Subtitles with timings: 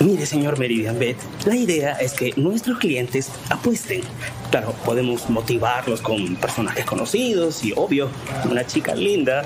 [0.00, 4.02] Mire, señor Meridian Bet, la idea es que nuestros clientes apuesten.
[4.48, 8.08] Claro, podemos motivarlos con personajes conocidos y, obvio,
[8.48, 9.44] una chica linda.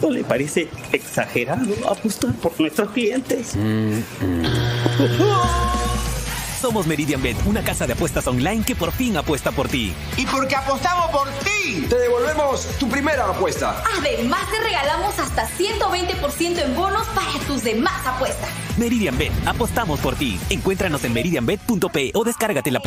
[0.00, 3.56] ¿No le parece exagerado apostar por nuestros clientes?
[3.56, 5.73] Mm, mm.
[6.64, 9.92] Somos Meridian Bet, una casa de apuestas online que por fin apuesta por ti.
[10.16, 13.82] Y porque apostamos por ti, te devolvemos tu primera apuesta.
[13.98, 18.48] Además, te regalamos hasta 120% en bonos para tus demás apuestas.
[18.78, 20.40] Meridian Bet, apostamos por ti.
[20.48, 22.80] Encuéntranos en meridianbet.p o descárgate la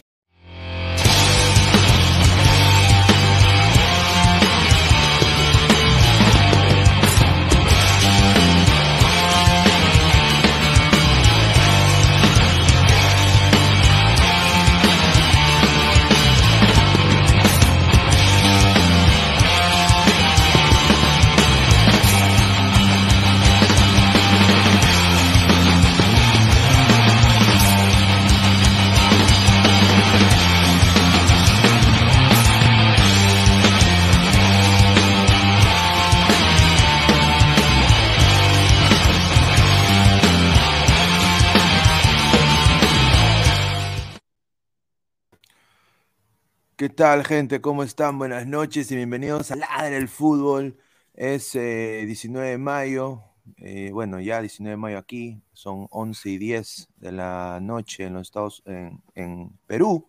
[46.87, 47.59] ¿Qué tal, gente?
[47.59, 48.17] ¿Cómo están?
[48.17, 50.77] Buenas noches y bienvenidos a Ladre el Fútbol.
[51.13, 53.23] Es 19 eh, de mayo,
[53.57, 58.13] Eh, bueno, ya 19 de mayo aquí, son 11 y 10 de la noche en
[58.13, 60.07] los Estados, en, en Perú,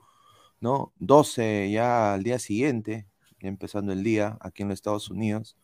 [0.61, 0.93] ¿no?
[1.01, 3.09] 12 ya al día siguiente,
[3.41, 5.57] empezando el día aquí en los Estados Unidos.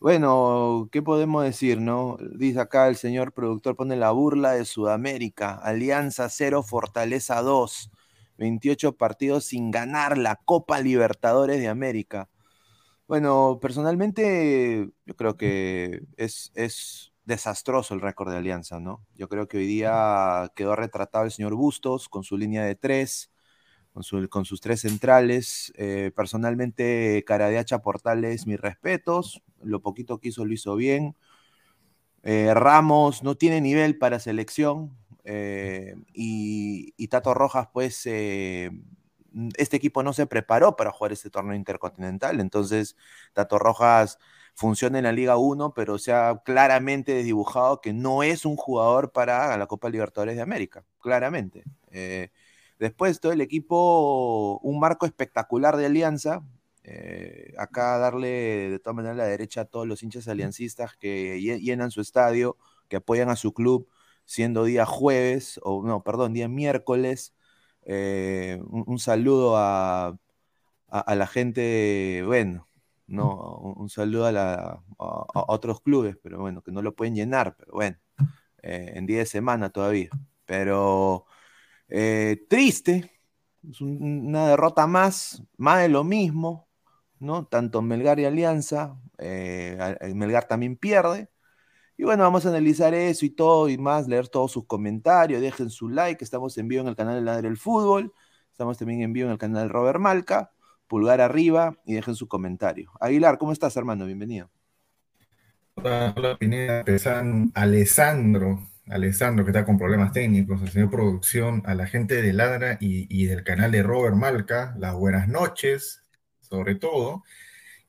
[0.00, 2.16] Bueno, ¿qué podemos decir, no?
[2.36, 7.90] Dice acá el señor productor, pone la burla de Sudamérica, Alianza 0, Fortaleza 2,
[8.40, 12.30] 28 partidos sin ganar la Copa Libertadores de América.
[13.08, 19.04] Bueno, personalmente yo creo que es, es desastroso el récord de Alianza, ¿no?
[19.16, 23.32] Yo creo que hoy día quedó retratado el señor Bustos con su línea de tres,
[23.92, 25.72] con, su- con sus tres centrales.
[25.76, 29.42] Eh, personalmente, Caradeacha Portales, mis respetos.
[29.62, 31.16] Lo poquito que hizo lo hizo bien.
[32.22, 34.96] Eh, Ramos no tiene nivel para selección.
[35.24, 38.70] Eh, y, Tato Rojas, pues, eh,
[39.56, 42.40] este equipo no se preparó para jugar este torneo intercontinental.
[42.40, 42.96] Entonces,
[43.32, 44.18] Tato Rojas
[44.54, 49.12] funciona en la Liga 1, pero se ha claramente desdibujado que no es un jugador
[49.12, 51.64] para la Copa Libertadores de América, claramente.
[51.90, 52.30] Eh,
[52.78, 56.42] después, todo el equipo, un marco espectacular de alianza.
[57.58, 61.90] Acá darle de todas maneras la derecha a todos los hinchas aliancistas que lle- llenan
[61.90, 62.56] su estadio,
[62.88, 63.88] que apoyan a su club,
[64.30, 67.34] siendo día jueves, o no, perdón, día miércoles.
[67.84, 70.16] Eh, un, un saludo a, a-
[70.88, 72.66] a la gente, bueno,
[73.06, 77.14] no, un, un saludo a, la- a- otros clubes, pero bueno, que no lo pueden
[77.14, 77.96] llenar, pero bueno,
[78.62, 80.10] eh, en día de semana todavía.
[80.46, 81.26] Pero
[81.88, 83.12] eh, triste,
[83.70, 86.68] es un- una derrota más, más de lo mismo,
[87.20, 87.46] ¿no?
[87.46, 88.98] Tanto Melgar y Alianza,
[90.14, 91.28] Melgar también pierde.
[92.00, 95.68] Y bueno, vamos a analizar eso y todo y más, leer todos sus comentarios, dejen
[95.68, 98.14] su like, estamos en vivo en el canal de Ladre el Fútbol,
[98.50, 100.50] estamos también en vivo en el canal de Robert Malca,
[100.86, 102.90] pulgar arriba y dejen su comentario.
[103.00, 104.06] Aguilar, ¿cómo estás, hermano?
[104.06, 104.50] Bienvenido.
[105.74, 111.74] Hola, hola, Pineda, Pesan, Alessandro, Alessandro que está con problemas técnicos, el señor producción, a
[111.74, 116.02] la gente de Ladra y, y del canal de Robert Malca, las buenas noches,
[116.40, 117.24] sobre todo,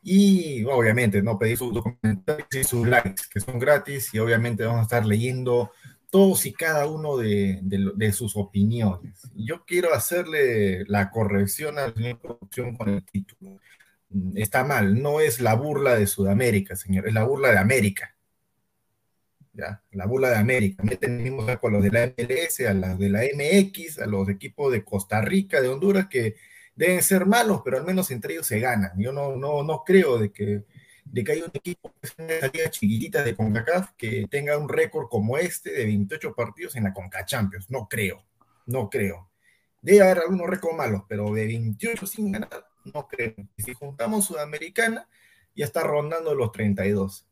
[0.03, 4.79] y obviamente no pedir sus comentarios y sus likes, que son gratis, y obviamente vamos
[4.79, 5.71] a estar leyendo
[6.09, 9.29] todos y cada uno de, de lo- de sus opiniones.
[9.35, 13.59] Yo quiero hacerle la corrección al señor producción con el título.
[14.09, 18.15] Mm, Está mal, no es la burla de Sudamérica, señor, es la burla de América.
[19.53, 19.81] ¿ya?
[19.91, 20.83] La burla de América.
[20.83, 24.05] Meten el mismo saco a los de la MLS, a los de la MX, a
[24.05, 26.35] los equipos de Costa Rica, de Honduras, que
[26.75, 28.91] deben ser malos, pero al menos entre ellos se ganan.
[28.97, 30.65] Yo no, no, no creo de que,
[31.05, 35.71] de que haya un equipo liga chiquitita de CONCACAF que tenga un récord como este
[35.71, 37.69] de 28 partidos en la CONCA Champions.
[37.69, 38.25] No creo,
[38.65, 39.29] no creo.
[39.81, 43.35] Debe haber algunos récords malos, pero de 28 sin ganar, no creo.
[43.57, 45.07] Si juntamos Sudamericana,
[45.55, 47.25] ya está rondando los 32.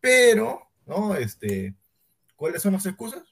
[0.00, 1.14] Pero, ¿no?
[1.14, 1.74] Este,
[2.36, 3.22] ¿cuáles son las excusas?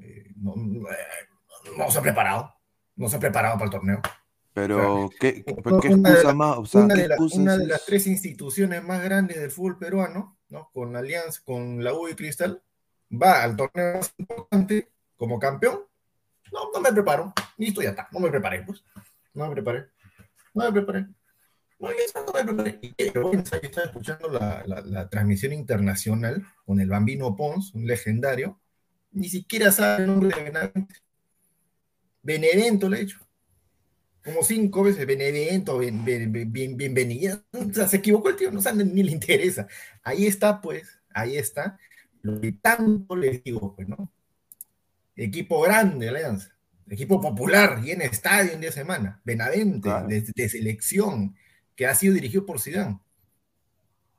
[0.00, 2.54] Eh, no, no se ha preparado.
[2.96, 4.02] No se ha preparado para el torneo.
[4.52, 6.58] Pero, ¿qué, excusa más?
[6.58, 9.38] O sea, una ¿qué de, la- excusa una es de las tres instituciones más grandes
[9.40, 10.70] del fútbol peruano, ¿no?
[10.72, 12.60] Con la Alianza, con la U y Cristal,
[13.10, 15.80] va al torneo más importante como campeón.
[16.52, 17.32] No, no me preparo.
[17.58, 18.08] Listo, ya está.
[18.10, 18.82] No me preparé, pues.
[19.34, 19.86] No me preparé.
[20.52, 21.06] No me preparé.
[21.78, 22.94] No, ya no me preparé.
[23.14, 28.60] Yo estaba escuchando la, la- la transmisión internacional con el Bambino Pons, un legendario.
[29.12, 30.94] Ni siquiera sabe el nombre de Benavente.
[32.22, 33.20] Benevento le he dicho
[34.24, 37.42] como cinco veces, Benevento, bien, bien, bien, bien- bienvenido.
[37.52, 39.66] O sea, se equivocó el tío, no sabe, ni le interesa.
[40.02, 41.78] Ahí está, pues, ahí está.
[42.22, 44.12] Lo que tanto les digo, pues, ¿no?
[45.16, 46.54] Equipo grande, Alianza.
[46.88, 49.20] Equipo popular, y en estadio en día de semana.
[49.24, 50.08] Benavente, Claro.
[50.08, 51.36] de, de selección,
[51.76, 52.98] que ha sido dirigido por Zidane.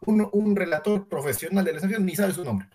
[0.05, 2.67] Un, un relator profesional de la selección ni sabe su nombre.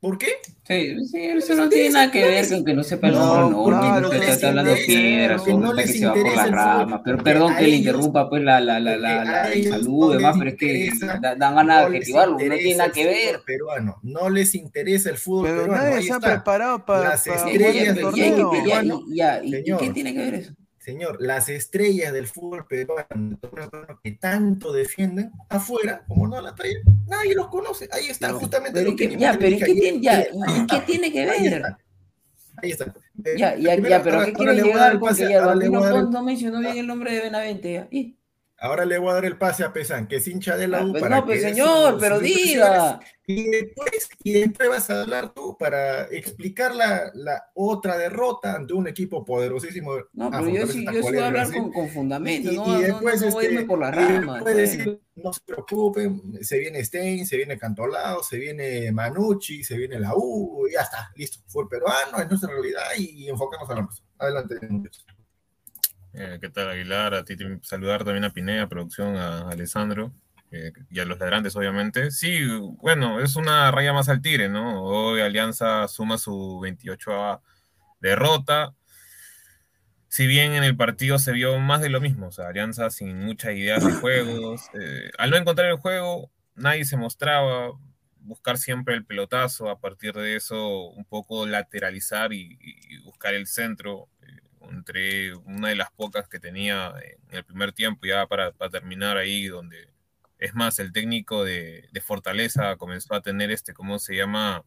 [0.00, 0.28] ¿Por qué?
[0.66, 3.64] Sí, sí, eso no tiene nada que ver con que no sepa el nombre, no,
[3.66, 7.00] claro, porque no está hablando piedras, que no les que se va por fútbol, ramas,
[7.04, 9.48] pero perdón que le interrumpa pues la, la, la, la, la-
[9.82, 10.90] no y demás, pero es que
[11.20, 13.40] dan ganas de adjetivarlo, no tiene nada que ver.
[13.44, 15.82] peruano, no les interesa el fútbol Pero peruano.
[15.84, 16.30] nadie se ha está.
[16.34, 18.24] preparado para Las estrellas del torneo.
[18.26, 19.80] y- ya, peruano, y- ya, y- ¿y señor.
[19.80, 20.52] qué tiene que ver eso?
[20.80, 23.38] Señor, las estrellas del fútbol peruano,
[24.02, 27.86] que tanto defienden afuera, como no la traen, nadie los conoce.
[27.92, 29.82] Ahí está justamente Pero lo ¿y que yo ya, pero ¿y dije qué ayer.
[29.82, 31.52] tiene, ya, ¿y qué tiene que Ahí ver?
[31.52, 31.78] está.
[32.62, 32.94] Ahí está.
[33.36, 35.42] Ya, ya, primero, ya, pero ¿a ahora- qué dar llegar el con pase- que ya
[35.92, 37.72] Pons no mencionó bien el nombre de Benavente?
[37.74, 37.88] ya?
[37.90, 38.16] ¿Y?
[38.62, 40.84] Ahora le voy a dar el pase a Pesan, que es hincha de la Ah,
[40.84, 40.90] U.
[40.90, 43.00] pues para no, pues, que señor, sus- pero sus diga.
[43.26, 48.74] Y después, y después vas a hablar tú para explicar la, la otra derrota ante
[48.74, 49.92] un equipo poderosísimo.
[50.12, 52.66] No, pero yo sí, yo sí voy a hablar con, con fundamento, Y, no, y
[52.66, 54.42] no, no, después, no voy a irme este, por ramas.
[54.42, 54.56] pues.
[54.56, 59.98] decir, no se preocupen, se viene Stein, se viene Cantolao, se viene Manucci, se viene
[60.00, 61.38] la U, y ya está, listo.
[61.46, 63.88] Fue el peruano, es nuestra realidad y enfocarnos a la.
[64.18, 65.06] Adelante, muchachos.
[66.12, 67.14] Eh, ¿Qué tal, Aguilar?
[67.14, 70.12] A ti saludar también a Pinea, producción, a Alessandro
[70.50, 72.10] eh, y a los ladrantes, obviamente.
[72.10, 72.44] Sí,
[72.78, 74.82] bueno, es una raya más al tigre, ¿no?
[74.82, 77.40] Hoy Alianza suma su 28
[78.00, 78.74] derrota.
[80.08, 83.24] Si bien en el partido se vio más de lo mismo, o sea, Alianza sin
[83.24, 84.68] muchas ideas de juegos.
[84.74, 87.70] eh, al no encontrar el juego, nadie se mostraba,
[88.18, 92.58] buscar siempre el pelotazo, a partir de eso un poco lateralizar y,
[93.04, 94.08] buscar el centro
[94.70, 96.92] entre una de las pocas que tenía
[97.30, 99.88] en el primer tiempo, ya para, para terminar ahí, donde
[100.38, 104.64] es más, el técnico de, de Fortaleza comenzó a tener este, ¿cómo se llama?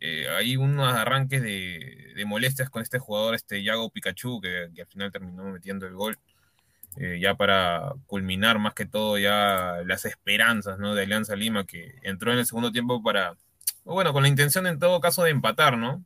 [0.00, 4.82] Eh, hay unos arranques de, de molestias con este jugador, este Yago Pikachu, que, que
[4.82, 6.18] al final terminó metiendo el gol,
[6.96, 10.94] eh, ya para culminar más que todo ya las esperanzas ¿no?
[10.94, 13.36] de Alianza Lima, que entró en el segundo tiempo para,
[13.84, 16.02] bueno, con la intención en todo caso de empatar, ¿no?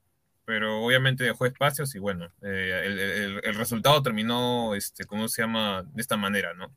[0.47, 5.43] Pero obviamente dejó espacios y bueno, eh, el, el- el resultado terminó, este, ¿cómo se
[5.43, 5.85] llama?
[5.95, 6.75] De esta manera, ¿no?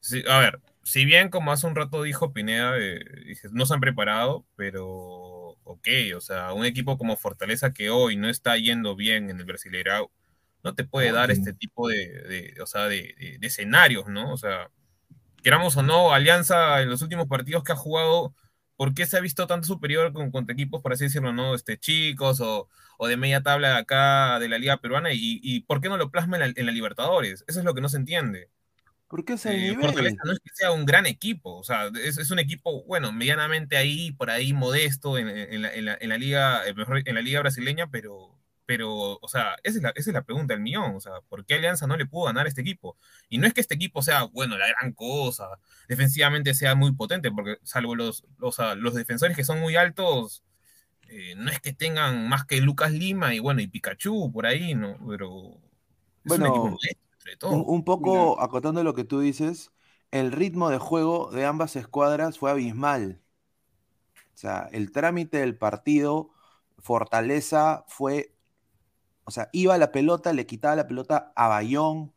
[0.00, 3.00] Sí, a ver, si bien como hace un rato dijo Pineda, eh,
[3.52, 8.28] no se han preparado, pero ok, o sea, un equipo como Fortaleza que hoy no
[8.28, 10.10] está yendo bien en el Brasileirao,
[10.62, 14.32] no te puede dar este tipo de, de- o sea, de, de- de escenarios, ¿no?
[14.32, 14.70] O sea,
[15.42, 18.34] queramos o no, Alianza en los últimos partidos que ha jugado,
[18.76, 21.54] ¿por qué se ha visto tanto superior con, contra equipos, por así decirlo, no?
[21.54, 22.68] Este, chicos o,
[22.98, 26.10] o de media tabla acá de la Liga Peruana y, y ¿por qué no lo
[26.10, 27.44] plasma en la, en la Libertadores?
[27.48, 28.50] Eso es lo que no se entiende.
[29.08, 29.80] Porque es el Eh, nivel.
[29.80, 33.12] Fortaleza no es que sea un gran equipo, o sea, es, es un equipo, bueno,
[33.12, 37.02] medianamente ahí, por ahí modesto en, en la, en la- en la liga, eh, mejor,
[37.04, 38.35] en la liga brasileña, pero,
[38.66, 41.44] pero, o sea, esa es, la, esa es la pregunta del millón, o sea, ¿por
[41.46, 42.98] qué Alianza no le pudo ganar a este equipo?
[43.28, 45.48] Y no es que este equipo sea, bueno, la gran cosa,
[45.88, 50.44] defensivamente sea muy potente, porque salvo los, los, ah, los defensores que son muy altos,
[51.08, 54.74] eh, no es que tengan más que Lucas Lima y bueno, y Pikachu por ahí,
[54.74, 54.98] ¿no?
[55.08, 55.60] Pero
[56.24, 57.64] es un equipo Bueno, modesto, entre todo.
[57.64, 59.72] un, un poco acotando lo que tú dices,
[60.12, 63.22] el ritmo de juego de ambas escuadras fue abismal.
[64.34, 66.30] O sea, el trámite del partido,
[66.78, 68.35] Fortaleza fue,
[69.26, 72.14] o sea, iba a la pelota, le quitaba la pelota a Bayón,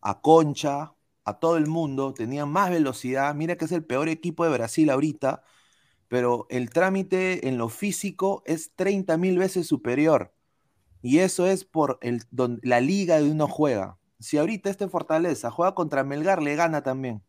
[0.00, 3.34] a Concha, a todo el mundo, tenían más velocidad.
[3.34, 5.42] Mira que es el peor equipo de Brasil ahorita,
[6.08, 10.34] pero el trámite en lo físico es 30 mil veces superior.
[11.02, 13.98] Y eso es por el, don- la liga de uno juega.
[14.20, 17.22] Si ahorita este Fortaleza juega contra Melgar, le gana también.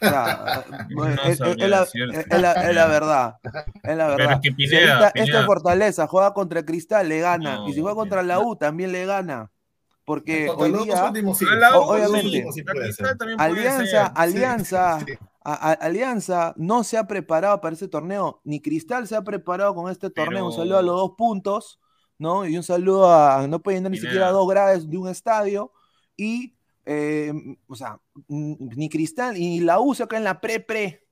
[0.90, 2.20] No es, es- sabría es la, decirte.
[2.20, 3.36] es- la- es la verdad.
[3.42, 3.52] Es
[3.96, 4.32] la Pero verdad.
[4.34, 5.46] es que Pineda, Pineda.
[5.46, 7.56] Fortaleza juega contra Cristal, le gana.
[7.56, 9.50] No, y si juega contra la U, también le gana.
[10.04, 11.44] Porque hoy día, últimos sí.
[11.44, 12.64] A obviamente, sí,
[13.38, 14.06] Alianza.
[14.06, 15.12] Alianza, sí.
[15.44, 19.74] a- a- Alianza no se ha preparado para este torneo, ni Cristal se ha preparado
[19.74, 20.46] con este torneo.
[20.46, 21.78] Un saludo a los dos puntos,
[22.18, 22.44] ¿no?
[22.46, 25.72] Y un saludo a, no pueden ni siquiera dos grados de un estadio.
[26.16, 26.54] Y,
[26.86, 27.32] eh,
[27.66, 31.06] o sea, n- ni Cristal y la U se acá en la pre-pre.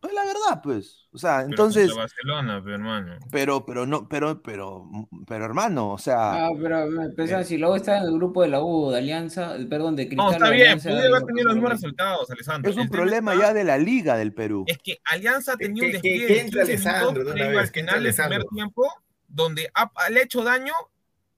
[0.00, 1.08] Pues la verdad, pues.
[1.12, 3.16] O sea, Pero entonces, Barcelona, pero hermano.
[3.30, 4.88] pero, pero no, pero, pero,
[5.26, 8.48] pero hermano, o sea, Ah, pero me pensaba, si luego está en el grupo de
[8.48, 10.26] la U, de Alianza, perdón, de Cristal.
[10.26, 12.70] No, está bien, pude haber tenido los mismos resultados, Alessandro.
[12.70, 14.64] es un El problema ya de la liga del Perú.
[14.68, 18.90] Es que Alianza tenía un despliegue que 15 Alessandro al final del primer tiempo,
[19.28, 20.72] donde ha, ha- le ha hecho daño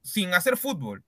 [0.02, 1.02] sin hacer fútbol.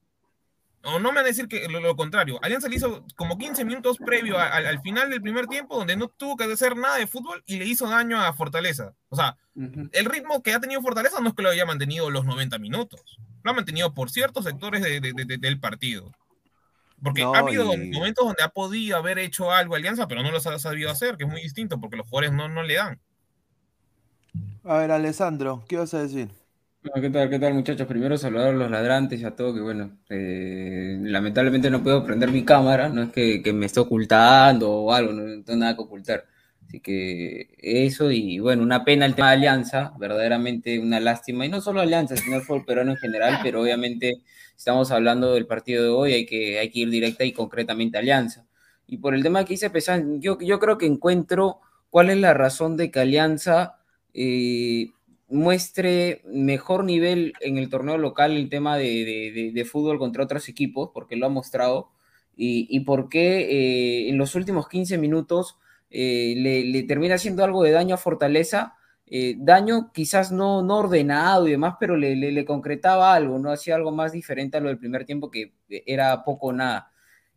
[0.87, 2.37] O no me van a decir que lo, lo contrario.
[2.43, 5.95] Alianza le hizo como 15 minutos previo a- al, al final del primer tiempo, donde
[5.97, 8.93] no tuvo que hacer nada de fútbol y le hizo daño a Fortaleza.
[9.09, 12.25] O sea, el ritmo que ha tenido Fortaleza no es que lo haya mantenido los
[12.25, 13.01] 90 minutos.
[13.43, 16.11] Lo ha mantenido por ciertos sectores de- de- de- de- del partido.
[17.03, 20.31] Porque No, ha habido y- momentos donde ha podido haber hecho algo Alianza, pero no
[20.31, 22.99] lo ha sabido hacer, que es muy distinto, porque los jugadores no, no le dan.
[24.63, 26.29] A ver, Alessandro, ¿qué vas a decir?
[26.93, 27.87] ¿Qué tal, qué tal, muchachos?
[27.87, 32.29] Primero saludar a los ladrantes y a todo, que bueno, eh, lamentablemente no puedo prender
[32.31, 36.25] mi cámara, no es que, me esté ocultando o algo, no, tengo nada que ocultar.
[36.63, 41.49] Así que eso, y bueno, una pena el tema de Alianza, verdaderamente una lástima, y
[41.49, 44.21] no solo Alianza, sino el fútbol peruano en general, pero obviamente
[44.55, 48.01] estamos hablando del partido de hoy, hay que, hay que ir directa y concretamente a
[48.01, 48.45] Alianza.
[48.87, 52.35] Y por el tema que hice Pesan, yo, yo creo que encuentro cuál es la
[52.35, 53.79] razón de que Alianza
[54.13, 54.91] eh,
[55.27, 60.91] muestre mejor nivel en el torneo local el tema de, de- fútbol contra otros equipos,
[60.93, 61.89] porque lo ha mostrado.
[62.35, 65.57] y, y por qué eh, en los últimos 15 minutos
[65.89, 68.75] eh, le, le termina haciendo algo de daño a Fortaleza.
[69.07, 73.51] eh, daño quizás no, no ordenado y demás, pero le, le- le concretaba algo, ¿no?
[73.51, 76.91] Hacía algo más diferente a lo del primer tiempo que era poco o nada.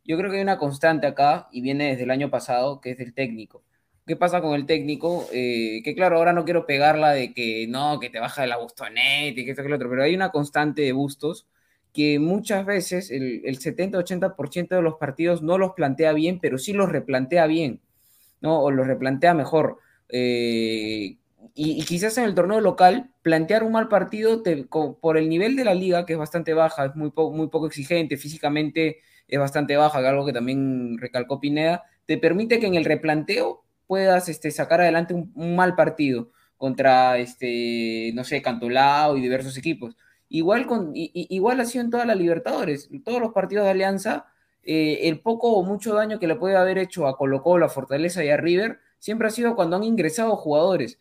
[0.04, 2.98] Yo creo que hay una constante acá y viene desde el año pasado, que es
[2.98, 3.62] del técnico.
[4.08, 5.28] ¿Qué pasa con el técnico?
[5.32, 8.56] Eh, que claro, ahora no quiero pegarla de que no, que te baja de la
[8.56, 11.46] bustoneta y que esto que lo otro, pero hay una constante de bustos
[11.92, 16.72] que muchas veces el, el 70-80% de los partidos no los plantea bien, pero sí
[16.72, 17.82] los replantea bien,
[18.40, 18.62] ¿no?
[18.62, 19.78] O los replantea mejor.
[20.08, 21.18] Eh,
[21.54, 24.42] y, quizás en el torneo local, plantear un mal partido
[25.00, 28.16] por el nivel de la liga, que es bastante baja, es muy, muy poco exigente,
[28.16, 33.64] físicamente es bastante baja, algo que también recalcó Pineda, te permite que en el replanteo
[33.88, 39.96] puedas este, sacar adelante un, mal partido contra, este, no sé, Cantolao y diversos equipos.
[40.28, 44.26] Igual, con, igual ha sido en todas las Libertadores, todos los partidos de Alianza,
[44.62, 47.70] eh, el poco o mucho daño que le puede haber hecho a Colo Colo, a
[47.70, 51.00] Fortaleza y a River, siempre ha sido cuando han ingresado jugadores.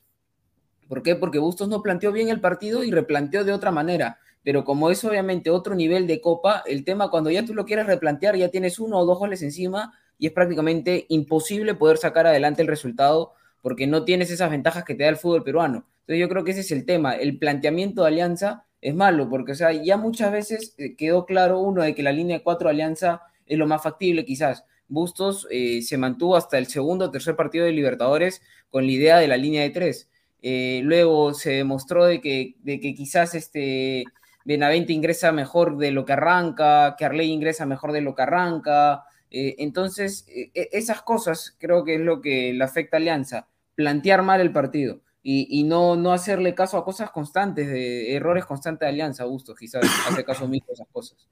[0.87, 1.15] ¿Por qué?
[1.15, 4.19] Porque Bustos no planteó bien el partido y replanteó de otra manera.
[4.43, 7.87] Pero como es obviamente otro nivel de copa, el tema cuando ya tú lo quieres
[7.87, 12.61] replantear, ya tienes uno o dos goles encima y es prácticamente imposible poder sacar adelante
[12.61, 15.85] el resultado porque no tienes esas ventajas que te da el fútbol peruano.
[16.01, 17.15] Entonces yo creo que ese es el tema.
[17.15, 21.59] El planteamiento de Alianza es malo porque, o sea, ya muchas veces eh, quedó claro
[21.59, 24.63] uno de que la línea de cuatro de Alianza es lo más factible quizás.
[24.87, 29.17] Bustos eh, se mantuvo hasta el segundo o tercer partido de Libertadores con la idea
[29.17, 30.09] de la línea de tres.
[30.41, 34.05] Eh, luego se demostró de que, de que quizás este
[34.45, 39.03] Benavente ingresa mejor de lo que arranca, que Arley ingresa mejor de lo que arranca.
[39.29, 44.23] Eh, entonces, eh, esas cosas creo que es lo que le afecta a Alianza, plantear
[44.23, 48.85] mal el partido y, y no, no hacerle caso a cosas constantes, de errores constantes
[48.85, 51.27] de Alianza, Augusto, quizás hace caso omiso a esas cosas.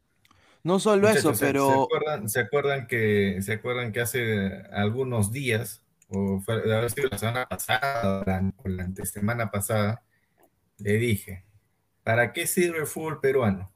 [0.64, 4.48] No solo Muchachos, eso, ¿se- ¿se, pero acuerdan, se acuerdan que, ¿Se acuerdan que hace
[4.72, 9.52] algunos días, o fue, debe haber sido la semana pasada, o la, o la antesemana
[9.52, 10.04] pasada,
[10.80, 11.46] le dije,
[12.04, 13.72] ¿para qué sirve el fútbol peruano?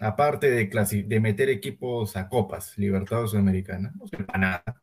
[0.00, 4.82] Aparte de, de meter equipos a copas, Libertadores Sudamericana, no sirve para nada.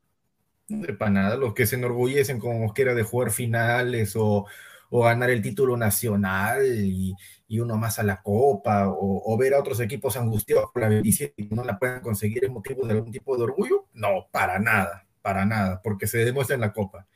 [0.69, 1.35] No sirve nada.
[1.37, 4.45] Los que se enorgullecen como Mosquera de jugar finales o,
[4.89, 7.15] o ganar el título nacional y,
[7.47, 10.89] y uno más a la copa o, o ver a otros equipos angustiados por la
[10.89, 13.87] 27 y no la puedan conseguir es motivo de algún tipo de orgullo.
[13.93, 17.07] No, para nada, para nada, porque se demuestra en la copa.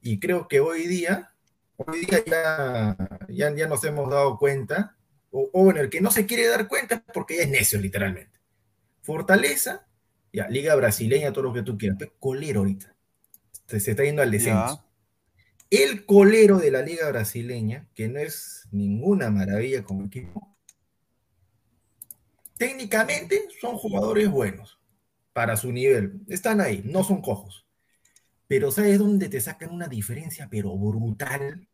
[0.00, 1.32] Y creo que hoy día,
[1.76, 2.96] hoy día ya,
[3.28, 4.96] ya, ya nos hemos dado cuenta,
[5.32, 8.38] o, o en el que no se quiere dar cuenta porque ya es necio literalmente.
[9.02, 9.88] Fortaleza,
[10.32, 12.94] ya, Liga Brasileña, todo lo que tú quieras, pero colero ahorita.
[13.66, 14.84] Se, se está yendo al descenso.
[15.70, 20.56] El colero de la Liga Brasileña, que no es ninguna maravilla como equipo,
[22.58, 24.78] técnicamente son jugadores buenos
[25.32, 26.20] para su nivel.
[26.28, 27.66] Están ahí, no son cojos.
[28.46, 31.66] Pero ¿sabes dónde te sacan una diferencia, pero brutal,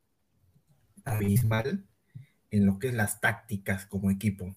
[1.05, 1.85] abismal,
[2.51, 4.57] en lo que es las tácticas como equipo?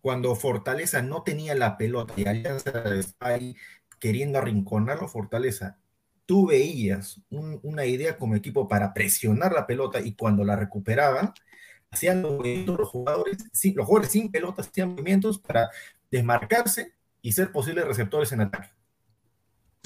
[0.00, 3.56] Cuando Fortaleza no tenía la pelota y Alianza está ahí
[3.98, 5.78] queriendo arrinconarlo, Fortaleza,
[6.26, 11.32] tú veías un- una idea como equipo para presionar la pelota y cuando la recuperaban,
[11.90, 13.38] hacían movimientos los jugadores,
[13.74, 15.70] los jugadores sin pelota hacían movimientos para
[16.10, 18.75] desmarcarse y ser posibles receptores en ataque.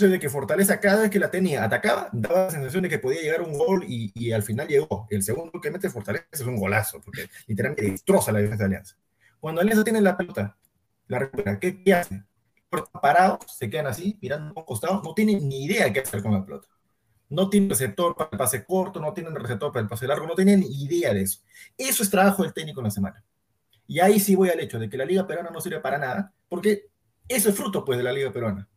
[0.09, 3.21] De que Fortaleza cada vez que la tenía, atacaba, daba la sensación de que podía
[3.21, 5.07] llegar un gol y, al final llegó.
[5.11, 8.97] El segundo que mete Fortaleza es un golazo, porque literalmente destroza la defensa de Alianza.
[9.39, 10.57] Cuando Alianza tiene la pelota,
[11.09, 12.23] la recupera, ¿qué, qué hace?
[13.03, 16.33] Parados, se quedan así, mirando a un costado, no tienen ni idea qué hacer con
[16.33, 16.69] la pelota.
[17.29, 20.35] No tienen receptor para el pase corto, no tienen receptor para el pase largo, no
[20.35, 21.41] tienen idea de eso.
[21.77, 23.25] Eso es trabajo del técnico en la semana.
[23.87, 26.33] Y ahí sí voy al hecho de que la Liga Peruana no sirve para nada,
[26.49, 26.91] porque
[27.29, 28.69] eso es fruto pues de la Liga Peruana.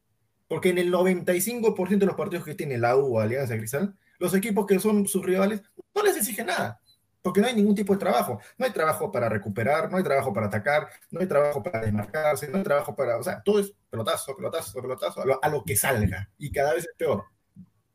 [0.47, 4.33] Porque en el 95% de los partidos que tiene la U o Alianza Cristal, los
[4.33, 5.61] equipos que son sus rivales
[5.95, 6.79] no les exigen nada,
[7.21, 8.39] porque no hay ningún tipo de trabajo.
[8.57, 12.49] No hay trabajo para recuperar, no hay trabajo para atacar, no hay trabajo para desmarcarse,
[12.49, 13.17] no hay trabajo para.
[13.17, 16.29] O sea, todo es pelotazo, pelotazo, pelotazo, a lo, que salga.
[16.37, 17.23] Y cada vez es peor.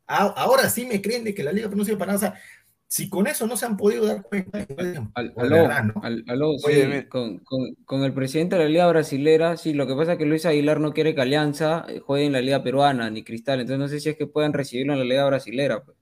[0.07, 2.39] Ahora sí me creen de que la Liga sirve para nada.
[2.89, 4.67] Si con eso no se han podido dar cuenta,
[5.15, 6.01] Al- pues, Aló, verdad, ¿no?
[6.03, 9.87] al- aló, sí, Oye, con, con- con el presidente de la Liga Brasilera, sí, lo
[9.87, 12.63] que pasa es que Luis Aguilar no quiere que Alianza eh, juegue en la Liga
[12.63, 15.85] Peruana ni Cristal, entonces no sé si es que puedan recibirlo en la Liga Brasilera.
[15.85, 15.98] pues.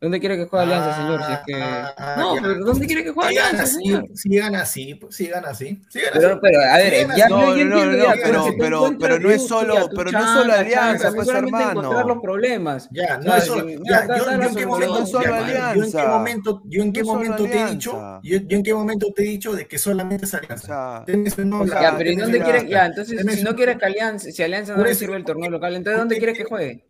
[0.00, 1.22] ¿Dónde quiere que juegue Alianza, señor?
[1.26, 1.62] Si es que...
[1.62, 4.04] Ah, no, pero ¿dónde quiere que juegue Alianza, así, señor?
[4.14, 5.82] si gana así, pues, si gana así.
[5.92, 6.38] gana Pero, así.
[6.40, 7.32] pero, a ver, ya así.
[7.34, 11.12] no, no, ya, no, pero- pero- pero no es solo- pero no es solo Alianza,
[11.12, 11.70] pues, hermano.
[11.80, 12.88] encontrar los problemas.
[12.92, 13.68] Ya, no es solo.
[13.68, 16.06] ya, yo, en qué momento, No yo en qué Alianza.
[16.08, 19.22] momento, yo en qué No solo momento te he dicho, yo, en qué momento te
[19.22, 21.04] he dicho de que solamente es Alianza.
[21.06, 22.68] Ya, pero ¿y tienes dónde una- quiere?
[22.70, 25.50] Ya, entonces, si no un- quiere que Alianza, si Alianza no le sirve el torneo
[25.50, 26.86] local, entonces ¿dónde quiere que juegue?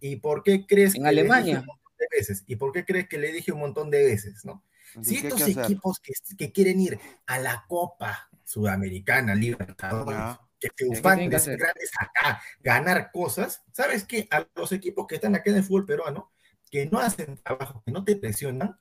[0.00, 1.64] ¿Y por qué crees En que dije Alemania.
[1.98, 2.44] De veces?
[2.46, 4.62] ¿Y por qué crees que le dije un montón de veces, no?
[5.02, 10.38] Si ¿qué hay estos que equipos que, que quieren ir a la Copa Sudamericana, Libertadores,
[10.58, 11.52] que ¿qué tienen que triunfan de hacer?
[11.52, 14.28] ser grandes acá, ganar cosas, ¿sabes qué?
[14.30, 16.30] A los equipos que están acá en el fútbol peruano,
[16.70, 18.78] que no hacen trabajo, que no te presionan,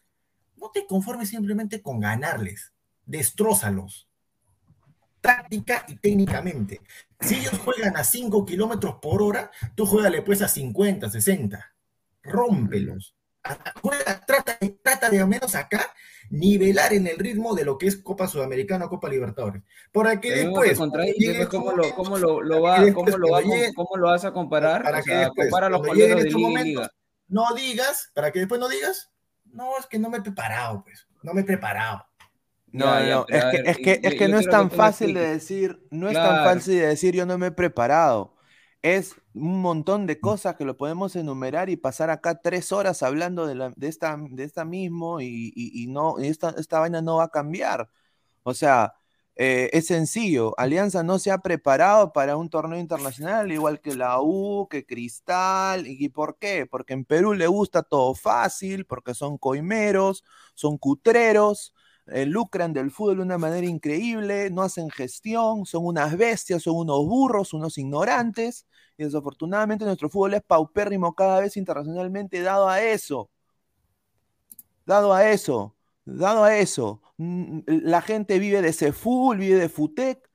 [0.57, 2.73] no te conformes simplemente con ganarles,
[3.05, 4.07] destrózalos,
[5.25, 6.81] táctica y técnicamente.
[7.19, 11.74] Si ellos juegan a 5 kilómetros por hora, tú juégale pues a 50, 60.
[12.25, 13.15] Rómpelos.
[13.81, 15.93] Juega, trata, trata de al menos acá
[16.29, 19.61] nivelar en el ritmo de lo que es Copa Sudamericana o Copa Libertadores.
[19.91, 24.83] Para que después, ¿cómo lo, vas a comparar?
[24.83, 26.91] para o que sea, después, compara los de Liga momentos, Liga.
[27.27, 29.11] no digas, para que después no digas,
[29.45, 32.05] no, es que no me he preparado, pues, no me he preparado.
[32.71, 34.69] No, Ya, no, no, es que, ver, es que, es que yo no es tan
[34.71, 36.43] fácil de decir, no es tan Claro.
[36.55, 38.34] fácil de decir yo no me he preparado.
[38.87, 43.47] Es un montón de cosas que lo podemos enumerar y pasar acá tres horas hablando
[43.47, 47.15] de, la- de esta, de esta mismo y, y- no, y esta, esta vaina no
[47.17, 47.89] va a cambiar.
[48.43, 48.95] O sea,
[49.35, 50.55] eh, es sencillo.
[50.59, 55.87] Alianza no se ha preparado para un torneo internacional, igual que la U, que Cristal.
[55.87, 56.65] ¿Y por qué?
[56.67, 60.23] Porque en Perú le gusta todo fácil, porque son coimeros,
[60.55, 61.73] son cutreros,
[62.07, 66.75] eh, lucran del fútbol de una manera increíble, no hacen gestión, son unas bestias, son
[66.77, 68.65] unos burros, unos ignorantes.
[68.97, 73.29] Y desafortunadamente nuestro fútbol es paupérrimo cada vez internacionalmente dado a eso.
[74.85, 77.01] Dado a eso, dado a eso.
[77.17, 80.29] La gente vive de fútbol, vive de Futec,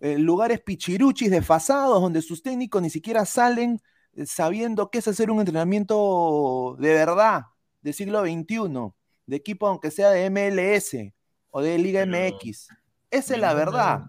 [0.00, 3.80] eh, lugares pichiruchis desfasados donde sus técnicos ni siquiera salen
[4.14, 7.44] eh, sabiendo qué es hacer un entrenamiento de verdad,
[7.80, 8.92] del siglo XXI,
[9.26, 11.12] de equipo aunque sea de MLS
[11.50, 12.68] o de Liga MX.
[13.10, 14.04] Esa es la verdad.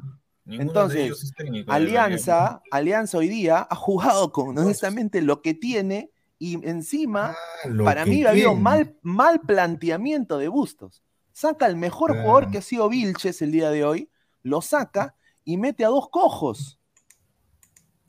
[0.47, 1.71] Ninguno Entonces, técnico.
[1.71, 8.05] Alianza, Alianza hoy día ha jugado con honestamente lo que tiene y encima, Ah, para
[8.05, 8.61] mí ha habido tiene.
[8.61, 11.03] mal, mal planteamiento de Bustos.
[11.33, 14.09] Saca al mejor jugador que ha sido Vilches el día de hoy,
[14.41, 16.79] lo saca y mete a dos cojos.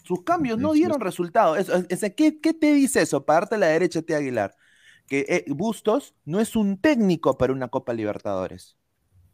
[0.05, 1.57] Sus cambios no dieron resultado.
[1.57, 3.27] Es- es- ¿qué, qué te dice eso?
[3.27, 4.14] Para darte la derecha, T.
[4.14, 4.55] Aguilar.
[5.07, 8.77] Que eh, Bustos no es un técnico para una Copa Libertadores.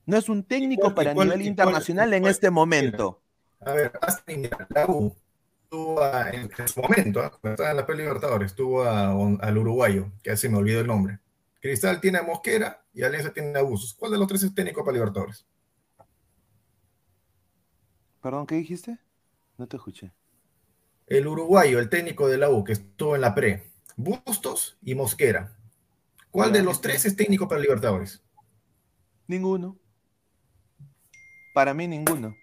[0.06, 3.22] No es un técnico cuál- para cuál- nivel cuál- internacional en este momento.
[3.60, 5.14] A ver, hasta mira, la U
[5.70, 7.30] tuvo a- en, su momento, ¿ah?
[7.30, 10.86] cuando estaba en la P Libertadores, tuvo a- al uruguayo, que así me olvidó el
[10.86, 11.18] nombre.
[11.60, 13.94] Cristal tiene a Mosquera y Alianza tiene a Buzos.
[13.94, 15.46] ¿Cuál de los tres es técnico para Libertadores?
[18.20, 18.98] Perdón, ¿qué dijiste?
[19.58, 20.12] No te escuché.
[21.06, 25.56] El uruguayo, el técnico de la U, que estuvo en la pre, Bustos y Mosquera.
[26.30, 28.22] ¿Cuál de los tres es técnico para Libertadores?
[29.26, 29.78] Ninguno.
[31.54, 32.36] Para mí ninguno.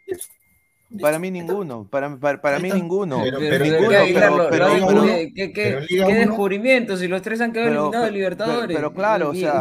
[1.00, 1.88] Para mí ninguno.
[1.90, 3.22] Para, para, para mí ninguno.
[3.24, 5.94] Pero- Pero, ninguno, ¿qué, Aguilar, pero- lo- pero- lo- pero- ¿qué- qué- pero en qué-
[5.94, 6.98] Liga qué uno- descubrimiento?
[6.98, 8.76] Si los tres han quedado Pero- eliminados de Libertadores.
[8.76, 9.52] pero claro, o sea,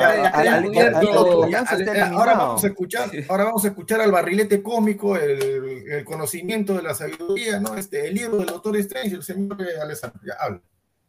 [2.13, 5.43] Ahora vamos a escuchar, ahora vamos a escuchar al barrilete cómico, el,
[5.89, 7.77] el conocimiento de la sabiduría, ¿no?
[7.77, 10.21] Este, el libro del doctor Strange, el señor eh, Alessandro.
[10.27, 10.61] Ya habla.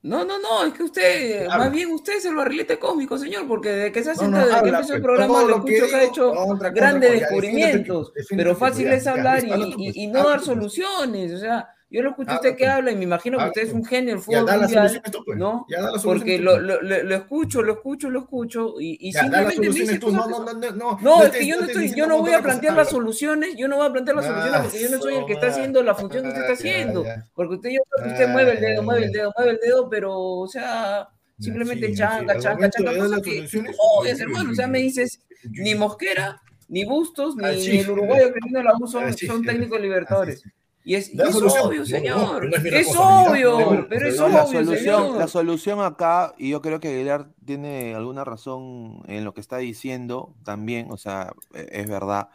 [0.03, 3.69] No, no, no, es que usted, más bien usted es el barrilete cósmico, señor, porque
[3.69, 5.75] desde que se ha sentado, no, desde que empezó el pues, programa, lo lo que
[5.75, 9.47] escucho que ha hecho contra, grandes contra, descubrimientos, pero fácil ya, es ya, hablar y,
[9.51, 10.45] y- pues, y no dar pues.
[10.45, 13.41] soluciones, o sea, yo lo escucho a Habla usted que habla y me imagino que
[13.43, 15.37] Habla usted es un genio del Ya fútbol da las mundial, tú, pues.
[15.37, 15.65] ¿no?
[15.69, 19.21] Ya da Porque soluciones lo, lo, lo- lo escucho, lo escucho, lo escucho y, Ya,
[19.21, 20.05] simplemente me dice tú.
[20.07, 20.99] cosas No, no, son- no, no, no.
[21.01, 22.77] No, es que yo no estoy, yo no voy a plantear cosas.
[22.77, 25.25] las soluciones, yo no voy a plantear las soluciones Ah, porque yo no soy el
[25.25, 27.03] que está ah, haciendo la función que usted está ah, ya, haciendo.
[27.03, 27.29] ya.
[27.33, 29.17] Porque usted yo usted Ah, mueve el dedo, ya, mueve el ya.
[29.19, 32.29] dedo, mueve el dedo, pero, o sea, simplemente sí, chanca, sí.
[32.37, 34.79] Al chanca, momento chanca, de dar cosa las que es sí, hermano, o sea, me
[34.87, 39.11] dices, ni Mosquera, ni Bustos, ni, Ah, el uruguayo que tiene la U son, Ah,
[39.45, 40.41] técnicos libertadores.
[40.83, 41.65] Y es, es solución.
[41.65, 42.49] obvio, No, señor.
[42.49, 45.17] no, no es es obvio, pero es no, la obvio, solución, señor.
[45.17, 49.57] la solución acá, y yo creo que Aguilar tiene alguna razón en lo que está
[49.57, 52.29] diciendo también, o sea, e- es verdad,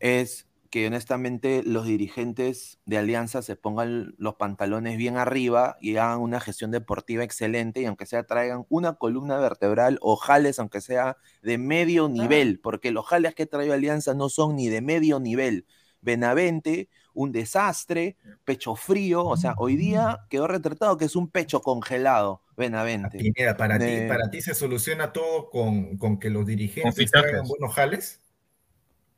[0.00, 6.20] es que honestamente los dirigentes de Alianza se pongan los pantalones bien arriba y hagan
[6.20, 11.16] una gestión deportiva excelente y aunque sea traigan una columna vertebral o jales, aunque sea
[11.42, 15.66] de medio nivel, porque los jales que trae Alianza no son ni de medio nivel.
[16.02, 16.88] Benavente,
[17.20, 22.40] un desastre, pecho frío, o sea, hoy día quedó retratado que es un pecho congelado,
[22.56, 23.18] Benavente.
[23.18, 27.74] Pineda, para, ti, para ti se soluciona todo con, con que los dirigentes traigan buenos
[27.74, 28.20] jales.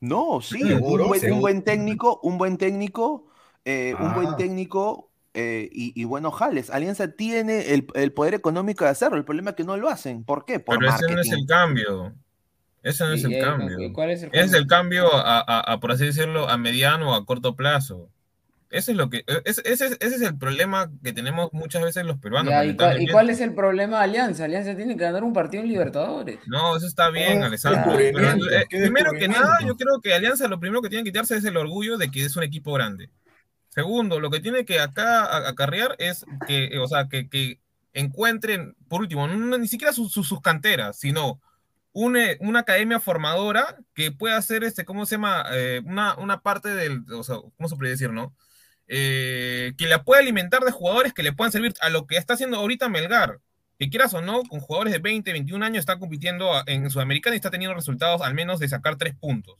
[0.00, 1.40] No, sí, Seguro, un, buen, un seguro.
[1.40, 3.26] buen técnico, un buen técnico,
[3.64, 4.36] eh, un buen Ah.
[4.36, 6.70] técnico eh, y, y buenos jales.
[6.70, 10.24] Alianza tiene el, el poder económico de hacerlo, el problema es que no lo hacen.
[10.24, 10.58] ¿Por qué?
[10.58, 12.14] Por Pero ese no es el cambio.
[12.82, 13.92] Ese no es el cambio.
[13.92, 14.58] ¿Cuál es el Es cambio?
[14.58, 18.08] el cambio a, a- a, por así decirlo, a mediano o a corto plazo.
[18.70, 22.06] Ese es lo que, ese, ese es- ese es el problema que tenemos muchas veces
[22.06, 22.50] los peruanos.
[22.50, 24.44] Ya, ¿y, cuál, y cuál es el problema de Alianza?
[24.46, 26.38] Alianza tiene que ganar un partido en Libertadores.
[26.46, 27.92] No, eso está bien, Ah, Alessandro.
[27.96, 31.36] Pero, eh, primero que nada, yo creo que Alianza lo primero que tiene que quitarse
[31.36, 33.10] es el orgullo de que es un equipo grande.
[33.68, 37.58] Segundo, lo que tiene que acá a- acarrear es que, eh, o sea, que, que
[37.92, 41.40] encuentren, por último, no- ni siquiera sus, sus, sus canteras, sino
[41.92, 45.44] una, una academia formadora que pueda hacer, este, ¿cómo se llama?
[45.52, 48.34] Eh, una, una parte del, o sea, ¿cómo se puede decir, no?
[48.88, 52.34] Eh, que la pueda alimentar de jugadores que le puedan servir a lo que está
[52.34, 53.38] haciendo ahorita Melgar.
[53.78, 57.34] Que quieras o no, con jugadores de 20, 21 años está compitiendo a- en Sudamericana
[57.34, 59.56] y está teniendo resultados al menos de sacar tres puntos.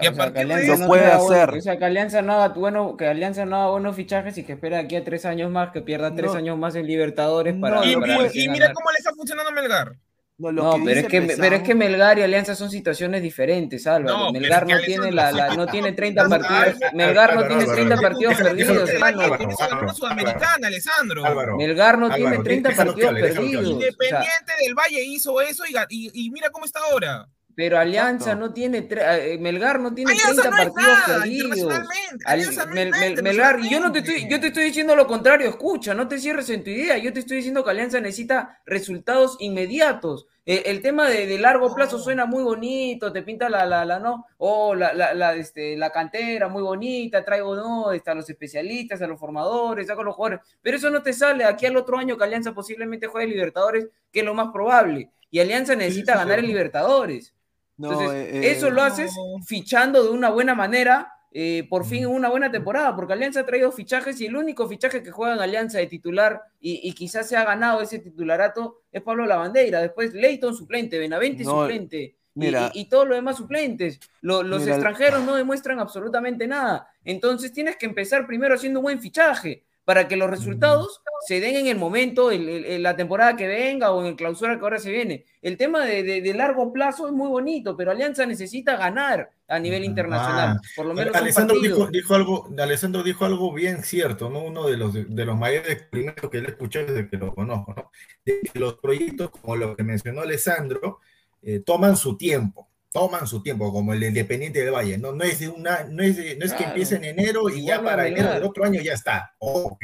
[0.00, 1.50] Y a o sea, que de Alianza eso no puede tenga buen- hacer.
[1.50, 4.52] o sea, que Alianza no haga bueno, que Alianza no haga buenos fichajes y que
[4.52, 6.38] espera aquí a tres años más, que pierda tres No.
[6.38, 9.50] años más en Libertadores para, No, Y, para y- y mira cómo le está funcionando
[9.50, 9.96] a Melgar.
[10.38, 12.70] No, lo No, que pero es, que, Pesán- pero es que Melgar y Alianza son
[12.70, 14.16] situaciones diferentes, Álvaro.
[14.18, 16.92] No, Melgar no tiene, la, la- no tiene tú 30 estás- partidos.
[16.94, 19.94] Melgar no tiene Álvaro, 30 Álvaro, partidos perdidos, hermano.
[19.94, 21.56] Sudamericana, Alessandro.
[21.56, 23.64] Melgar no tiene Álvaro, 30 déjalo que partidos perdidos.
[23.68, 27.28] Independiente del Valle hizo eso y mira cómo está ahora.
[27.54, 28.46] Pero Alianza Exacto.
[28.48, 31.58] no tiene, tre- eh, Melgar no tiene Alianza 30 no partidos nada perdidos.
[31.58, 35.48] es Mel- Mel- Melgar, y yo no te estoy, yo te estoy diciendo lo contrario,
[35.48, 39.36] escucha, no te cierres en tu idea, yo te estoy diciendo que Alianza necesita resultados
[39.40, 40.26] inmediatos.
[40.44, 44.00] Eh, el tema de, de largo plazo suena muy bonito, te pinta la, la, la,
[44.00, 48.28] no, oh, la, la, la, este, la cantera muy bonita, traigo, no, está, a los
[48.28, 51.76] especialistas, a los formadores, saco a los jugadores, pero eso no te sale aquí al
[51.76, 56.14] otro año que Alianza posiblemente juegue Libertadores, que es lo más probable, y Alianza necesita
[56.14, 56.44] sí, ganar sí.
[56.44, 57.32] en Libertadores.
[57.76, 59.42] No, Entonces, eh, eh, eso lo haces no.
[59.44, 63.46] fichando de una buena manera, eh, por fin en una buena temporada, porque Alianza ha
[63.46, 67.26] traído fichajes y el único fichaje que juega en Alianza de titular y, y quizás
[67.28, 69.80] se ha ganado ese titularato es Pablo Lavandeira.
[69.80, 71.98] Después Leighton suplente, Benavente No, suplente.
[72.02, 72.70] y- mira.
[72.74, 73.98] y, y todos los demás suplentes.
[74.20, 76.86] Lo- los Mira, extranjeros no demuestran absolutamente nada.
[77.04, 81.56] Entonces tienes que empezar primero haciendo un buen fichaje para que los resultados se den
[81.56, 84.90] en el momento, el- la temporada que venga o en el clausura que ahora se
[84.90, 85.24] viene.
[85.40, 89.58] El tema de, de- de largo plazo es muy bonito, pero Alianza necesita ganar a
[89.58, 90.56] nivel internacional.
[90.58, 90.60] Ah.
[90.76, 94.40] por lo menos Alessandro dijo, dijo algo, Alessandro dijo algo bien cierto, ¿no?
[94.44, 97.74] Uno de los, de los mayores primeros que le he escuchado desde que lo conozco,
[97.76, 97.90] ¿no?
[98.24, 101.00] De que los proyectos, como lo que mencionó Alessandro,
[101.42, 105.12] eh, toman su tiempo, toman su tiempo, como el de Independiente del Valle, ¿no?
[105.12, 107.76] No es, de una, no es, de- no es que empiece en enero y ya
[107.76, 109.34] Igual para enero del otro año ya está.
[109.38, 109.78] Oh.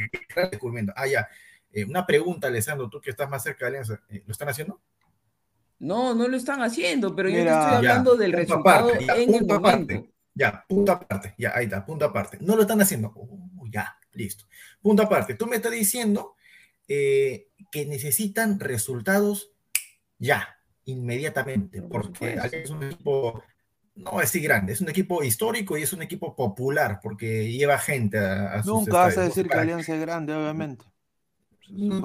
[0.95, 1.27] Ah, ya.
[1.71, 4.79] Eh, una pregunta, Alessandro, tú que estás más cerca de Alianza, ¿eh, ¿lo están haciendo?
[5.79, 8.87] No, no lo están haciendo, pero yo te Mira, estoy Ya, hablando del punto resultado
[8.89, 9.55] aparte, ya, en el momento.
[9.55, 10.11] aparte.
[10.35, 12.37] Ya, punto aparte, ya, ahí está, punto aparte.
[12.41, 13.11] No lo están haciendo.
[13.15, 14.45] Uh, ya, listo.
[14.81, 15.33] Punto aparte.
[15.35, 16.35] Tú me estás diciendo
[16.87, 19.51] eh, que necesitan resultados
[20.17, 20.58] ya,
[20.89, 23.43] inmediatamente, Por porque es un equipo,
[23.95, 28.17] no decir grande, es un equipo histórico y es un equipo popular, porque lleva gente
[28.19, 30.85] a, a sus Nunca vas a decir que Alianza es grande, obviamente.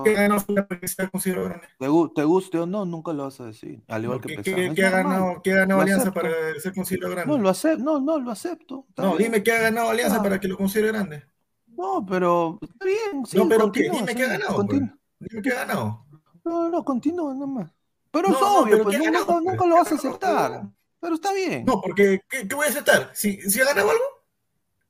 [0.05, 1.67] ¿Qué ganó para que sea considerado grande?
[1.79, 3.83] Te, te guste o no, nunca lo vas a decir.
[3.89, 4.55] Al igual que ¿Qué, Pesán.
[4.57, 6.21] qué- Es qué ha ganado, qué ha ganado Alianza acepto.
[6.21, 7.33] para ser considerado grande?
[7.33, 7.83] No, lo acepto.
[7.85, 8.87] No, no, lo acepto.
[8.99, 10.23] No, dime qué ha ganado Alianza Ah.
[10.23, 11.23] para que lo considere grande.
[11.69, 13.25] No, pero está bien.
[13.25, 14.67] Sí, no, pero dime sí, qué ha ganado.
[14.67, 14.81] pues.
[15.19, 16.07] Dime qué ha ganado.
[16.45, 17.71] No, no, continúa nomás.
[18.15, 19.95] Pero No, es no, obvio, pero pues ¿qué ha nunca, ganado, nunca lo vas a
[19.97, 20.63] aceptar.
[21.01, 21.65] Pero está bien.
[21.67, 23.11] No, porque ¿qué, qué voy a aceptar?
[23.13, 24.05] ¿Si, si ha ganado algo?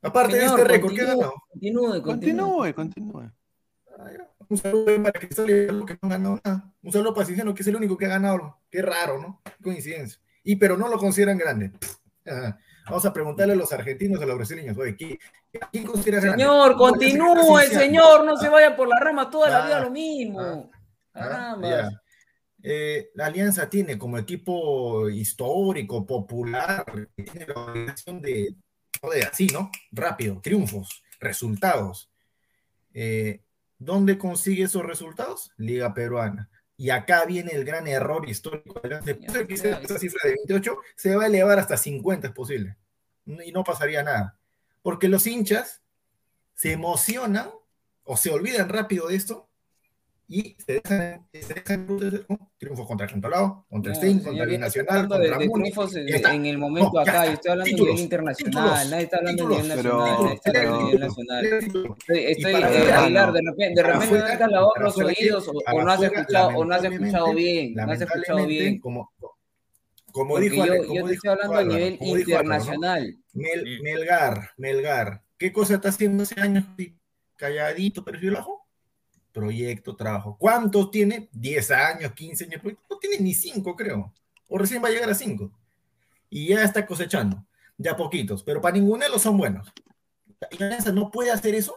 [0.02, 1.34] Aparte de este récord, ¿qué ha ganado?
[1.50, 2.02] Continúe, continúe.
[2.02, 3.30] Continúe, continúe.
[3.98, 4.04] Ah.
[4.46, 5.20] Un saludo para
[5.70, 6.72] algo que no ha ganado nada.
[6.82, 8.58] Un saludo para Cinciano, que es el único que ha ganado.
[8.70, 9.40] Qué raro, ¿no?
[9.42, 10.20] Qué coincidencia.
[10.42, 11.72] Y pero no lo consideran grande.
[12.26, 12.58] Ajá.
[12.86, 15.18] Vamos a preguntarle a los argentinos, a los brasileños, oye, ¿quién,
[15.72, 16.44] quién considera grande?
[16.44, 20.70] Señor, continúe, señor, no se vaya por la rama toda la Ah, vida lo mismo.
[21.14, 22.03] Ah, Caramba.
[22.66, 28.56] Eh, la Alianza tiene como equipo histórico, popular, tiene la obligación de,
[29.30, 29.70] así, ¿no?
[29.92, 32.10] Rápido, triunfos, resultados.
[32.94, 33.42] Eh,
[33.78, 35.52] ¿Dónde consigue esos resultados?
[35.58, 36.48] Liga Peruana.
[36.78, 38.80] Y acá viene el gran error histórico.
[38.82, 42.32] Después de que sea esa cifra de 28, se va a elevar hasta 50, es
[42.32, 42.78] posible.
[43.26, 44.38] Y no pasaría nada.
[44.80, 45.82] Porque los hinchas
[46.54, 47.50] se emocionan
[48.04, 49.50] o se olvidan rápido de esto
[50.26, 51.86] y se dejan, se dejan
[52.56, 55.62] triunfos contra el Cantolao, contra No, Stein, señor, contra el Nacional, de, contra de Muni.
[55.70, 56.34] triunfos en, ya está.
[56.34, 59.16] en el momento No, acá, yo estoy hablando Títulos, a nivel internacional, títulos, nadie está
[59.18, 61.44] hablando títulos, a nivel pero- nacional, nadie está hablando a nivel pero- nacional.
[61.46, 64.84] Estoy, estoy para eh, Aguilar, de repente, de repente no afuera, te has lavado para
[64.86, 68.78] los oídos o, no has escuchado, o no has escuchado bien, no has escuchado bien.
[68.80, 69.12] Como,
[70.12, 72.10] como Porque dijo, yo, Ale- yo como te dijo estoy hablando a Álvaro, nivel como
[72.14, 72.20] Álvaro, ¿no?
[72.30, 73.16] internacional.
[73.34, 73.80] Mel-.
[73.82, 75.22] Melgar, Melgar.
[75.36, 76.64] ¿Qué cosa está haciendo hace años?
[77.36, 78.63] Calladito, perfil bajo.
[79.34, 80.36] Proyecto, trabajo.
[80.38, 81.28] ¿Cuántos tiene?
[81.32, 82.62] 10 años, 15 años.
[82.88, 84.14] No tiene ni 5, creo.
[84.48, 85.50] O recién va a llegar a 5.
[86.30, 87.44] Y ya está cosechando.
[87.76, 88.44] Ya poquitos.
[88.44, 89.72] Pero para ninguno de los son buenos.
[90.52, 91.74] ¿Y Alianza no puede hacer eso?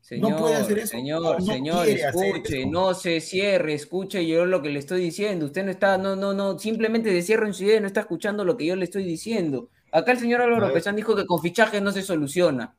[0.00, 0.88] Señor, No puede hacer eso.
[0.88, 5.46] señor, No, no señor, escuche, no se cierre, escuche yo lo que le estoy diciendo.
[5.46, 8.44] Usted no está, no, no, no, simplemente se cierra en su idea no está escuchando
[8.44, 9.70] lo que yo le estoy diciendo.
[9.92, 10.72] Acá el señor A Álvaro.
[10.72, 12.74] Pesán dijo que con fichajes no se soluciona.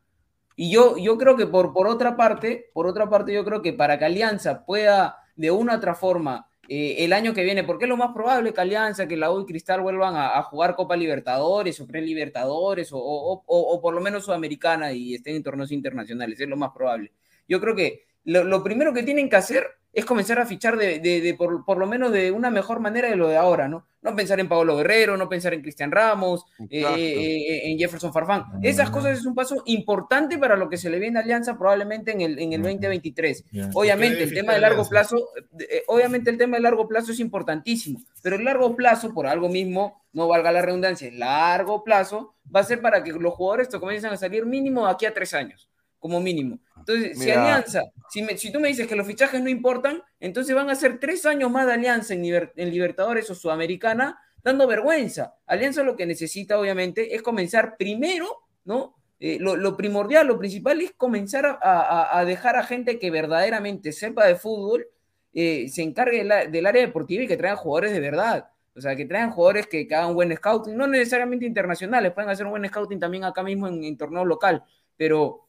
[0.56, 3.74] Y yo, yo creo que por, por otra parte, por otra parte, yo creo que
[3.74, 7.86] para que Alianza pueda de una u otra forma eh, el año que viene, porque
[7.86, 10.96] es lo más probable que Alianza, que la U y Cristal vuelvan a, jugar Copa
[10.96, 16.48] Libertadores o Pre-Libertadores o, o- por lo menos Sudamericana y estén en torneos internacionales, es
[16.48, 17.12] lo más probable.
[17.48, 21.22] Yo creo que lo primero que tienen que hacer es comenzar a fichar de, de-
[21.22, 23.88] de por, por lo menos de una mejor manera de lo de ahora, ¿no?
[24.02, 26.98] No pensar en Pablo Guerrero, no pensar en Cristian Ramos, eh, Exacto.
[27.00, 28.44] eh, en Jefferson Farfán.
[28.62, 32.12] Esas cosas es un paso importante para lo que se le viene a Alianza probablemente
[32.12, 33.46] en el, en el 2023.
[33.52, 33.70] Ya.
[33.74, 35.18] Obviamente, ¿Qué el tema de largo plazo,
[35.60, 39.50] eh, obviamente el tema de largo plazo es importantísimo, pero el largo plazo, por algo
[39.50, 43.70] mismo, no valga la redundancia, el largo plazo va a ser para que los jugadores
[43.70, 45.68] comiencen a salir mínimo de aquí a tres años,
[46.06, 46.60] como mínimo.
[46.78, 47.42] Entonces, si Mira.
[47.42, 50.76] Alianza, si, me- si tú me dices que los fichajes no importan, entonces van a
[50.76, 55.34] ser tres años más de Alianza en, Liber- en Libertadores o Sudamericana, dando vergüenza.
[55.48, 58.28] Alianza lo que necesita, obviamente, es comenzar primero,
[58.66, 58.94] ¿no?
[59.20, 63.10] Eh, lo, lo primordial, lo principal es comenzar a, a- a dejar a gente que
[63.10, 64.86] verdaderamente sepa de fútbol,
[65.34, 68.50] eh, se encargue de la- del área deportiva y que traigan jugadores de verdad.
[68.76, 72.46] O sea, que traigan jugadores que, que hagan buen scouting, no necesariamente internacionales, pueden hacer
[72.46, 74.64] un buen scouting también acá mismo en, en torneo local,
[74.98, 75.45] pero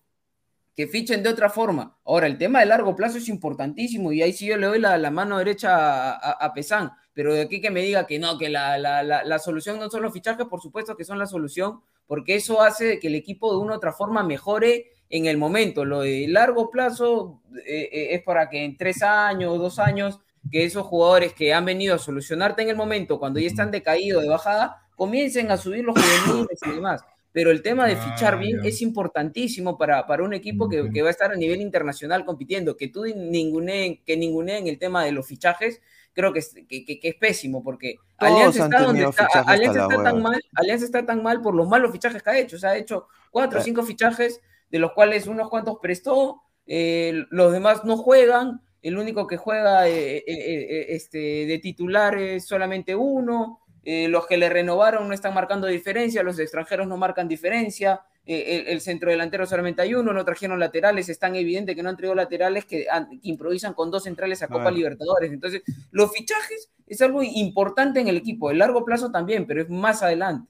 [0.76, 1.96] que fichen de otra forma.
[2.04, 5.10] Ahora, el tema de largo plazo es importantísimo y ahí sí yo le doy la,
[5.10, 8.76] mano derecha a, a, Pesán, pero de aquí que me diga que no, que la,
[8.76, 12.60] la, la, solución no son los fichajes, por supuesto que son la solución, porque eso
[12.60, 15.86] hace que el equipo de una otra forma mejore en el momento.
[15.86, 20.64] Lo de largo plazo eh, eh, es para que en tres años, dos años, que
[20.64, 24.28] esos jugadores que han venido a solucionarte en el momento, cuando ya están decaídos de
[24.28, 27.02] bajada, comiencen a subir los juveniles y demás.
[27.36, 28.68] Pero el tema de Ah, fichar bien ya.
[28.70, 32.78] es importantísimo para, para un equipo que, que va a estar a nivel internacional compitiendo.
[32.78, 35.82] Que tú ninguneen, que ninguneen el tema de los fichajes,
[36.14, 40.02] creo que es, que, que- que es pésimo, porque Alianza está donde está, Alianza está
[40.02, 42.56] tan mal, Alianza está tan mal por los malos fichajes que ha hecho.
[42.56, 43.64] O sea, ha hecho cuatro o Eh.
[43.66, 48.62] cinco fichajes, de los cuales unos cuantos prestó, eh, los demás no juegan.
[48.80, 53.60] El único que juega eh, eh, eh, este, de titular es solamente uno.
[53.86, 58.02] Eh, los que le renovaron no están marcando diferencia, los extranjeros no marcan diferencia.
[58.26, 61.82] eh, el, el centro delantero solamente hay uno, no trajeron laterales, es tan evidente que
[61.84, 62.86] no han traído laterales que,
[63.22, 64.70] improvisan con dos centrales a Copa.
[64.72, 65.32] Libertadores.
[65.32, 69.70] Entonces, los fichajes es algo importante en el equipo, el largo plazo también, pero es
[69.70, 70.48] más adelante.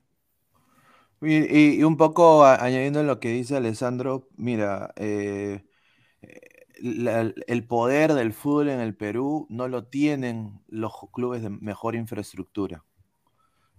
[1.20, 5.64] Y, un poco a- añadiendo lo que dice Alessandro, mira, eh,
[6.80, 11.94] la- el poder del fútbol en el Perú no lo tienen los clubes de mejor
[11.96, 12.84] infraestructura.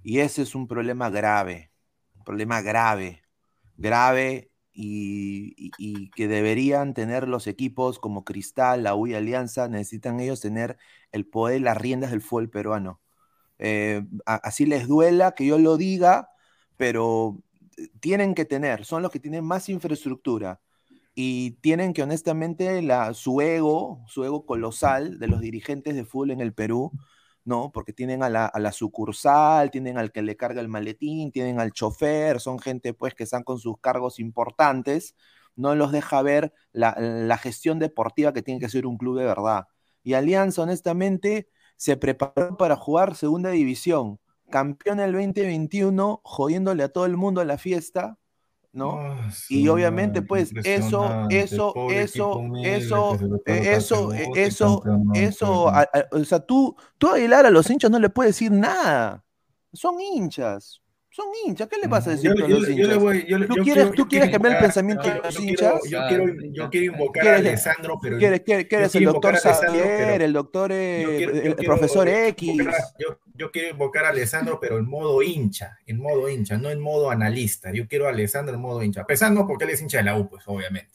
[0.07, 1.69] Y ese es un problema grave,
[2.15, 3.23] un problema grave,
[3.75, 5.69] grave y,
[6.11, 10.77] que deberían tener los equipos como Cristal, la U y Alianza, necesitan ellos tener
[11.11, 13.01] el poder, las riendas del fútbol peruano.
[13.59, 16.29] Eh, así les duela que yo lo diga,
[16.77, 17.43] pero
[17.75, 20.61] eh, tienen que tener, son los que tienen más infraestructura
[21.15, 26.31] y tienen que honestamente la, su ego, su ego colosal de los dirigentes de fútbol
[26.31, 26.93] en el Perú,
[27.47, 27.71] ¿no?
[27.71, 31.59] Porque tienen a la, a la sucursal, tienen al que le carga el maletín, tienen
[31.61, 35.15] al chofer, son gente pues que están con sus cargos importantes,
[35.55, 39.25] no los deja ver la, la gestión deportiva que tiene que ser un club de
[39.25, 39.67] verdad.
[40.03, 44.19] Y Alianza, honestamente, se preparó para jugar segunda división,
[44.51, 48.17] campeón el 2021, jodiéndole a todo el mundo la fiesta,
[48.77, 48.99] ¿no?
[49.01, 56.07] Ah, Y obviamente, pues, eso, eso, eso, eso, eh, eso, eh, eso, eso, a- a-
[56.11, 59.23] o sea, tú, tú a Aguilar a los hinchas no le puedes decir nada.
[59.73, 60.81] Son hinchas,
[61.17, 61.67] son hinchas.
[61.67, 62.97] ¿Qué le vas a decir Yo, a yo- los yo le hinchas?
[62.99, 65.21] voy, yo, le- ¿Tú yo quieres, quiero- tú yo quieres cambiar el pensamiento de yo-
[65.23, 65.73] los yo hinchas?
[65.81, 69.33] quiero- yo quiero, yo quiero invocar a ¿Quieres- Alessandro, pero ¿Quieres, quieres, el doctor invocar
[69.35, 72.57] a Alessandro, Xavier, pero- el doctor, eh, el quiero profesor X?
[72.99, 76.79] yo, yo quiero invocar a Alessandro, pero en modo hincha, en modo hincha, no en
[76.79, 77.71] modo analista.
[77.73, 79.01] Yo quiero a Alessandro en modo hincha.
[79.01, 80.93] A pesar no porque él es hincha de la U, pues, obviamente.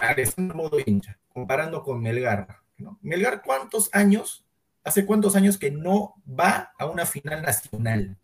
[0.00, 2.46] Alessandro modo hincha, comparando con Melgar.
[2.78, 2.98] ¿no?
[3.02, 4.44] Melgar, ¿cuántos años,
[4.84, 8.16] hace cuántos años que no va a una final nacional?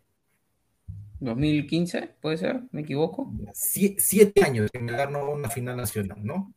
[1.19, 3.31] 2015, puede ser, me equivoco.
[3.53, 6.53] Sie- siete años va a una final nacional, ¿no?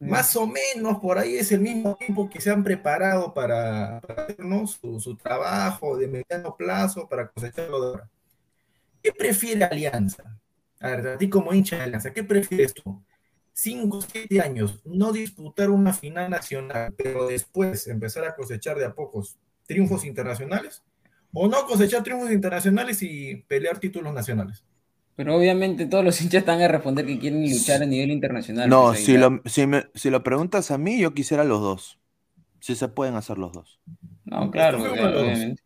[0.00, 4.24] Más o menos por ahí es el mismo tiempo que se han preparado para, para
[4.24, 4.66] hacer, ¿no?
[4.66, 8.10] su, su trabajo de mediano plazo para cosecharlo de ahora.
[9.02, 10.38] ¿Qué prefiere Alianza?
[10.80, 13.02] A ver, a ti como hincha de Alianza, ¿qué prefieres tú?
[13.52, 18.94] Cinco, siete años, no disputar una final nacional, pero después empezar a cosechar de a
[18.94, 20.82] pocos triunfos internacionales,
[21.34, 24.64] o no cosechar triunfos internacionales y pelear títulos nacionales.
[25.16, 28.70] Pero obviamente todos los hinchas están a responder que quieren luchar a nivel internacional.
[28.70, 32.00] No, pues, si lo, si, me- si lo preguntas a mí, yo quisiera los dos.
[32.60, 33.80] Si se pueden hacer los dos.
[34.24, 35.62] No, claro, obviamente.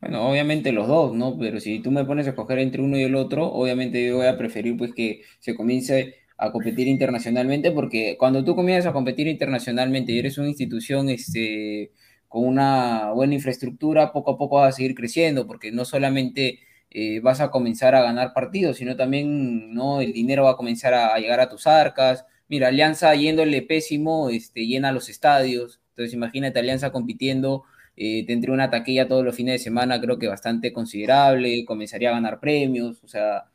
[0.00, 1.38] Bueno, obviamente los dos, ¿no?
[1.38, 4.26] Pero si tú me pones a escoger entre uno y el otro, obviamente yo voy
[4.26, 9.28] a preferir pues que se comience a competir internacionalmente, porque cuando tú comienzas a competir
[9.28, 11.92] internacionalmente y eres una institución este,
[12.30, 16.60] con una buena infraestructura, poco a poco vas a seguir creciendo, porque no solamente
[16.90, 20.00] eh, vas a comenzar a ganar partidos, sino también, ¿no?
[20.00, 22.24] El dinero va a comenzar a, llegar a tus arcas.
[22.48, 25.80] Mira, Alianza yéndole pésimo, este, llena los estadios.
[25.90, 27.64] Entonces imagínate Alianza compitiendo
[27.96, 32.12] eh, tendría una taquilla todos los fines de semana, creo que bastante considerable, comenzaría a
[32.12, 33.50] ganar premios, o sea,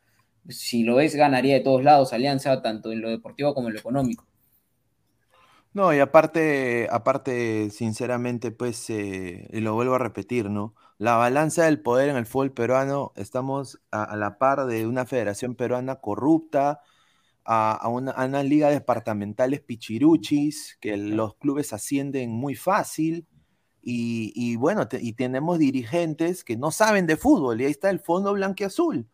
[0.48, 3.80] si lo ves, ganaría de todos lados Alianza, tanto en lo deportivo como en lo
[3.80, 4.26] económico.
[5.76, 10.74] No, y aparte, aparte, sinceramente, pues, eh, y lo vuelvo a repetir, ¿no?
[10.96, 15.04] La balanza del poder en el fútbol peruano, estamos a, a la par de una
[15.04, 16.80] federación peruana corrupta,
[17.44, 23.26] a, a una, a unas ligas departamentales pichiruchis, que los clubes ascienden muy fácil,
[23.82, 27.90] y, y bueno, te- y tenemos dirigentes que no saben de fútbol, y ahí está
[27.90, 29.08] el fondo blanquiazul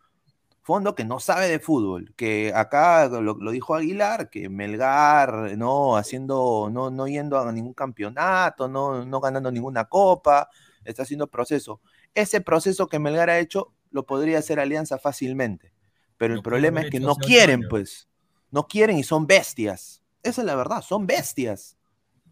[0.63, 5.97] fondo que no sabe de fútbol, que acá lo, lo dijo Aguilar, que Melgar no
[5.97, 10.49] haciendo, no, no yendo a ningún campeonato, no, no ganando ninguna copa,
[10.85, 11.81] está haciendo proceso.
[12.15, 15.73] Ese proceso que Melgar ha hecho lo podría hacer Alianza fácilmente,
[16.17, 18.07] pero el problema es que no quieren, pues,
[18.49, 20.01] no quieren y son bestias.
[20.23, 21.75] Esa es la verdad, son bestias,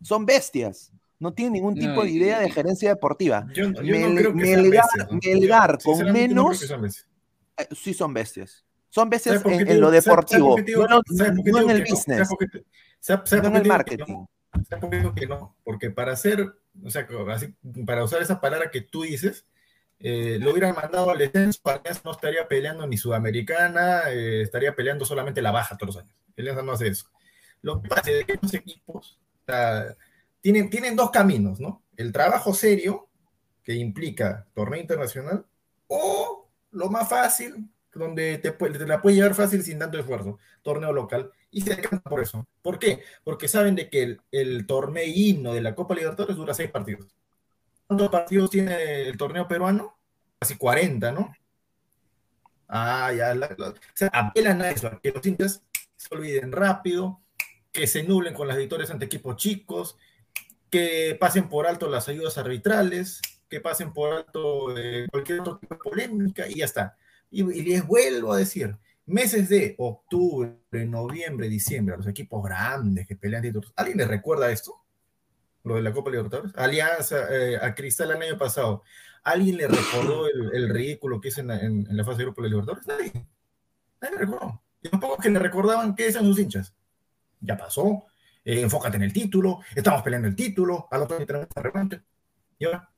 [0.01, 0.91] son bestias.
[1.19, 3.45] No tienen ningún No, tipo de idea de gerencia deportiva.
[3.53, 5.19] Yo, yo no Mel- creo que sean Melgar, bestias, ¿no?
[5.21, 7.07] Yo, Melgar con sinceramente, no creo menos
[7.57, 8.65] eh, sí son bestias.
[8.89, 11.01] Son bestias ¿Sabes por qué en, en lo deportivo, no, no-
[11.45, 12.65] no en el business, ¿Sabes por qué te-
[12.99, 14.25] sabes- sabes no en el marketing.
[15.15, 15.55] que no?
[15.63, 17.53] Porque para hacer, o sea, así,
[17.85, 19.45] para usar esa palabra que tú dices,
[19.99, 25.05] eh, lo hubieran mandado al descenso, Alianza no estaría peleando ni Sudamericana, eh, estaría peleando
[25.05, 26.15] solamente la baja todos los años.
[26.37, 27.05] Alianza no hace eso.
[27.61, 29.95] Lo que pasa es que los equipos o sea,
[30.41, 31.83] tienen, tienen dos caminos, ¿no?
[31.95, 33.07] El trabajo serio,
[33.63, 35.45] que implica torneo internacional,
[35.87, 36.40] o
[36.71, 38.55] lo más fácil, donde te,
[38.85, 41.31] la puede llevar fácil sin tanto esfuerzo, torneo local.
[41.51, 42.47] Y se decantan por eso.
[42.61, 43.03] ¿Por qué?
[43.23, 47.07] Porque saben de que el, el torneo de la Copa Libertadores dura seis partidos.
[47.87, 49.97] ¿Cuántos partidos tiene el torneo peruano?
[50.39, 51.33] Casi 40, ¿no?
[52.67, 53.35] Ah, ya.
[53.35, 55.61] la- la- o sea, apelan a eso, a que los hinchas
[55.97, 57.21] se olviden rápido,
[57.71, 59.97] que se nublen con las victorias ante equipos chicos,
[60.69, 63.21] que pasen por alto las ayudas arbitrales,
[63.51, 66.95] que pasen por alto eh, cualquier otro tipo de polémica y ya está.
[67.29, 70.55] Y, les vuelvo a decir, meses de octubre,
[70.87, 74.81] noviembre, diciembre, a los equipos grandes que pelean títulos, ¿alguien les recuerda esto?
[75.65, 76.53] Lo de la Copa Libertadores.
[76.55, 78.83] Alianza, eh, a Cristal el año pasado.
[79.23, 82.55] ¿Alguien le recordó el, ridículo que hizo en la, la fase de grupo de la
[82.55, 82.87] Libertadores?
[82.87, 83.27] Nadie.
[84.01, 84.63] Nadie le recordó.
[84.81, 86.73] Y los pocos que le recordaban, ¿qué decían sus hinchas?
[87.41, 88.05] Ya pasó,
[88.45, 92.01] eh, enfócate en el título, estamos peleando el título, al otro día tenemos esta revancha.
[92.57, 92.90] ¿Y ahora?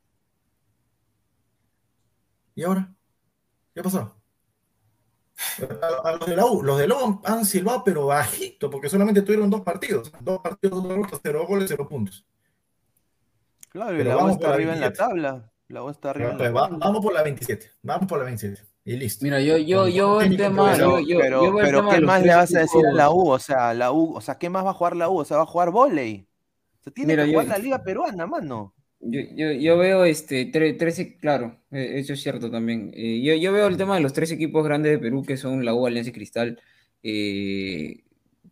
[2.56, 2.94] ¿Y ahora?
[3.74, 4.16] ¿Qué pasó?
[5.82, 8.90] A, a los de la U, los de la U han silbado, pero bajito, porque
[8.90, 10.12] solamente tuvieron dos partidos.
[10.22, 12.26] Dos partidos, dos derrotas, cero goles, cero puntos.
[13.70, 14.98] Claro, y Pero la U está arriba en la 27.
[14.98, 15.52] tabla.
[15.70, 16.78] La U está arriba en la tabla.
[16.78, 17.72] vamos por la 27.
[17.82, 18.62] Vamos por la 27.
[18.86, 19.24] Y listo.
[19.26, 21.00] Mira, yo, yo, yo el tema, improvisado.
[21.00, 21.44] yo, yo, pero,
[21.84, 23.10] yo ¿qué más le vas a decir a la.
[23.10, 23.30] U?
[23.32, 25.18] O sea, la U, o sea, ¿qué más va a jugar la U?
[25.20, 26.28] O sea, va a jugar vóley.
[26.80, 28.74] O sea, tiene Mira, que yo- jugar la liga peruana, mano.
[29.06, 32.92] Yo, yo, yo veo este tre- tres, e- claro, eh, eso es cierto también.
[32.96, 35.66] Eh, yo, yo veo el tema de los tres equipos grandes de Perú, que son
[35.66, 36.62] la U, Alianza y Cristal,
[37.04, 38.04] eh,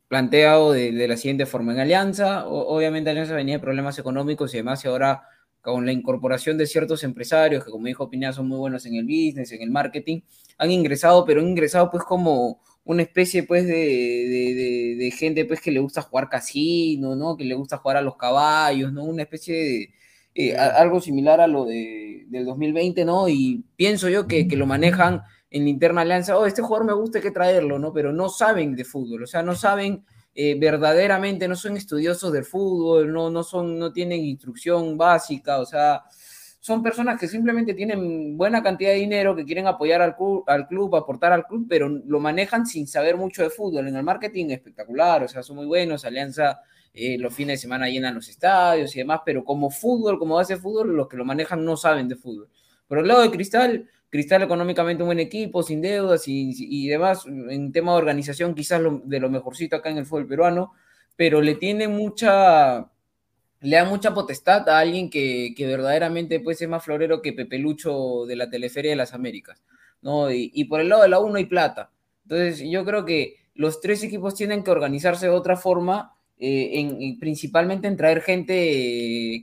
[0.10, 1.72] planteado de, de la siguiente forma.
[1.74, 5.24] En Alianza, obviamente Alianza venía de problemas económicos y además y ahora
[5.62, 9.06] con la incorporación de ciertos empresarios que como dijo Pineda son muy buenos en el
[9.06, 10.22] business, en el marketing,
[10.58, 15.45] han ingresado, pero han ingresado pues como una especie pues de, de- de- de gente
[15.45, 17.38] pues que le gusta jugar casino, ¿no?
[17.38, 19.04] Que le gusta jugar a los caballos, ¿no?
[19.06, 19.93] Una especie de
[20.36, 23.27] eh, a- algo similar a lo de, del 2020, ¿no?
[23.29, 26.93] Y pienso yo que, que lo manejan en la interna alianza, oh, este jugador me
[26.93, 27.91] gusta, hay que traerlo, ¿no?
[27.93, 32.45] Pero no saben de fútbol, o sea, no saben eh, verdaderamente no son estudiosos del
[32.45, 36.03] fútbol, no, no, son, no tienen instrucción básica, o sea,
[36.59, 40.67] son personas que simplemente tienen buena cantidad de dinero, que quieren apoyar al club, al
[40.67, 43.88] club, aportar al club, pero lo manejan sin saber mucho de fútbol.
[43.88, 46.61] En el marketing espectacular, o sea, son muy buenos, Alianza
[46.93, 50.57] eh, los fines de semana llenan los estadios y demás, pero como fútbol, como de
[50.57, 52.49] fútbol, los que lo manejan no saben de fútbol.
[52.87, 57.71] Por el lado de Cristal, Cristal económicamente un buen equipo, sin deudas y, demás, en
[57.71, 60.73] tema de organización quizás de lo mejorcito acá en el fútbol peruano,
[61.15, 62.89] pero le tiene mucha,
[63.61, 68.25] le da mucha potestad a alguien que, verdaderamente puede ser más florero que Pepe Lucho
[68.27, 69.63] de la Teleferia de las Américas,
[70.01, 70.29] ¿no?
[70.29, 71.91] Y, por el lado de la 1 hay plata.
[72.23, 77.19] Entonces yo creo que los tres equipos tienen que organizarse de otra forma eh, en,
[77.19, 78.53] principalmente en traer gente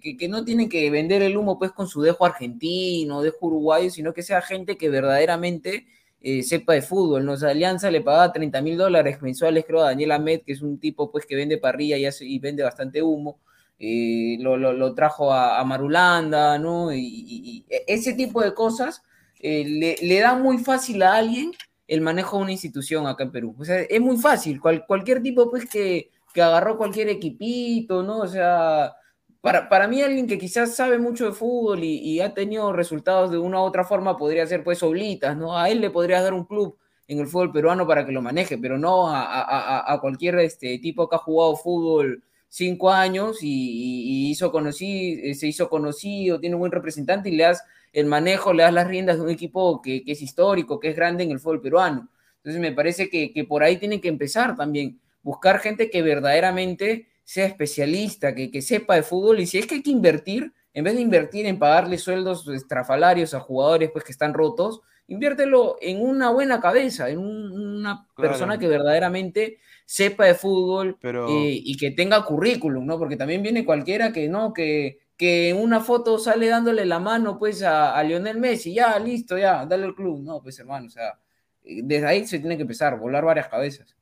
[0.03, 4.13] que, no tiene que vender el humo pues con su dejo argentino, dejo uruguayo, sino
[4.13, 5.87] que sea gente que verdaderamente
[6.21, 7.25] eh, sepa de fútbol.
[7.25, 7.35] ¿no?
[7.35, 11.13] Alianza le pagaba 30 mil dólares mensuales, creo, a Daniel Ahmed, que es un tipo
[11.13, 13.39] pues que vende parrilla y, y vende bastante humo.
[13.79, 16.93] Eh, lo, trajo a, Marulanda, ¿no?
[16.93, 19.05] Y, e, ese tipo de cosas
[19.41, 21.53] le, le, da muy fácil a alguien
[21.87, 23.55] el manejo de una institución acá en Perú.
[23.57, 24.61] O sea, es muy fácil.
[24.61, 28.21] cualquier tipo, pues, que, que agarró cualquier equipito, ¿no?
[28.21, 28.95] O sea,
[29.41, 33.39] para, para mí alguien que quizás sabe mucho de fútbol y, ha tenido resultados de
[33.39, 35.57] una u otra forma podría ser pues Oblitas, ¿no?
[35.57, 36.77] A él le podrías dar un club
[37.07, 41.17] en el fútbol peruano para que lo maneje, pero no a, cualquier este, tipo que
[41.17, 47.29] ha jugado fútbol cinco años y, hizo conocido, se hizo conocido, tiene un buen representante
[47.31, 50.79] y le das el manejo, le das las riendas de un equipo que, es histórico,
[50.79, 52.09] que es grande en el fútbol peruano.
[52.37, 57.07] Entonces me parece que, que por ahí tiene que empezar también buscar gente que verdaderamente
[57.23, 60.85] sea especialista, que, que sepa de fútbol y si es que hay que invertir, en
[60.85, 66.01] vez de invertir en pagarle sueldos estrafalarios a jugadores pues, que están rotos, inviértelo en
[66.01, 72.25] una buena cabeza, en una persona que verdaderamente sepa de fútbol eh, y que tenga
[72.25, 72.99] currículum, ¿no?
[72.99, 77.39] Porque también viene cualquiera que no, que, que en una foto sale dándole la mano
[77.39, 80.23] pues a, a Lionel Messi, ya, listo, ya, dale al club.
[80.23, 81.19] No, pues hermano, o sea,
[81.63, 83.98] desde ahí se tiene que empezar, volar varias cabezas.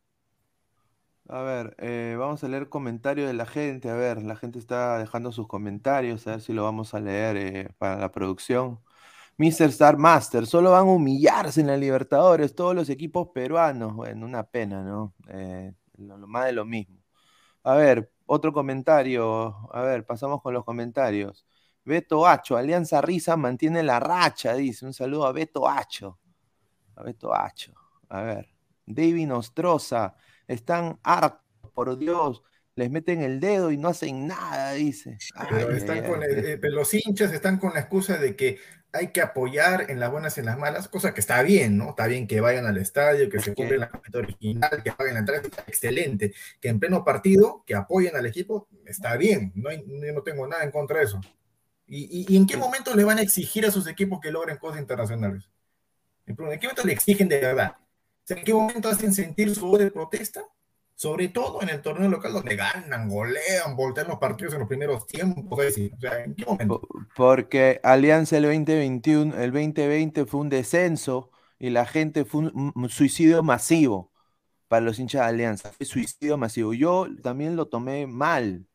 [1.29, 3.91] A ver, eh, vamos a leer comentarios de la gente.
[3.91, 6.27] A ver, la gente está dejando sus comentarios.
[6.27, 8.81] A ver si lo vamos a leer eh, para la producción.
[9.39, 9.69] Mr.
[9.71, 13.95] Star Master, solo van a humillarse en la Libertadores todos los equipos peruanos.
[13.95, 15.15] Bueno, una pena, ¿no?
[15.29, 16.99] Eh, lo, más de lo mismo.
[17.65, 19.57] A ver, otro comentario.
[19.73, 21.47] A ver, pasamos con los comentarios.
[21.85, 24.87] Beto Hacho, Alianza Risa mantiene la racha, dice.
[24.87, 26.19] Un saludo a Beto Hacho.
[26.97, 27.75] A Beto Hacho.
[28.09, 28.49] A ver.
[28.87, 30.17] David Nostroza
[30.47, 31.41] están hartos,
[31.75, 32.43] por Dios,
[32.75, 35.19] les meten el dedo y no hacen nada, dice.
[35.51, 36.21] Pero, están con,
[36.63, 38.59] los hinchas están con la excusa de que
[38.93, 41.91] hay que apoyar en las buenas y en las malas, cosa que está bien, ¿no?
[41.91, 45.21] Está bien que vayan al estadio, que se cumplen la camiseta original, que paguen la
[45.21, 46.35] entrada, excelente.
[46.61, 49.71] Que en pleno partido, que apoyen al equipo, está bien, no,
[50.13, 51.21] no tengo nada en contra de eso.
[51.87, 54.81] ¿Y, y, en qué momento le van a exigir a sus equipos que logren cosas
[54.81, 55.49] internacionales?
[56.27, 57.77] ¿En qué momento le exigen de verdad?
[58.29, 60.43] ¿En qué momento hacen sentir su voz de protesta?
[60.95, 65.07] Sobre todo en el torneo local donde ganan, golean, voltean los partidos en los primeros
[65.07, 65.59] tiempos.
[65.59, 66.81] O sea, ¿en qué momento?
[67.15, 73.43] Porque Alianza el 2021, el 2020 fue un descenso y la gente fue un, suicidio
[73.43, 74.11] masivo
[74.69, 75.71] para los hinchas de Alianza.
[75.73, 76.73] Fue suicidio masivo.
[76.73, 78.67] Yo también lo tomé mal,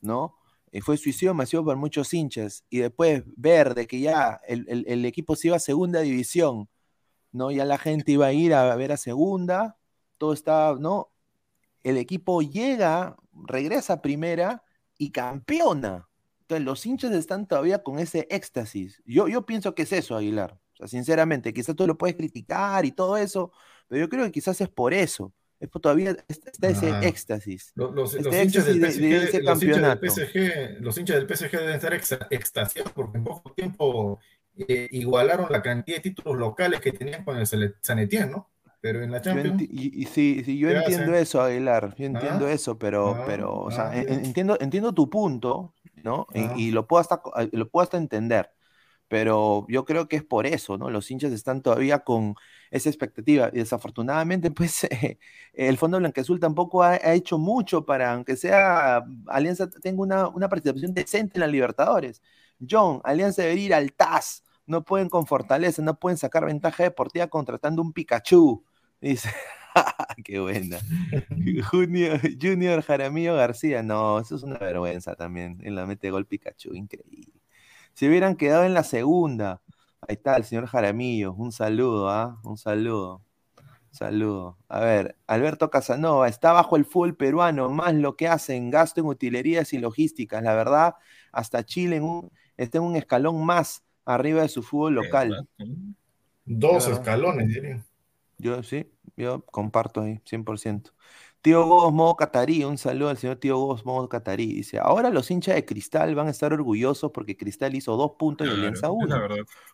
[0.00, 0.36] ¿no?
[0.72, 2.64] Y fue suicidio masivo para muchos hinchas.
[2.70, 6.68] Y después ver de que ya el, el equipo se iba a segunda división
[7.34, 7.50] ¿no?
[7.50, 9.76] Ya la gente iba a ir a ver a segunda,
[10.18, 11.10] todo está, ¿no?
[11.82, 14.62] El equipo llega, regresa a primera
[14.96, 16.08] y campeona.
[16.42, 19.02] Entonces los hinchas están todavía con ese éxtasis.
[19.04, 20.58] Yo, yo pienso que es eso, Aguilar.
[20.74, 23.52] O sea, sinceramente, quizás tú lo puedes criticar y todo eso,
[23.88, 25.32] pero yo creo que quizás es por eso.
[25.58, 27.72] Es por todavía está ese éxtasis.
[27.74, 31.94] Los, este hinchas del PSG, los, hinchas del PSG, los hinchas del PSG deben estar
[32.30, 34.20] extasiados porque en poco tiempo
[34.56, 38.50] eh, igualaron la cantidad de títulos locales que tenían con el San Etienne, ¿no?
[38.80, 39.62] Pero en la Champions.
[39.62, 43.88] y, sí, yo entiendo eso, Aguilar, yo entiendo ah, eso, pero, ah, pero o sea,
[43.88, 46.26] ah, entiendo, entiendo tu punto, ¿no?
[46.34, 48.50] Y, lo, puedo hasta, lo puedo hasta entender,
[49.08, 50.90] pero yo creo que es por eso, ¿no?
[50.90, 52.34] Los hinchas están todavía con
[52.70, 54.86] esa expectativa y desafortunadamente, pues,
[55.54, 60.92] el Fondo Blanqueazul tampoco ha, hecho mucho para, aunque sea Alianza tenga una, una participación
[60.92, 62.20] decente en la Libertadores.
[62.68, 67.26] John, Alianza debería ir al TAS no pueden con fortaleza, no pueden sacar ventaja deportiva
[67.28, 68.64] contratando un Pikachu.
[69.00, 69.30] Dice,
[70.24, 70.78] qué buena.
[71.70, 75.58] Junior, Junior Jaramillo García, no, eso es una vergüenza también.
[75.62, 77.40] En la mete gol Pikachu, increíble.
[77.94, 79.62] Si hubieran quedado en la segunda,
[80.00, 82.40] ahí está el señor Jaramillo, un saludo, ¿ah?
[82.44, 83.22] Un saludo.
[83.90, 84.58] Saludo.
[84.68, 89.06] A ver, Alberto Casanova, está bajo el fútbol peruano, más lo que hacen, gasto en
[89.06, 90.42] utilerías y logísticas.
[90.42, 90.96] La verdad,
[91.30, 95.48] hasta Chile en está en un escalón más arriba de su fútbol local.
[96.44, 97.84] Dos escalones, diría.
[98.38, 98.86] Yo sí,
[99.16, 100.92] yo comparto ahí, 100%.
[101.44, 104.46] Tío Gos, modo catarí, un saludo al señor Tío Gos, modo catarí.
[104.46, 108.46] Dice, ahora los hinchas de Cristal van a estar orgullosos porque Cristal hizo dos puntos
[108.46, 109.14] y Alianza uno.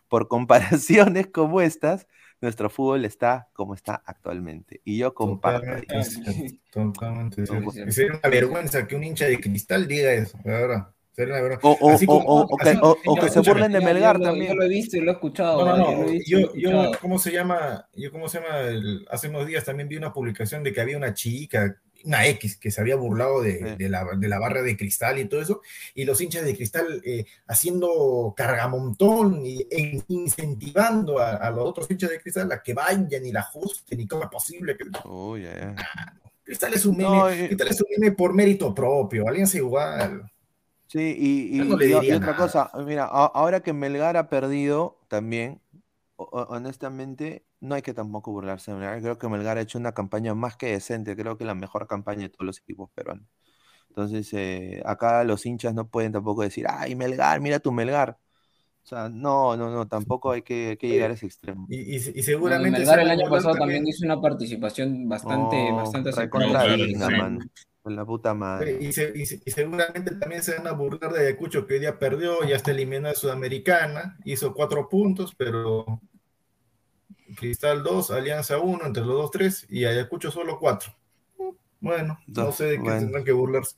[0.09, 2.07] Por comparaciones como estas,
[2.41, 4.81] nuestro fútbol está como está actualmente.
[4.83, 5.65] Y yo comparto.
[6.71, 10.93] Totalmente sería una vergüenza que un hincha de cristal diga eso, la verdad.
[11.13, 11.35] Sería.
[11.61, 13.81] O, o- Así o- como- o- o que, así- o- o que se burlen de
[13.81, 14.47] Melgar yo también.
[14.53, 15.65] Yo lo he visto y lo he escuchado.
[15.65, 16.91] No, no, y Yo, yo, escuchado.
[17.01, 17.87] ¿cómo se llama?
[17.95, 18.59] Yo, ¿cómo se llama?
[18.61, 22.57] El- hace unos días también vi una publicación de que había una chica, una X,
[22.57, 25.61] que se había burlado de, de la, de la barra de cristal y todo eso,
[25.93, 31.91] y los hinchas de cristal eh, haciendo cargamontón y e incentivando a, a los otros
[31.91, 34.85] hinchas de cristal a que vayan y la ajusten y cómo es posible que.
[35.07, 35.75] Uy, ya, ya.
[36.43, 40.30] Cristal es un meme, No, eh, Cristal es un meme por mérito propio, Alianza igual.
[40.91, 45.61] Sí, y, y- no otra cosa, mira, a- ahora que Melgar ha perdido también,
[46.17, 49.01] honestamente, no hay que tampoco burlarse de Melgar.
[49.01, 52.23] Creo que Melgar ha hecho una campaña más que decente, creo que la mejor campaña
[52.23, 53.25] de todos los equipos peruanos.
[53.87, 58.17] Entonces, eh, acá los hinchas no pueden tampoco decir, ay, Melgar, mira tu Melgar.
[58.83, 61.67] O sea, no, no, no, tampoco hay que, hay que llegar a ese extremo.
[61.69, 62.79] Y, y- y Bueno, seguramente.
[62.79, 66.85] Melgar el año pasado también- hizo una participación bastante, bastante recontra aceptable.
[66.85, 67.13] digna, sí.
[67.15, 67.39] mano.
[67.81, 68.77] Con la puta madre.
[68.79, 71.79] Y, se- y se- y seguramente también se van a burlar de Ayacucho que hoy
[71.79, 75.99] día perdió, ya está eliminada de Sudamericana, hizo cuatro puntos, pero
[77.35, 80.93] Cristal 2, Alianza 1, entre los dos 3 y Ayacucho solo 4.
[81.79, 82.99] Bueno, no sé de qué bueno.
[82.99, 83.77] tendrán que burlarse.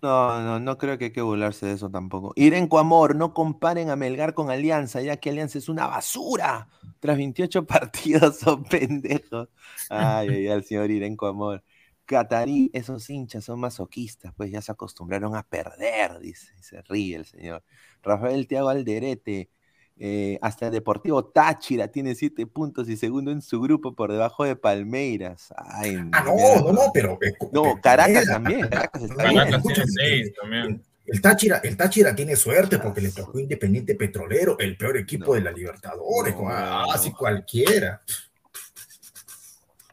[0.00, 2.32] No, no, no creo que hay que burlarse de eso tampoco.
[2.36, 6.68] Irenco Amor, no comparen a Melgar con Alianza, ya que Alianza es una basura.
[7.00, 9.48] Tras 28 partidos son pendejos.
[9.90, 11.62] Ay, ay, el señor Irenco Amor.
[12.08, 17.16] Catarí, esos hinchas son masoquistas, pues ya se acostumbraron a perder, dice, y se ríe
[17.16, 17.62] el señor.
[18.02, 19.50] Rafael Tiago Alderete,
[19.98, 24.44] eh, hasta el Deportivo Táchira tiene 7 puntos y segundo en su grupo por debajo
[24.44, 25.52] de Palmeiras.
[25.54, 26.60] Ay, Ah, no, mira.
[26.62, 27.18] no, no, pero.
[27.20, 29.36] eh, No, pero- Caracas también, Caracas está no, bien.
[29.44, 30.82] Caracas tiene seis eh, también.
[31.04, 35.42] El Táchira, el Táchira tiene suerte porque le tocó Independiente Petrolero, el peor equipo de
[35.42, 36.48] la Libertadores, No.
[36.90, 38.00] así cualquiera.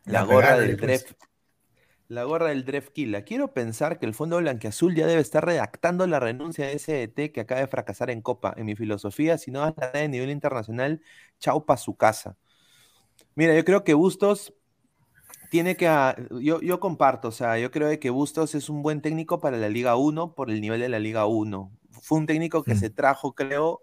[0.05, 1.05] La gorra pegale, del pues.
[2.07, 3.23] La gorra del Drefkila.
[3.23, 7.41] Quiero pensar que el Fondo Blanquiazul ya debe estar redactando la renuncia de SDT que
[7.41, 8.53] acaba de fracasar en Copa.
[8.57, 11.01] En mi filosofía, si no talla a nivel internacional,
[11.39, 12.37] chau pa' su casa.
[13.35, 14.53] Mira, yo creo que Bustos
[15.51, 15.87] tiene que.
[15.87, 19.39] ah, Yo, yo comparto, o sea, yo creo de que Bustos es un buen técnico
[19.41, 21.71] para la Liga 1 por el nivel de la Liga 1.
[21.91, 22.77] Fue un técnico que Mm.
[22.77, 23.81] se trajo, creo,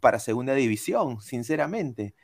[0.00, 2.14] para segunda división, sinceramente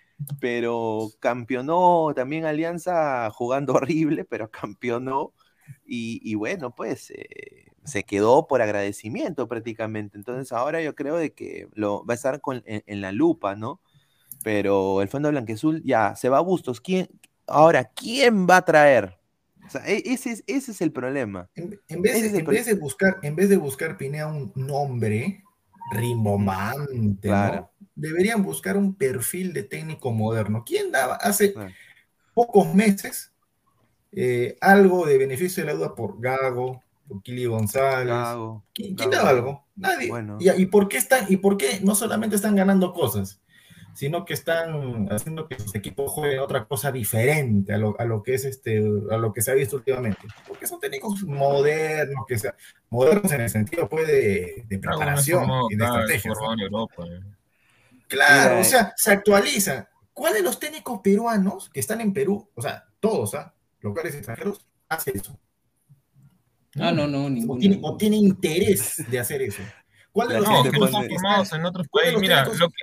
[0.40, 5.32] pero campeonó también Alianza jugando horrible, pero campeonó
[5.86, 10.16] y, y bueno, pues eh, se quedó por agradecimiento prácticamente.
[10.18, 13.54] Entonces ahora yo creo de que lo va a estar con- en, en la lupa,
[13.56, 13.80] ¿no?
[14.42, 16.80] Pero el Fondo Blanquezul ya se va a Bustos.
[16.80, 17.08] ¿Quién,
[17.46, 19.18] ahora, ¿quién va a traer?
[19.66, 21.48] O sea, e- ese es, ese es el problema.
[21.54, 25.42] En, en vez, de, en vez buscar, en vez de buscar Pinea un nombre
[25.92, 27.56] rimbombante, Claro.
[27.77, 27.77] ¿no?
[27.98, 30.62] Deberían buscar un perfil de técnico moderno.
[30.64, 31.52] ¿Quién daba hace
[32.32, 33.32] pocos meses
[34.12, 38.14] eh, algo de beneficio de la duda por Gago, por Kili González?
[38.14, 39.66] Gago, ¿Quién, daba algo?
[39.74, 40.08] Nadie.
[40.10, 40.38] Bueno.
[40.38, 43.40] ¿Y, y por qué están, y por qué no solamente están ganando cosas,
[43.94, 48.22] sino que están haciendo que sus equipos jueguen otra cosa diferente a lo, a lo
[48.22, 50.22] que es este, a lo que se ha visto últimamente?
[50.46, 52.54] Porque son técnicos modernos, que sea,
[52.90, 57.20] modernos en el sentido pues, de, preparación y de eh.
[58.08, 59.86] Claro, Mira, o sea, se actualizan.
[60.12, 63.54] ¿Cuáles de los técnicos peruanos que están en Perú, o sea, todos, ¿ah?
[63.80, 65.38] locales y extranjeros, hace eso?
[66.80, 67.58] Ah, no, no, O ninguno.
[67.60, 69.62] tiene, o tiene interés de hacer eso.
[70.12, 72.20] ¿Cuál de los No, técnicos son formados en otros ¿Cuál de países.
[72.20, 72.74] Mira, técnicos- lo que,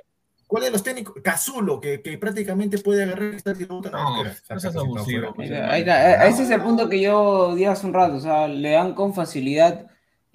[0.46, 1.14] ¿Cuál de los técnicos?
[1.24, 5.32] Cazulo, que, que prácticamente puede agarrar y estar No, no saca seas ese abusivo, afuera".
[5.36, 8.46] Mira, ahí está, ese es el punto que yo dije hace un rato, o sea,
[8.48, 9.86] le dan con facilidad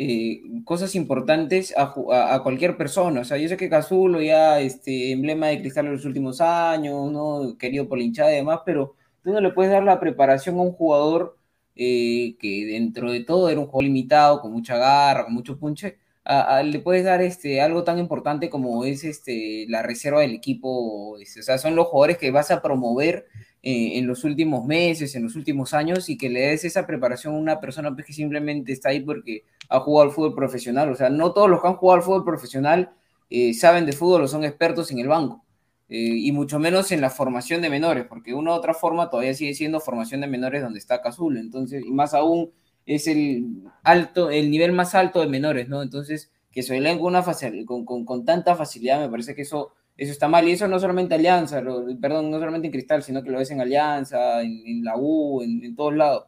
[0.03, 4.59] eh, cosas importantes a, a- a cualquier persona, o sea, yo sé que Cazulo ya,
[4.59, 7.55] este, emblema de cristal en los últimos años, ¿no?
[7.59, 10.61] Querido por la hinchada y demás, pero tú no le puedes dar la preparación a
[10.61, 11.37] un jugador
[11.75, 15.97] eh, que dentro de todo era un juego limitado, con mucha garra, con mucho punche,
[16.23, 20.33] a- a- le puedes dar este, algo tan importante como es este, la reserva del
[20.33, 23.25] equipo, este, o sea, son los jugadores que vas a promover
[23.63, 27.35] eh, en los últimos meses, en los últimos años, y que le des esa preparación
[27.35, 30.91] a una persona pues, que simplemente está ahí porque ha jugado al fútbol profesional.
[30.91, 32.91] O sea, no todos los que han jugado al fútbol profesional
[33.29, 35.43] eh, saben de fútbol o son expertos en el banco.
[35.89, 39.33] eh, y mucho menos en la formación de menores, porque una u otra forma todavía
[39.33, 42.51] sigue siendo formación de menores donde está Cazul, entonces, y más aún
[42.85, 43.45] es el
[43.83, 45.81] alto, el nivel más alto de menores, ¿no?
[45.81, 47.23] Entonces, que se con, una
[47.65, 50.79] con, con- con tanta facilidad, me parece que eso, eso está mal, y eso no
[50.79, 51.61] solamente Alianza,
[52.01, 55.41] perdón, no solamente en Cristal, sino que lo ves en Alianza, en, en la U,
[55.43, 56.25] en, en todos lados.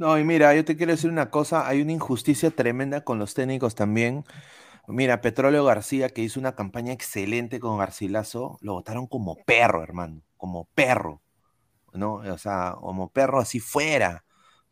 [0.00, 3.34] No, y mira, yo te quiero decir una cosa, hay una injusticia tremenda con los
[3.34, 4.24] técnicos también.
[4.88, 10.22] Mira, Petróleo García, que hizo una campaña excelente con Garcilaso, lo votaron como perro, hermano,
[10.38, 11.22] como perro,
[11.94, 12.16] ¿no?
[12.16, 14.24] O sea, como perro así fuera,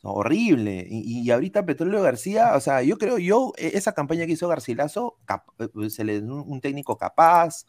[0.03, 0.87] horrible.
[0.91, 4.49] Y, y ahorita Petróleo García, o sea, yo creo, yo, e- esa campaña que hizo
[4.49, 5.18] Garcilaso,
[5.61, 7.66] eh, se le un, un técnico capaz,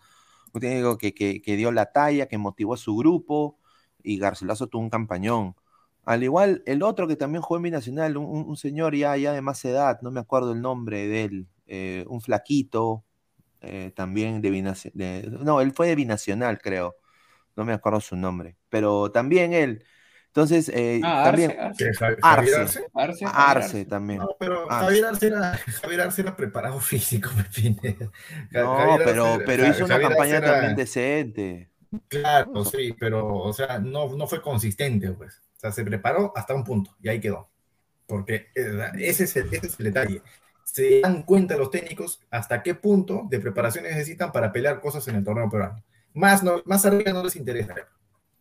[0.53, 3.57] un técnico que, que, que dio la talla, que motivó a su grupo,
[4.03, 5.55] y Garcilaso tuvo un campañón.
[6.09, 9.63] Al igual, el otro que también jugó en Binacional, un, señor ya, ya de más
[9.63, 13.05] edad, no me acuerdo el nombre de él, eh, un flaquito,
[13.61, 16.95] eh, también de Binacional, no, él fue de Binacional, creo,
[17.55, 19.83] no me acuerdo su nombre, pero también él.
[20.25, 21.85] Entonces, eh, Ah, también Arce, Arce.
[21.85, 22.17] ¿Qué, Javi-
[22.93, 23.85] Arce, Arce?
[23.85, 24.19] También.
[24.19, 24.85] No, pero Arce.
[24.85, 27.43] Javier Arce era, Javier Arce era preparado físico, me
[28.51, 31.69] No, Javier pero, pero hizo una Javier campaña era- también decente.
[32.07, 35.39] Claro, sí, pero, o sea, no, no fue consistente, pues.
[35.59, 37.49] O sea, se preparó hasta un punto y ahí quedó.
[38.07, 40.21] Porque eh, ese es el, ese es el detalle.
[40.63, 45.17] Se dan cuenta los técnicos hasta qué punto de preparación necesitan para pelear cosas en
[45.17, 45.83] el torneo peruano.
[46.13, 47.75] Más, no, más arriba no les interesa.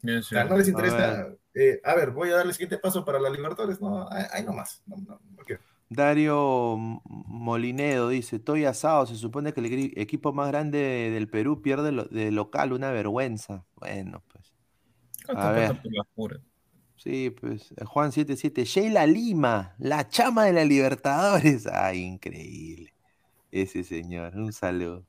[0.00, 1.28] Bien, O sea, no les interesa.
[1.54, 3.80] eh, a ver, voy a dar el siguiente paso para la Libertadores.
[3.80, 4.80] No, ahí nomás.
[4.86, 5.60] No, no, quiero.
[5.90, 11.62] Dario Molinedo dice, estoy asado, se supone que el equipo más grande de- del Perú
[11.62, 13.64] pierde lo- de local, una vergüenza.
[13.74, 14.52] Bueno, pues.
[15.36, 15.80] A ver.
[15.82, 16.40] por las puras.
[16.98, 21.66] Sí, pues, Juan 77, Sheila Lima, la chama de la Libertadores.
[21.66, 22.92] Ay, increíble.
[23.52, 25.06] Ese señor, un saludo.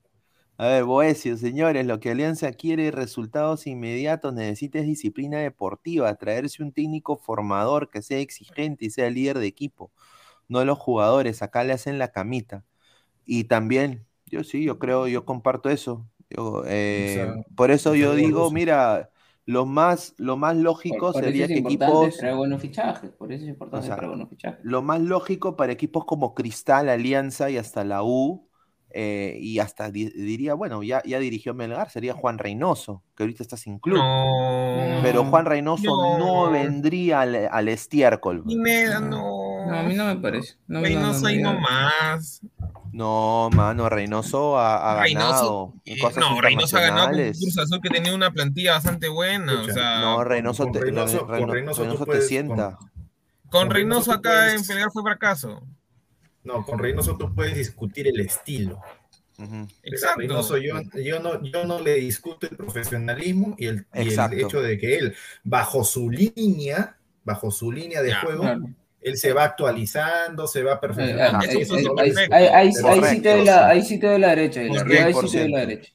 [0.57, 6.61] A ver, Boesio, señores, lo que Alianza quiere resultados inmediatos, necesita es disciplina deportiva, traerse
[6.61, 9.89] un técnico formador que sea exigente y sea líder de equipo,
[10.47, 12.65] no los jugadores, acá le hacen la camita.
[13.25, 16.05] Y también, yo sí, yo creo, yo comparto eso.
[16.29, 19.09] Yo, eh, sea, por eso yo digo, mira,
[19.51, 22.17] lo más, lo más lógico Por, por sería eso es que equipos...
[22.17, 24.59] traer buenos fichajes, por eso es importante O sea, traer buenos fichajes.
[24.63, 28.47] Lo más lógico para equipos como Cristal, Alianza y hasta la U,
[28.91, 33.43] eh, y hasta di- diría, bueno, ya, ya dirigió Melgar, sería Juan Reynoso, que ahorita
[33.43, 33.97] está sin club.
[33.97, 34.99] No.
[35.03, 36.51] Pero Juan Reynoso no, No.
[36.51, 38.43] vendría al, al estiércol.
[38.43, 39.38] Pineda, no.
[39.69, 40.55] No, a mí no me parece.
[40.67, 41.53] No, no, Reynoso no, ahí no.
[41.53, 42.41] nomás.
[42.91, 47.39] No, mano, Reynoso ha, ha Reynoso, ganado eh, cosas no, Reynoso ha ganado con internacionales.
[47.39, 49.53] Cruz Azul que tenía una plantilla bastante buena.
[49.53, 51.53] Escucha, o sea, No, Reynoso con te, Reynoso- Reynoso
[51.83, 52.77] Reynoso te puedes- sienta.
[52.77, 52.89] con
[53.49, 55.63] con Reynoso acá en puedes- Pelgar fue fracaso.
[56.43, 58.79] No, con Reynoso tú puedes discutir el estilo.
[59.83, 60.19] Exacto.
[60.19, 64.61] Reynoso, yo, yo, no, yo no le discuto el profesionalismo y el, y el hecho
[64.61, 68.65] de que él, bajo su línea, bajo su línea de Ya, juego, claro.
[69.01, 71.39] Él se va actualizando, se va perfeccionando.
[71.39, 73.45] ahí, sí te doy
[74.19, 75.05] la, derecha, Correcto.
[75.05, 75.93] ahí sí te doy la derecha.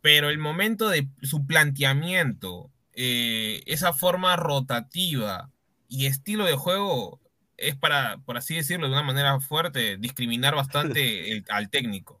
[0.00, 5.50] pero el momento de su planteamiento, eh, esa forma rotativa
[5.88, 7.20] y estilo de juego
[7.56, 11.00] es para, por así decirlo de una manera fuerte, discriminar bastante
[11.32, 12.20] el- al técnico.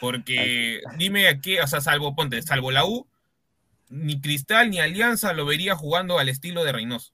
[0.00, 3.06] Porque dime a qué, o sea, salvo, ponte, salvo la U,
[3.90, 7.12] ni Cristal ni Alianza lo vería jugando al estilo de Reynoso.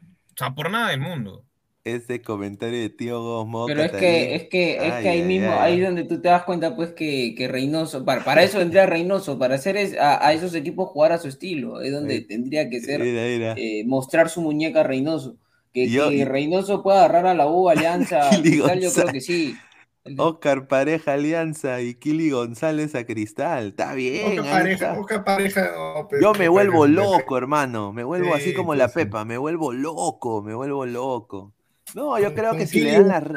[0.00, 1.44] O sea, por nada del mundo.
[1.86, 3.64] Ese comentario de tío Gosmo.
[3.64, 5.60] Pero es que, es que, es Ay, que ahí ay, mismo, ay.
[5.60, 9.38] ahí donde tú te das cuenta, pues, que, que Reynoso, para, para eso vendría Reynoso,
[9.40, 12.70] para hacer es, a, a esos equipos jugar a su estilo, es donde Ay, tendría
[12.70, 13.54] que ser, Mira, mira.
[13.54, 15.38] eh, mostrar su muñeca Reynoso.
[15.72, 19.64] Que, Yo- que Reynoso pueda agarrar a la U, Alianza, Cristal, yo creo que sí.
[20.16, 23.68] Oscar Pareja Alianza y Kili González a Cristal.
[23.68, 24.44] Está bien.
[24.46, 25.00] Ahí pareja, está.
[25.00, 27.92] Oca pareja, no, Yo me vuelvo pareja, loco, hermano.
[27.92, 28.92] Me vuelvo así Sí, como la sí.
[28.92, 29.24] Pepa.
[29.24, 31.54] Me vuelvo loco, me vuelvo loco.
[31.94, 33.32] No, yo creo que si le dan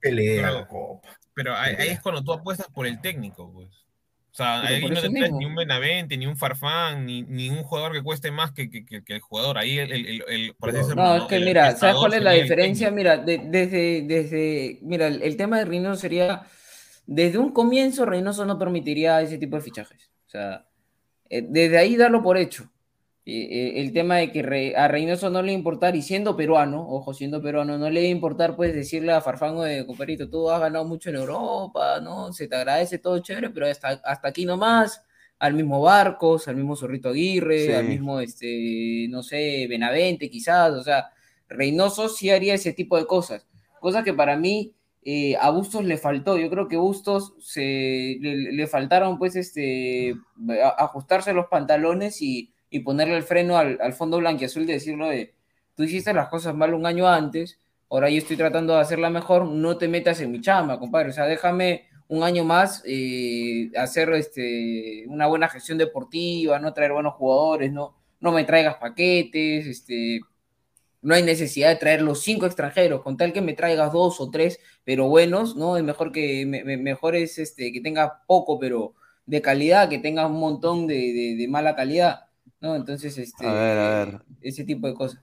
[0.00, 1.08] pelea, la copa.
[1.34, 3.68] Pero ahí, ahí es cuando tú apuestas por el técnico, pues.
[3.68, 5.38] O sea, Pero ahí no te traes mismo.
[5.40, 8.84] ni un Benavente, ni un Farfán, ni, ni un jugador que cueste más que, que-
[8.84, 9.58] que- que el jugador.
[9.58, 12.14] Ahí, el, el- el- el- por así No, No, es que el mira, ¿sabes cuál
[12.14, 12.90] es la diferencia?
[12.90, 16.46] Mira, de- desde, desde, mira, el, el tema de Reynoso sería,
[17.06, 20.10] desde un comienzo Reynoso no permitiría ese tipo de fichajes.
[20.26, 20.66] O sea,
[21.28, 22.71] eh, desde ahí darlo por hecho.
[23.24, 27.14] Eh, el tema de que Re- a Reynoso no le importar, y siendo peruano, ojo,
[27.14, 31.10] siendo peruano, no le importar, pues, decirle a Farfango de compadrito, tú has ganado mucho
[31.10, 32.32] en Europa, ¿no?
[32.32, 35.04] Se te agradece todo chévere, pero hasta, hasta aquí nomás,
[35.38, 37.72] al mismo Barcos, al mismo Zorrito Aguirre, Sí.
[37.72, 41.10] al mismo, este, no sé, Benavente, quizás, o sea,
[41.48, 43.46] Reynoso sí haría ese tipo de cosas,
[43.80, 46.38] cosas que para mí eh, a Bustos le faltó.
[46.38, 50.14] Yo creo que Bustos se, le, le faltaron, pues, este,
[50.62, 55.08] a- ajustarse los pantalones y, y ponerle el freno al, al fondo blanquiazul de decirlo
[55.08, 55.34] de,
[55.76, 57.58] tú hiciste las cosas mal un año antes,
[57.90, 61.10] ahora yo estoy tratando de hacerla mejor, no te metas en mi chama, compadre.
[61.10, 66.92] O sea, déjame un año más eh, hacer este, una buena gestión deportiva, no traer
[66.92, 70.20] buenos jugadores, no, no me traigas paquetes, este,
[71.02, 74.30] no hay necesidad de traer los cinco extranjeros, con tal que me traigas dos o
[74.30, 75.76] tres, pero buenos, ¿no?
[75.76, 78.94] Es mejor que me- me- mejor es este, que tenga poco, pero
[79.26, 82.26] de calidad, que tenga un montón de- de mala calidad,
[82.62, 82.76] ¿no?
[82.76, 84.22] Entonces, este, A ver, a ver.
[84.40, 85.20] ese tipo de cosas.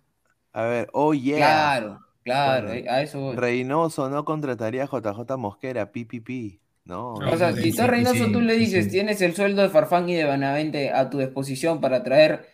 [0.51, 1.37] A ver, oh yeah.
[1.37, 3.35] Claro, claro, Bueno, eh, a eso voy.
[3.35, 6.59] Reynoso no contrataría a JJ Mosquera, PPP.
[6.85, 7.13] No.
[7.13, 10.15] O sea, si tú a Reynoso tú le dices, tienes el sueldo de Farfán y
[10.15, 12.47] de Benavente a tu disposición para traer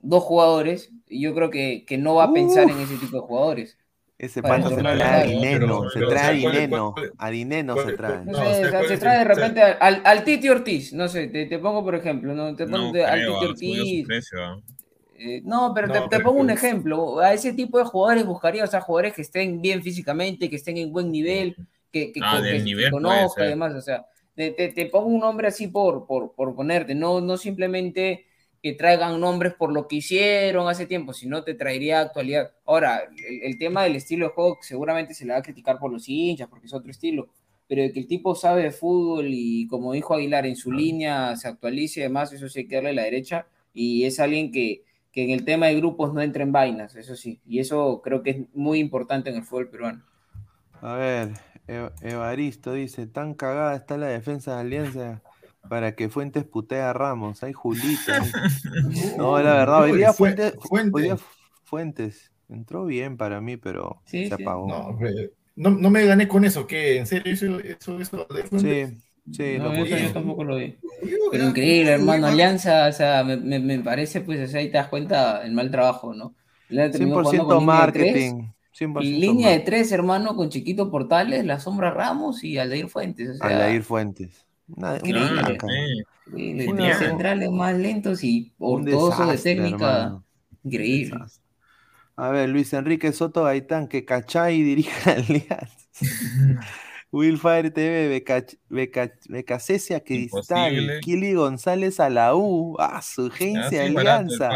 [0.00, 3.22] dos jugadores, y yo creo que, que no va a pensar en ese tipo de
[3.22, 3.78] jugadores.
[4.22, 5.24] Ese para pata se trae a.
[5.24, 8.24] Dineno, se trae a o sea, ¿cuál- Dineno, a Dineno se trae.
[8.24, 11.46] No sé, o sea, se trae de repente al, al Titi Ortiz, no sé, te,
[11.46, 12.54] te pongo por ejemplo, ¿no?
[12.54, 14.06] Te pongo No de- al creo, Titi Ortiz.
[14.06, 14.38] precio.
[15.18, 17.18] eh, no, pero No, te, te pero- pongo un ejemplo.
[17.20, 20.76] A ese tipo de jugadores buscaría, o sea, jugadores que estén bien físicamente, que estén
[20.78, 21.56] en buen nivel,
[21.90, 23.74] que, que, Ah, que- del que nivel puede conozca y demás.
[23.74, 24.06] O sea,
[24.36, 28.26] te, te- te pongo un nombre así por, por, por ponerte, no, no simplemente
[28.62, 32.52] que traigan nombres por lo que hicieron hace tiempo, sino te traería actualidad.
[32.64, 35.90] Ahora, el, el tema del estilo de juego seguramente se le va a criticar por
[35.90, 37.28] los hinchas, porque es otro estilo,
[37.68, 41.34] pero de que el tipo sabe de fútbol y como dijo Aguilar, en su línea
[41.36, 44.84] se actualice y demás, eso sí hay que darle la derecha, y es alguien que,
[45.10, 48.22] que en el tema de grupos no entra en vainas, eso sí, y eso creo
[48.22, 50.04] que es muy importante en el fútbol peruano.
[50.80, 51.30] A ver,
[51.66, 55.22] Ev- Evaristo dice, tan cagada está la defensa de Alianza
[55.68, 57.42] para que Fuentes putea a Ramos.
[57.42, 58.22] Ay, Julita.
[59.16, 60.94] No, la verdad, hoy día Fue- Fuentes, Fuentes.
[60.94, 61.16] hoy día
[61.64, 64.42] Fuentes entró bien para mí, pero Sí, se sí.
[64.42, 64.68] apagó.
[64.68, 64.98] No,
[65.56, 66.98] no, no me gané con eso, ¿qué?
[66.98, 68.90] ¿En serio eso, eso, eso de Fuentes?
[68.90, 70.76] Sí, sí, No, lo yo, tampoco lo vi.
[71.30, 74.78] Pero increíble, hermano, Alianza, o sea, me, me- me parece, pues, o sea, ahí te
[74.78, 76.34] das cuenta el mal trabajo, ¿no?
[76.70, 78.52] Alianza terminó jugando 100% con línea de tres, marketing.
[78.72, 83.28] 100% Línea de tres, hermano, con Chiquito Portales, La Sombra Ramos y Aldair Fuentes.
[83.30, 84.46] O sea, Aldair Fuentes.
[84.76, 85.66] Una, una caca.
[86.34, 86.54] Sí.
[86.66, 89.96] Los centrales más lentos y Un ortodosos de técnica.
[89.96, 90.24] hermano.
[90.64, 91.20] Increíble.
[92.16, 95.66] A ver, Luis Enrique Soto Gaitán, que Cachay dirija Alianza.
[97.12, 101.00] Wilfire TV, Beca- Beca- Becacesia Cristal, Imposible.
[101.00, 104.50] Kili González a la U, a su Ah, agencia sí, barato el Alianza.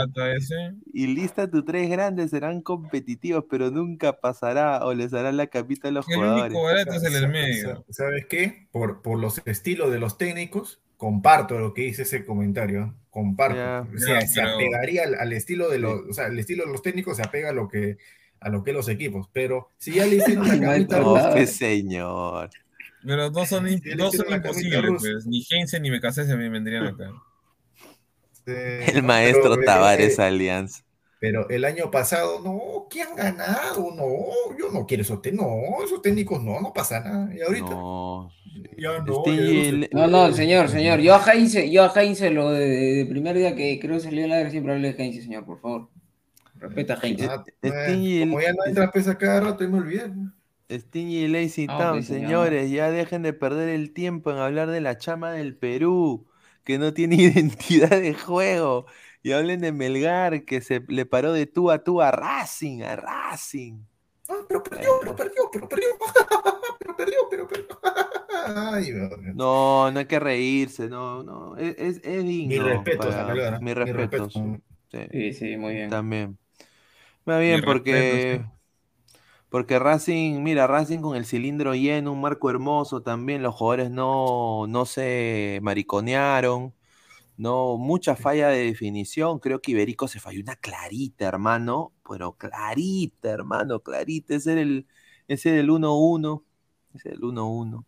[0.95, 5.89] Y lista tus tres grandes serán competitivos, pero nunca pasará o les hará la capita
[5.89, 6.45] a los El jugadores.
[6.47, 7.77] único barato es el medio.
[7.89, 8.69] sa- ¿Sabes qué?
[8.73, 12.85] Por, por los estilos de los técnicos, comparto lo que dice ese comentario.
[12.85, 12.93] ¿eh?
[13.11, 13.57] Comparto.
[13.57, 13.87] Ya.
[13.95, 16.65] O sea, Ya, se pero- apegaría al, al estilo de los, o sea, el estilo
[16.65, 17.99] de los técnicos se apega a lo que
[18.41, 19.29] a lo que los equipos.
[19.33, 22.51] Pero si ya le hicieron la camita rusa, No, señor.
[23.05, 23.67] Pero dos son,
[23.97, 25.27] dos son imposibles, pues.
[25.27, 27.11] Ni Heinze ni Becasese me vendrían acá.
[28.47, 30.83] El no, maestro pero, eh, Tavares Alianza.
[31.19, 33.91] Pero el año pasado, no, ¿qué han ganado?
[33.97, 37.35] No, yo no quiero esos técnicos, no, esos técnicos no, no pasa nada.
[37.35, 38.31] Y ahorita No.
[38.77, 41.01] ya no, no el- No, no, señor, señor.
[41.01, 44.25] Yo a Heinze, yo a Heinze lo de, de- primer día que creo que salió
[44.25, 45.89] en la guerra, siempre hablé de Heinze, señor, por favor.
[46.61, 47.27] Respeta a Heinze.
[47.27, 47.45] Ah,
[48.21, 50.11] como ya no entra pesa cada rato y me olvidé.
[50.71, 54.81] Stingy y Lazy Ah, Town, señores, ya dejen de perder el tiempo en hablar de
[54.81, 56.27] la chama del Perú,
[56.65, 58.87] que no tiene identidad de juego.
[59.23, 62.97] Y hablen de Melgar, que se le paró de tú a tú a Racing, a
[62.97, 63.81] Racing.
[64.29, 65.89] Ah, pero perdió, pero perdió, pero perdió,
[66.81, 67.79] pero perdió, pero perdió.
[68.47, 68.93] Ay.
[69.35, 72.49] No, no hay que reírse, no, no, es, es, es digno.
[72.49, 74.29] Mi respeto, para- mi respeto,
[75.11, 75.91] Sí, sí, muy bien.
[75.91, 76.39] también.
[77.29, 78.45] Va bien, porque,
[79.49, 84.67] porque Racing, mira, Racing con el cilindro lleno, un marco hermoso también, los jugadores no,
[84.69, 86.75] no se mariconearon,
[87.39, 93.31] no, mucha falla de definición, creo que Iberico se falló una clarita, hermano, pero clarita,
[93.31, 94.87] hermano, clarita, ese era el,
[95.29, 96.45] ese era el 1-1,
[96.95, 97.87] ese era el 1-1.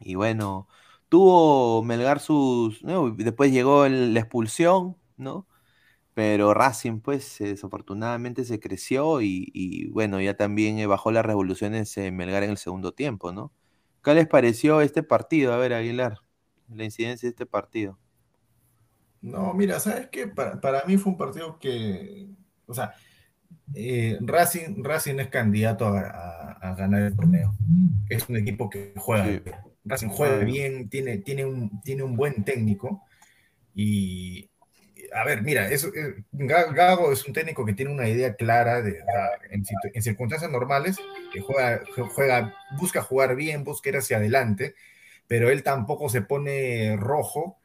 [0.00, 0.68] Y bueno,
[1.08, 3.10] tuvo Melgar sus, ¿no?
[3.10, 5.46] después llegó el- la expulsión, ¿no?
[6.16, 11.26] Pero Racing, pues, eh, desafortunadamente se creció y, y, bueno, ya también eh, bajó las
[11.26, 13.52] revoluciones en Melgar en el segundo tiempo, ¿no?
[14.04, 15.54] ¿Qué les pareció este partido?
[15.54, 16.18] A ver, Aguilar,
[16.74, 17.98] la incidencia de este partido.
[19.20, 20.28] No, mira, ¿sabes qué?
[20.28, 22.28] Para, para mí fue un partido que,
[22.66, 22.94] o sea,
[23.74, 27.54] eh, Racing, Racing es candidato a, a- a ganar el torneo.
[28.08, 29.50] Es un equipo que juega Sí.
[29.84, 30.46] Racing juega Sí.
[30.46, 33.02] bien, tiene, tiene, un, tiene un buen técnico
[33.74, 34.50] y
[35.16, 38.82] a ver, mira, eso, eh, Ga- Gago es un técnico que tiene una idea clara
[38.82, 39.00] de,
[39.50, 40.96] en, circunstancias normales,
[41.32, 44.74] que juega, jue- juega, busca jugar bien, busca ir hacia adelante,
[45.28, 47.58] pero él tampoco se pone rojo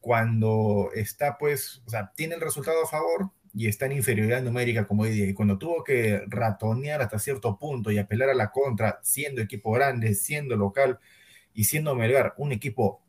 [0.00, 4.86] cuando está, pues, o sea, tiene el resultado a favor y está en inferioridad numérica
[4.86, 5.26] como hoy día.
[5.26, 9.72] Y cuando tuvo que ratonear hasta cierto punto y apelar a la contra, siendo equipo
[9.72, 10.98] grande, siendo local
[11.54, 13.00] y siendo Melgar un equipo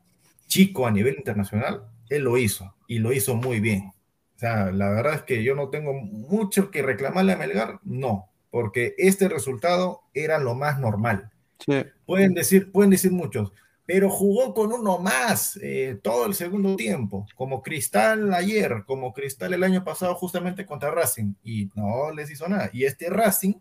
[0.48, 3.92] chico a nivel internacional, él lo hizo y lo hizo muy bien.
[4.36, 8.28] O sea, la verdad es que yo no tengo mucho que reclamarle a Melgar, no,
[8.50, 11.30] porque este resultado era lo más normal.
[11.58, 11.84] Sí.
[12.06, 13.52] Pueden decir, pueden decir muchos,
[13.88, 19.54] pero jugó con uno más eh, todo el segundo tiempo, como Cristal ayer, como Cristal
[19.54, 22.68] el año pasado justamente contra Racing, y no les hizo nada.
[22.74, 23.54] Y este Racing,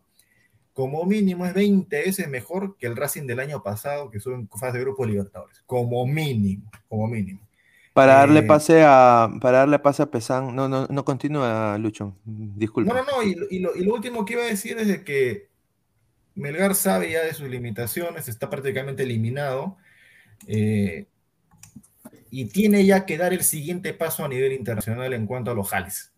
[0.73, 4.49] como mínimo, es 20 veces mejor que el Racing del año pasado, que estuvo en
[4.49, 7.46] fase de grupo de Libertadores, como mínimo, como mínimo.
[7.97, 10.55] Para darle Eh, pase a, para darle pase a Pesán.
[10.55, 12.15] No, no, no continúa, Lucho.
[12.25, 12.93] Disculpa.
[12.93, 14.87] No, no, no, y, lo- y lo, y lo último que iba a decir es
[14.87, 15.47] de que
[16.35, 19.77] Melgar sabe ya de sus limitaciones, está prácticamente eliminado
[20.47, 21.07] eh,
[22.29, 25.69] y tiene ya que dar el siguiente paso a nivel internacional en cuanto a los
[25.69, 26.11] jales.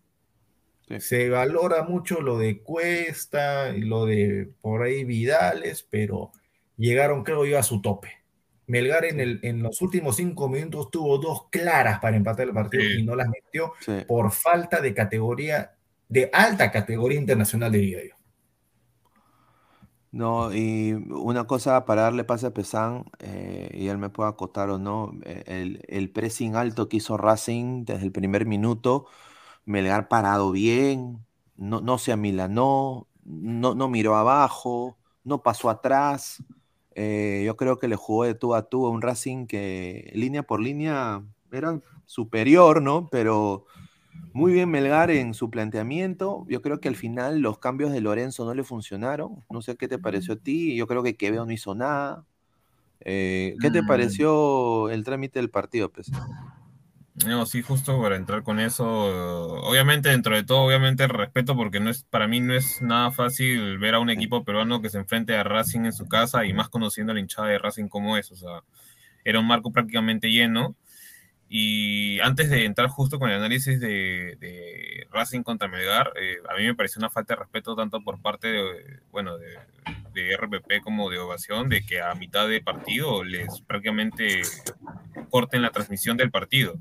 [0.98, 6.32] Se valora mucho lo de Cuesta y lo de por ahí Vidales, pero
[6.76, 8.19] llegaron, creo yo, a su tope.
[8.70, 12.84] Melgar en, el, en los últimos cinco minutos tuvo dos claras para empatar el partido
[12.90, 13.92] y no las metió Sí.
[14.06, 15.76] por falta de categoría,
[16.08, 18.14] de alta categoría internacional, diría yo.
[20.12, 24.68] No, y una cosa para darle pase a Pesán, eh, y él me puede acotar
[24.70, 29.06] o no, eh, el, el pressing alto que hizo Racing desde el primer minuto,
[29.66, 36.42] Melgar parado bien, no, no se amilanó, no, no miró abajo, no pasó atrás.
[37.02, 40.42] Eh, yo creo que le jugó de tú a tú a un Racing que línea
[40.42, 43.08] por línea era superior, ¿no?
[43.10, 43.64] Pero
[44.34, 46.44] muy bien Melgar en su planteamiento.
[46.46, 49.42] Yo creo que al final los cambios de Lorenzo no le funcionaron.
[49.48, 50.76] No sé qué te pareció a ti.
[50.76, 52.26] Yo creo que Quevedo no hizo nada.
[53.00, 53.86] Eh, ¿Qué te Mm.
[53.86, 56.10] pareció el trámite del partido, pues?
[57.26, 61.90] No, sí, justo para entrar con eso, obviamente dentro de todo, obviamente respeto, porque no
[61.90, 65.36] es, para mí no es nada fácil ver a un equipo peruano que se enfrente
[65.36, 68.30] a Racing en su casa y más conociendo a la hinchada de Racing como es,
[68.32, 68.62] o sea,
[69.24, 70.76] era un marco prácticamente lleno.
[71.48, 76.64] Y antes de entrar justo con el análisis de, Racing contra Melgar, eh, a mí
[76.64, 81.18] me pareció una falta de respeto tanto por parte de, bueno, de RPP como de
[81.18, 84.42] Ovación, de que a mitad de partido les prácticamente
[85.28, 86.78] corten la transmisión del partido.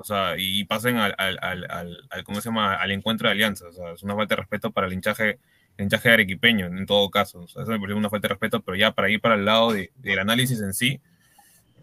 [0.00, 1.66] O sea, y pasen al, al, al,
[2.08, 2.74] al- ¿cómo se llama?
[2.76, 3.68] al encuentro de alianzas.
[3.68, 5.38] O sea, es una falta de respeto para el hinchaje,
[5.76, 7.40] el hinchaje arequipeño, en todo caso.
[7.40, 9.44] O sea, eso me parece una falta de respeto, pero ya para ir para el
[9.44, 11.00] lado de- del análisis en sí,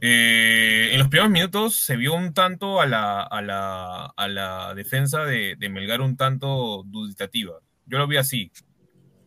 [0.02, 4.74] eh, en los primeros minutos se vio un tanto a la, a la, a la
[4.76, 7.54] defensa de, de Melgar un tanto duditativa.
[7.86, 8.52] Yo lo vi así.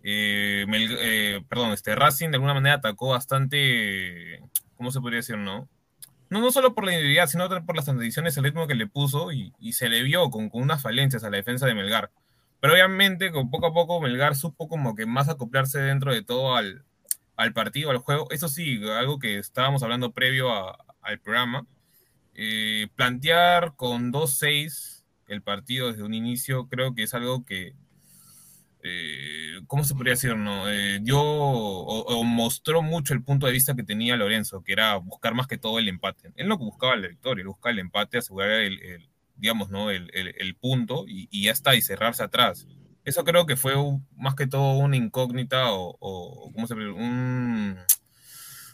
[0.03, 4.41] Eh, eh, perdón, este Racing de alguna manera atacó bastante,
[4.75, 5.69] ¿cómo se podría decir, no?
[6.31, 8.87] No, no solo por la individualidad, sino también por las transiciones, el ritmo que le
[8.87, 12.11] puso y, y se le vio con, con unas falencias a la defensa de Melgar.
[12.61, 16.57] Pero obviamente, con poco a poco, Melgar supo como que más acoplarse dentro de todo
[16.57, 16.85] al,
[17.37, 18.29] al partido, al juego.
[18.31, 20.51] Eso sí, algo que estábamos hablando previo
[21.03, 21.67] al programa.
[22.35, 27.75] eh, plantear con 2-6 el partido desde un inicio, creo que es algo que,
[28.83, 30.37] eh, ¿cómo se podría decir?
[30.37, 30.69] No?
[30.71, 34.97] Eh, dio o, o mostró mucho el punto de vista que tenía Lorenzo, que era
[34.97, 36.33] buscar más que todo el empate.
[36.37, 39.91] Él no buscaba la victoria, él buscaba el empate, asegurar el, el, digamos, ¿no?
[39.91, 42.67] el, el- el punto y, y ya está, y cerrarse atrás.
[43.05, 46.91] Eso creo que fue un- más que todo una incógnita o, o ¿cómo se puede?
[46.91, 47.77] Un,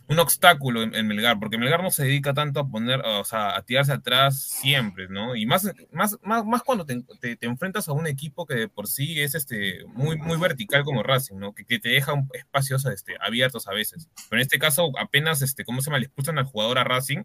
[0.09, 3.63] un obstáculo en, Melgar, porque Melgar no se dedica tanto a poner, o sea, a
[3.63, 5.35] tirarse atrás siempre, ¿no?
[5.35, 8.87] Y más, más, más, más cuando te, te- enfrentas a un equipo que de por
[8.87, 11.55] sí es este, muy, muy vertical como Racing, ¿no?
[11.55, 14.09] Que, que te deja espacios este, abiertos a veces.
[14.31, 15.99] Pero en este caso, apenas, este, ¿cómo se llama?
[15.99, 17.25] Le expulsan al jugador a Racing.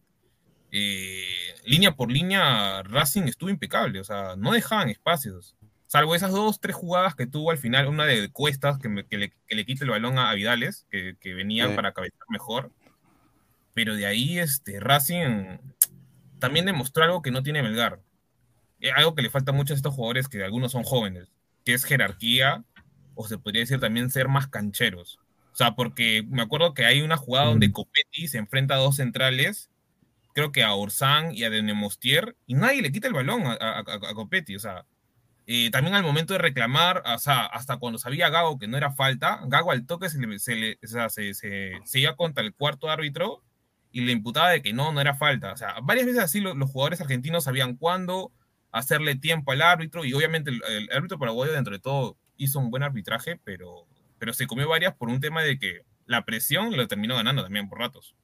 [0.71, 1.23] eh,
[1.65, 5.55] línea por línea, Racing estuvo impecable, o sea, no dejaban espacios.
[5.91, 9.17] Salvo esas dos, tres jugadas que tuvo al final, una de Cuestas que, me- que
[9.17, 11.75] le, que le quita el balón a, a Vidales, que, que venían Sí.
[11.75, 12.71] para cabecear mejor.
[13.73, 15.57] Pero de ahí, este, Racing
[16.39, 17.99] también demostró algo que no tiene Melgar.
[18.79, 21.27] Eh, Algo que le falta mucho a estos jugadores, que algunos son jóvenes,
[21.65, 22.63] que es jerarquía,
[23.15, 25.19] o se podría decir también ser más cancheros.
[25.51, 28.95] O sea, porque me acuerdo que hay una jugada donde Copetti se enfrenta a dos
[28.95, 29.69] centrales,
[30.33, 33.79] creo que a Orsán y a Denemostier, y nadie le quita el balón a, a-
[33.79, 34.55] a- a Copetti.
[34.55, 34.85] O sea,
[35.47, 38.91] eh, también al momento de reclamar, o sea, hasta cuando sabía Gago que no era
[38.91, 43.43] falta, Gago al toque se, le- se, iba contra el cuarto árbitro
[43.91, 45.51] y le imputaba de que no, no era falta.
[45.53, 48.31] O sea, varias veces así lo- los, jugadores argentinos sabían cuándo
[48.71, 52.71] hacerle tiempo al árbitro y obviamente el, el árbitro paraguayo dentro de todo hizo un
[52.71, 53.87] buen arbitraje, pero,
[54.19, 57.67] pero se comió varias por un tema de que la presión lo terminó ganando también
[57.69, 58.15] por ratos.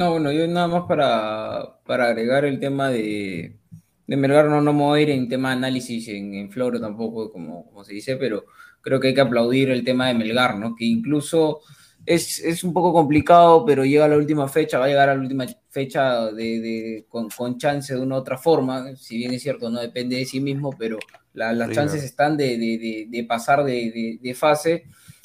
[0.00, 3.58] No, bueno, yo nada más para, para agregar el tema de,
[4.06, 6.80] de Melgar, no, no me voy a ir en tema de análisis en, en Floro
[6.80, 8.46] tampoco, como, como se dice, pero
[8.80, 10.74] creo que hay que aplaudir el tema de Melgar, ¿no?
[10.74, 11.60] Que incluso
[12.06, 15.14] es, es un poco complicado, pero llega a la última fecha, va a llegar a
[15.14, 19.34] la última fecha de, de- con, con chance de una u otra forma, si bien
[19.34, 20.98] es cierto, no depende de sí mismo, pero
[21.34, 24.84] la- las chances están de, de- de- pasar de fase.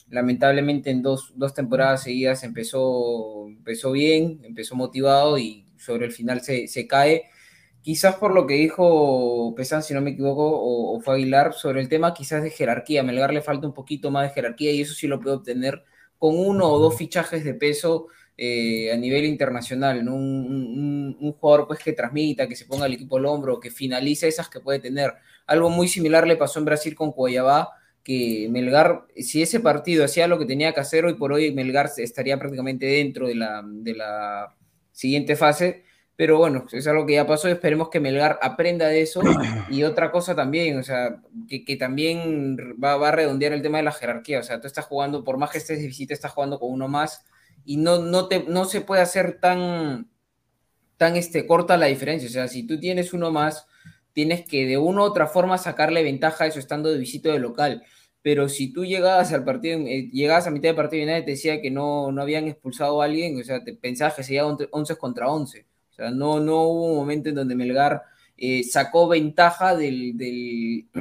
[0.09, 6.41] Lamentablemente en dos, dos temporadas seguidas empezó, empezó bien, empezó motivado y sobre el final
[6.41, 7.23] se, se cae.
[7.81, 11.81] Quizás por lo que dijo Pesán, si no me equivoco, o, o fue Aguilar, sobre
[11.81, 13.01] el tema quizás de jerarquía.
[13.01, 15.83] A Melgar le falta un poquito más de jerarquía y eso sí lo puede obtener
[16.17, 19.99] con uno o dos fichajes de peso eh, a nivel internacional.
[20.07, 23.71] Un, un- un jugador pues que transmita, que se ponga el equipo al hombro, que
[23.71, 25.13] finalice esas que puede tener.
[25.47, 27.69] Algo muy similar le pasó en Brasil con Cuiabá,
[28.05, 31.89] que Melgar, si ese partido hacía lo que tenía que hacer, hoy por hoy Melgar
[31.97, 34.55] estaría prácticamente dentro de la, de la
[34.91, 35.83] siguiente fase.
[36.15, 37.49] Pero bueno, es algo que ya pasó.
[37.49, 39.21] Esperemos que Melgar aprenda de eso.
[39.71, 43.79] Y otra cosa también, o sea, que, que también va, va a redondear el tema
[43.79, 44.39] de la jerarquía.
[44.39, 46.87] O sea, tú estás jugando, por más que estés de visita, estás jugando con uno
[46.87, 47.25] más
[47.65, 50.07] y no, no, te, no se puede hacer tan,
[50.97, 52.29] tan este, corta la diferencia.
[52.29, 53.65] O sea, si tú tienes uno más,
[54.15, 57.39] tienes que de una u otra forma sacarle ventaja a eso estando de visita de
[57.39, 57.83] local.
[58.23, 61.31] Pero si tú llegabas al partido, eh, llegabas a mitad de partido y nadie te
[61.31, 64.95] decía que no, no habían expulsado a alguien, o sea, te pensabas que sería 11
[64.97, 65.67] contra 11.
[65.91, 68.01] O sea, no, no hubo un momento en donde Melgar
[68.37, 70.87] eh, sacó ventaja del, del,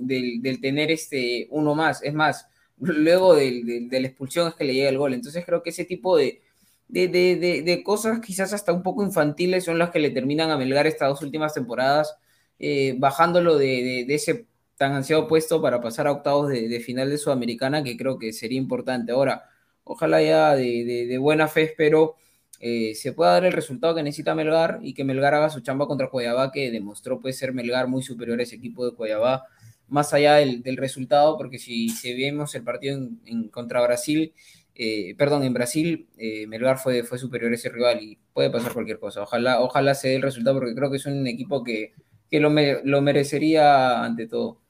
[0.00, 2.02] del, tener este uno más.
[2.02, 2.46] Es más,
[2.78, 5.14] luego de la expulsión es que le llega el gol.
[5.14, 9.64] Entonces creo que ese tipo de, de- de- de cosas quizás hasta un poco infantiles
[9.64, 12.16] son las que le terminan a Melgar estas dos últimas temporadas,
[12.58, 14.46] eh, bajándolo de, ese
[14.76, 18.58] tan ansiado puesto para pasar a octavos de, final de Sudamericana, que creo que sería
[18.58, 19.12] importante.
[19.12, 19.44] Ahora,
[19.84, 22.16] ojalá ya de, buena fe, espero
[22.60, 25.86] eh, se pueda dar el resultado que necesita Melgar y que Melgar haga su chamba
[25.86, 29.44] contra Cuiabá, que demostró pues, ser Melgar muy superior a ese equipo de Cuiabá,
[29.88, 34.32] más allá del, resultado, porque si, si vemos el partido en, en- contra Brasil,
[34.74, 38.72] eh, perdón, en Brasil, eh, Melgar fue, fue superior a ese rival y puede pasar
[38.72, 39.22] cualquier cosa.
[39.22, 41.92] Ojalá, ojalá se dé el resultado, porque creo que es un equipo que,
[42.30, 44.60] que lo, me- lo merecería ante todo.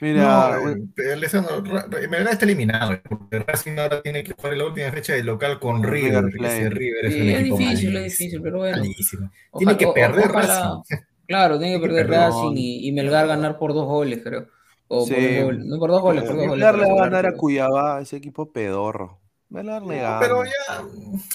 [0.00, 5.12] Mira, No, eh, Melgar está eliminado, porque Racing ahora tiene que jugar la última fecha
[5.14, 8.78] de local con River, River River es Sí, un es difícil, es difícil, pero bueno.
[8.78, 9.30] malísimo.
[9.50, 10.96] Ojalá- Tiene que perder ojalá- Racing.
[11.26, 12.08] Claro, tiene que perder.
[12.08, 14.46] Racing y, y Melgar ganar por dos goles, creo.
[14.86, 15.38] O por Sí.
[15.38, 15.68] un gol.
[15.68, 16.50] No, por dos goles, por dos goles.
[16.52, 19.20] Melgar le va a ganar a Cuyabá, ese equipo pedorro.
[19.50, 20.18] Melgar gana.
[20.20, 20.84] Pero ya,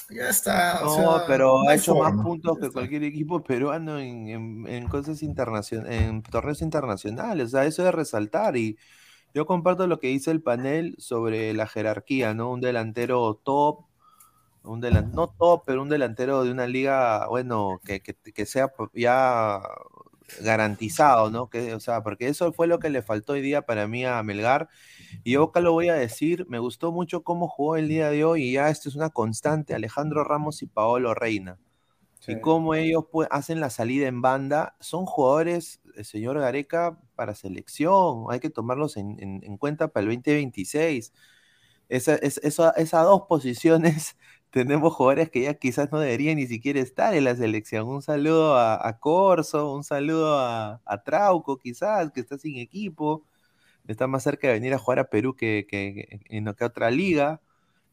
[0.10, 0.82] ya está.
[0.84, 2.12] o No, sea, pero no ha hecho forma.
[2.12, 7.48] más puntos que cualquier equipo peruano en, en- en cosas internacionales, en torneos internacionales.
[7.48, 8.56] O sea, eso es resaltar.
[8.58, 8.78] Y
[9.34, 12.52] yo comparto lo que dice el panel sobre la jerarquía, ¿no?
[12.52, 13.86] Un delantero top,
[14.64, 18.74] un delan- no top, pero un delantero de una liga, bueno, que, que- que sea
[18.94, 19.62] ya
[20.42, 21.50] garantizado, ¿no?
[21.50, 24.22] Que, o sea, porque eso fue lo que le faltó hoy día para mí a
[24.24, 24.70] Melgar.
[25.24, 28.24] Y yo acá lo voy a decir, me gustó mucho cómo jugó el día de
[28.26, 31.60] hoy y ya esto es una constante, Alejandro Ramos y Paolo Reina.
[32.26, 37.36] Y cómo ellos pues, hacen la salida en banda, son jugadores, el señor Gareca, para
[37.36, 41.14] selección, hay que tomarlos en, en- en cuenta para el 2026.
[41.90, 44.18] Esa, es- esa- esas dos posiciones
[44.54, 47.88] tenemos jugadores que ya quizás no deberían ni siquiera estar en la selección.
[47.88, 53.26] Un saludo a, Corso, un saludo a, Trauco quizás, que está sin equipo,
[53.88, 57.42] está más cerca de venir a jugar a Perú que, que- en otra liga.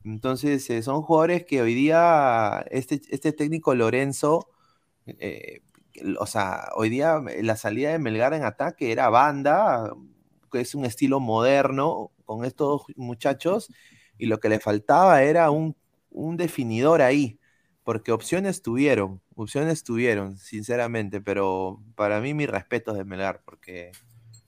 [0.04, 4.48] Entonces, eh, son jugadores que hoy día este, este técnico Lorenzo,
[5.06, 5.60] eh,
[6.18, 9.92] o sea, hoy día eh, la salida de Melgar en ataque era banda,
[10.52, 13.70] que es un estilo moderno con estos muchachos,
[14.18, 15.76] y lo que le faltaba era un,
[16.10, 17.40] un definidor ahí,
[17.84, 23.92] porque opciones tuvieron, opciones tuvieron, sinceramente, pero para mí mis respetos de Melgar, porque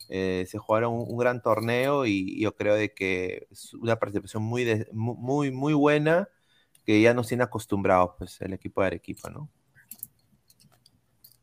[0.08, 4.86] eh, se jugaron un, gran torneo y yo creo de que es una participación muy,
[4.92, 6.28] muy, muy buena
[6.84, 9.48] que ya nos tiene acostumbrados pues el equipo de Arequipa, ¿no?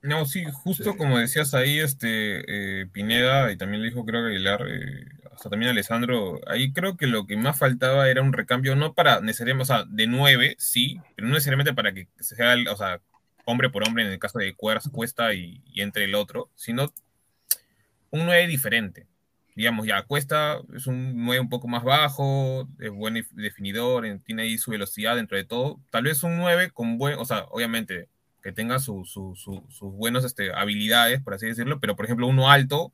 [0.01, 4.29] No, sí, justo como decías ahí, este, eh, Pineda, y también lo dijo creo que
[4.29, 8.75] Aguilar, eh, hasta también Alessandro, ahí creo que lo que más faltaba era un recambio,
[8.77, 12.77] no para necesariamente, o sea, de nueve, sí, pero no necesariamente para que sea, o
[12.77, 13.01] sea,
[13.45, 16.93] hombre por hombre en el caso de Cuesta, Cuesta y, y entre el otro, sino
[18.11, 19.05] un nueve diferente.
[19.55, 24.21] digamos, ya Cuesta es un 9 un poco más bajo, es buen def- definidor, en-
[24.21, 25.81] tiene ahí su velocidad dentro de todo.
[25.91, 28.07] Tal vez un 9 con buen, o sea, obviamente
[28.43, 32.27] que tenga su- su- su- sus buenos este, habilidades, por así decirlo, pero por ejemplo
[32.27, 32.93] uno alto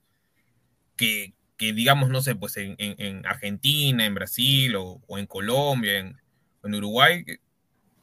[0.96, 5.26] que, que digamos, no sé, pues en, en- en Argentina, en Brasil o, o en
[5.28, 6.18] Colombia, en,
[6.64, 7.24] en Uruguay,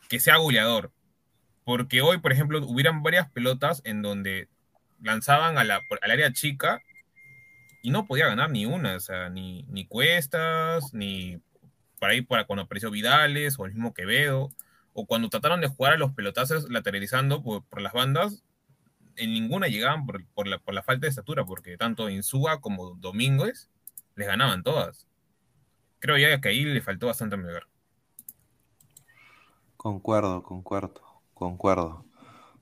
[0.08, 0.92] que, sea goleador.
[1.64, 4.48] Porque hoy, por ejemplo, hubieran varias pelotas en donde
[5.02, 6.82] lanzaban a al área chica
[7.82, 11.38] y no podía ganar ni una, o sea, ni, ni Cuestas, ni
[11.98, 14.50] por ahí para cuando apareció Vidales o el mismo Quevedo,
[14.94, 18.44] o cuando trataron de jugar a los pelotazos lateralizando por, las bandas,
[19.16, 23.70] en ninguna llegaban por, la, por la falta de estatura, porque tanto Insúa como Domínguez
[24.14, 25.06] les ganaban todas.
[25.98, 27.66] Creo ya que ahí le faltó bastante a Melgar.
[29.76, 31.00] Concuerdo, concuerdo,
[31.34, 32.04] concuerdo.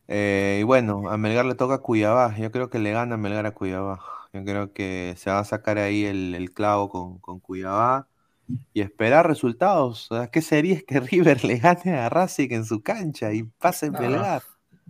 [0.08, 2.36] Eh, y bueno, a Melgar le toca Cuyabá.
[2.36, 4.00] Yo creo que le gana Melgar a Cuyabá.
[4.32, 8.09] Yo creo que se va a sacar ahí el, el clavo con, con Cuyabá
[8.72, 10.08] y esperar resultados.
[10.32, 14.00] ¿qué sería que River le gane a Racing en su cancha y pase en Ah.
[14.00, 14.42] Melgar?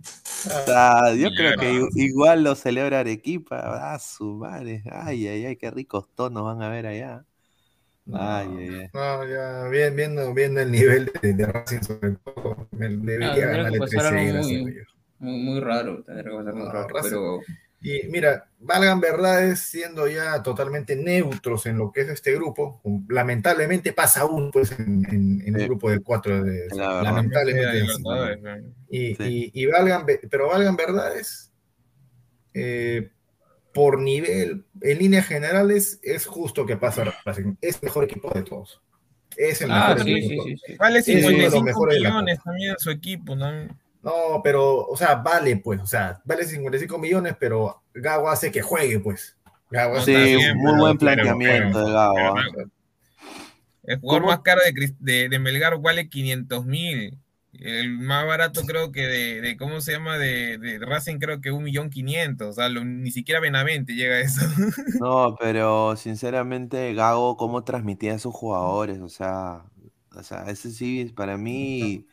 [0.03, 3.59] O sea, yo creo que igual lo celebra Arequipa.
[3.93, 4.83] Ah, su madre.
[4.91, 7.23] Ay, ay, ay, qué ricos tonos van a ver allá.
[8.11, 8.89] Ay, ay, ay.
[8.93, 13.29] No, ya bien- viendo, viendo el nivel de, de Racing sobre todo, me Ah, debería
[13.29, 14.87] tendría que ganarle pasar 13 algo gracias a muy, Dios.
[15.19, 17.39] muy, muy raro, tendría que pasar muy No, raro, Racing- pero
[17.83, 22.79] Y mira, valgan verdades, siendo ya totalmente neutros en lo que es este grupo,
[23.09, 27.03] lamentablemente pasa uno pues, en, en- en el grupo del 4 de La verdad.
[27.03, 27.71] lamentablemente.
[27.71, 28.03] Sí, es así.
[28.03, 31.51] Libertadores, Y, y- y valgan, pero valgan verdades,
[32.53, 33.09] eh,
[33.73, 37.55] por nivel, en líneas generales, es justo que pasa Racing.
[37.61, 38.81] Es el mejor equipo de todos.
[39.37, 40.43] Es el Ah, mejor sí, equipo.
[40.43, 40.75] sí, sí, sí.
[40.77, 43.47] Vale Es uno de los 55 mejores de la millones también su equipo, ¿no?
[44.03, 48.61] No, pero, o sea, vale, pues, o sea, vale 55 millones, pero Gago hace que
[48.61, 49.37] juegue, pues.
[49.69, 52.13] Gago Sí, muy buen planteamiento pero- de Gago.
[52.15, 52.65] pero- ah.
[53.83, 54.31] El jugador ¿Cómo?
[54.33, 57.17] más caro de, de, de Melgar vale 500 mil.
[57.53, 60.17] El más barato creo que de, de ¿cómo se llama?
[60.17, 62.47] De, de Racing creo que un millón quinientos.
[62.49, 64.41] O sea, lo- ni siquiera Benavente llega a eso.
[65.01, 69.63] No, pero sinceramente, Gago, cómo transmitía a sus jugadores, o sea,
[70.15, 72.05] o sea, ese sí, para mí,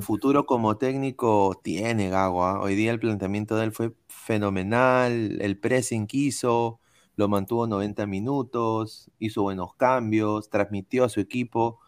[0.00, 2.60] futuro como técnico tiene Gago, ¿ah?
[2.60, 6.80] Hoy día el planteamiento de él fue fenomenal, el pressing que hizo,
[7.16, 11.80] lo mantuvo 90 minutos, hizo buenos cambios, transmitió a su equipo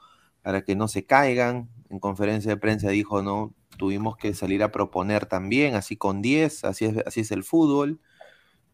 [0.43, 1.69] para que no se caigan.
[1.90, 6.65] En conferencia de prensa dijo, no, tuvimos que salir a proponer también, así con 10,
[6.65, 8.01] así es, así es el fútbol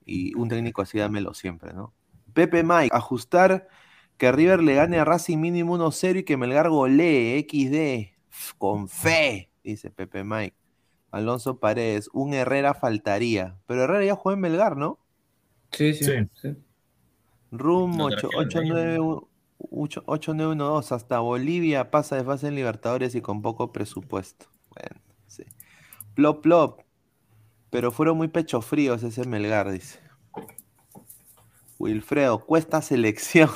[0.05, 1.95] y un técnico así dámelo siempre, ¿no?
[2.33, 3.69] Pepe Mike, ajustar
[4.17, 8.12] que River le gane a Racing mínimo 1-0 y que Melgar golee, XD,
[8.59, 10.57] con fe, dice Pepe Mike.
[11.11, 14.99] Alonso Paredes, un Herrera faltaría, pero Herrera ya jugó en Melgar, ¿no?
[15.71, 16.29] sí, sí, Sí.
[16.35, 16.57] sí.
[17.51, 18.99] Rum Lo 8, trajeron de ahí,
[19.59, 24.47] 8912, hasta Bolivia pasa de fase en Libertadores y con poco presupuesto.
[24.71, 25.45] Bueno, sí.
[26.15, 26.81] Plop, plop.
[27.71, 29.99] Pero fueron muy pecho fríos ese Melgar, dice.
[31.79, 33.51] Wilfredo, cuesta selección.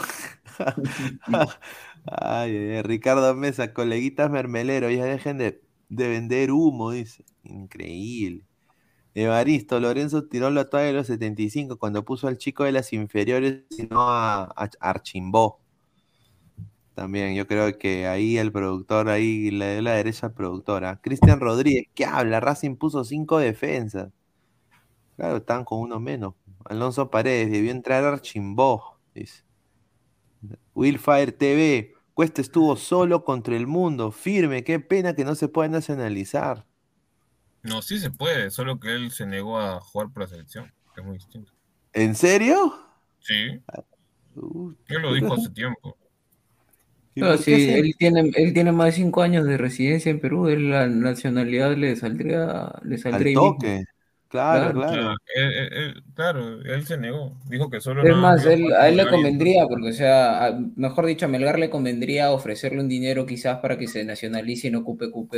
[2.06, 7.24] ay, Ricardo Mesa, coleguitas mermelero, ya dejen de, de vender humo, dice.
[7.44, 8.44] Increíble.
[9.14, 13.64] Evaristo, Lorenzo tiró la toalla de los 75 cuando puso al chico de las inferiores
[13.70, 15.60] y no a, a Archimbó.
[16.94, 20.98] También, yo creo que ahí el productor, ahí le dio la derecha al productor.
[21.02, 22.40] Cristian Rodríguez, ¿qué habla?
[22.40, 24.10] Racing puso cinco defensas.
[25.16, 26.34] Claro, están con uno menos.
[26.64, 29.44] Alonso Paredes, debió entrar Archimbó, dice.
[30.74, 35.68] Willfire TV, Cuesta estuvo solo contra el mundo, firme, qué pena que no se pueda
[35.68, 36.66] nacionalizar.
[37.62, 41.02] No, sí se puede, solo que él se negó a jugar por la selección, que
[41.02, 41.52] es muy distinto.
[41.93, 42.72] ¿En serio?
[43.18, 43.60] Sí,
[44.36, 45.97] Uh, él lo dijo hace tiempo.
[47.14, 49.56] ¿y Claro, por qué si se- él tiene, él tiene más de cinco años de
[49.56, 53.74] residencia en Perú, él la nacionalidad le saldría, le Al saldría ahí mismo.
[54.42, 54.92] Claro, Claro.
[54.92, 55.16] claro.
[55.34, 58.96] Él- él- él- claro, él se negó, dijo que solo Es más, él, a él
[58.96, 63.26] le convendría, porque, o sea, a- mejor dicho, a Melgar le convendría ofrecerle un dinero
[63.26, 65.36] quizás para que se nacionalice y no ocupe cupo,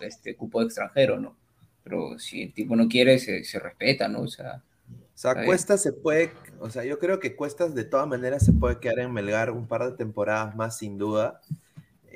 [0.00, 1.36] este, cupo extranjero, ¿no?
[1.82, 4.20] Pero si el tipo no quiere, se, se respeta, ¿no?
[4.20, 5.44] O sea, O sea.
[5.44, 8.98] Cuesta se puede, o sea, yo creo que Cuestas de todas maneras se puede quedar
[9.00, 11.40] en Melgar un par de temporadas más, sin duda.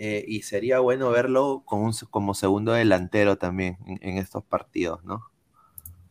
[0.01, 5.03] Eh, y sería bueno verlo con un como segundo delantero también en, en estos partidos,
[5.05, 5.23] ¿no?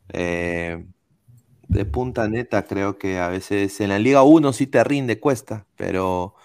[0.10, 0.86] Eh,
[1.68, 5.68] de punta neta, creo que a veces en la Liga 1 sí te rinde Cuesta,
[5.76, 6.36] pero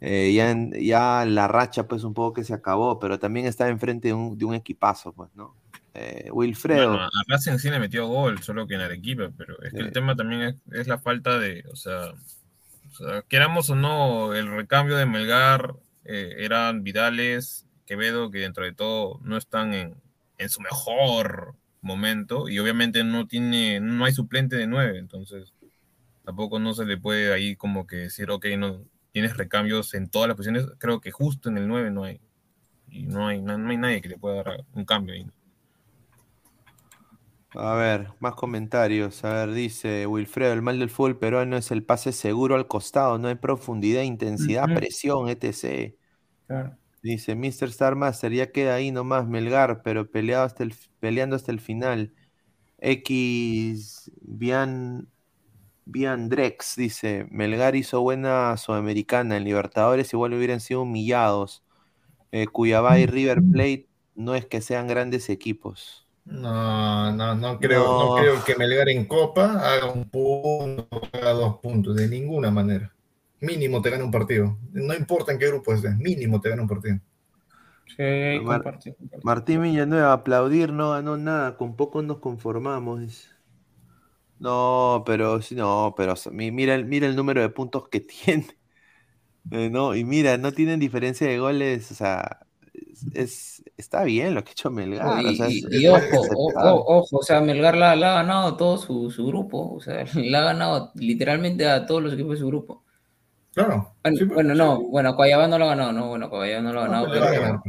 [0.00, 3.68] eh, ya, en- ya la racha, pues un poco que se acabó, pero también está
[3.68, 5.56] enfrente de un, de un equipazo, pues, ¿no?
[5.94, 6.90] Eh, Wilfredo.
[6.90, 9.90] Bueno, a Racing sí le metió gol, solo que en Arequipa, pero es que el
[9.92, 12.12] tema también es, es la falta de, o sea,
[12.90, 15.74] O sea, queramos o no, el recambio de Melgar
[16.04, 19.96] eran Vidales, Quevedo, que dentro de todo no están en,
[20.38, 25.52] en su mejor momento y obviamente no tiene, no hay suplente de nueve, entonces
[26.24, 30.28] tampoco no se le puede ahí como que decir, ok, no tienes recambios en todas
[30.28, 32.20] las posiciones, creo que justo en el 9 no hay.
[32.88, 35.26] Y no hay, no, hay nadie que le pueda dar un cambio ahí.
[37.54, 39.24] A ver, más comentarios.
[39.24, 43.18] A ver, dice Wilfredo, el mal del fútbol peruano es el pase seguro al costado,
[43.18, 45.94] no hay profundidad, intensidad, presión, etc.
[46.46, 46.76] Claro.
[47.02, 47.68] Dice Mr.
[47.68, 52.14] Star Master, ya queda ahí nomás Melgar, pero peleado hasta el, peleando hasta el final.
[52.78, 55.08] X Bian,
[55.84, 61.64] Bian Drex dice, Melgar hizo buena Sudamericana, en Libertadores igual hubieran sido humillados.
[62.30, 66.06] Eh, Cuyabá y River Plate no es que sean grandes equipos.
[66.24, 68.16] No, no, no creo, no.
[68.16, 68.22] No.
[68.22, 72.94] creo que Melgar en Copa haga un punto, haga dos puntos, de ninguna manera.
[73.42, 74.58] Mínimo te gana un partido.
[74.72, 76.98] No importa en qué grupo estés, mínimo te gana un partido.
[77.86, 78.96] Sí, Mar- comparto.
[79.22, 83.30] Martín Villanueva, aplaudir no ganó nada, con poco nos conformamos.
[84.38, 88.46] No, pero sí, no, pero mira, el- mira el número de puntos que tiene.
[89.50, 94.34] Eh, no, y mira, no tienen diferencia de goles, o sea, es, es- está bien
[94.34, 95.18] lo que ha hecho Melgar.
[95.18, 96.84] Y, o sea, y- es- y es ojo, o- aceptable.
[96.84, 100.04] o- ojo, o sea, Melgar la, la ha ganado todo su, su grupo, o sea,
[100.14, 102.84] le ha ganado literalmente a todos los equipos de su grupo.
[103.54, 103.94] Claro.
[104.02, 104.56] Bueno, sí, bueno, sí.
[104.56, 107.08] no, bueno, Cuayabá no lo ha ganado, no, bueno, Cuayabá no lo ha No, ganado,
[107.10, 107.62] pero le pero,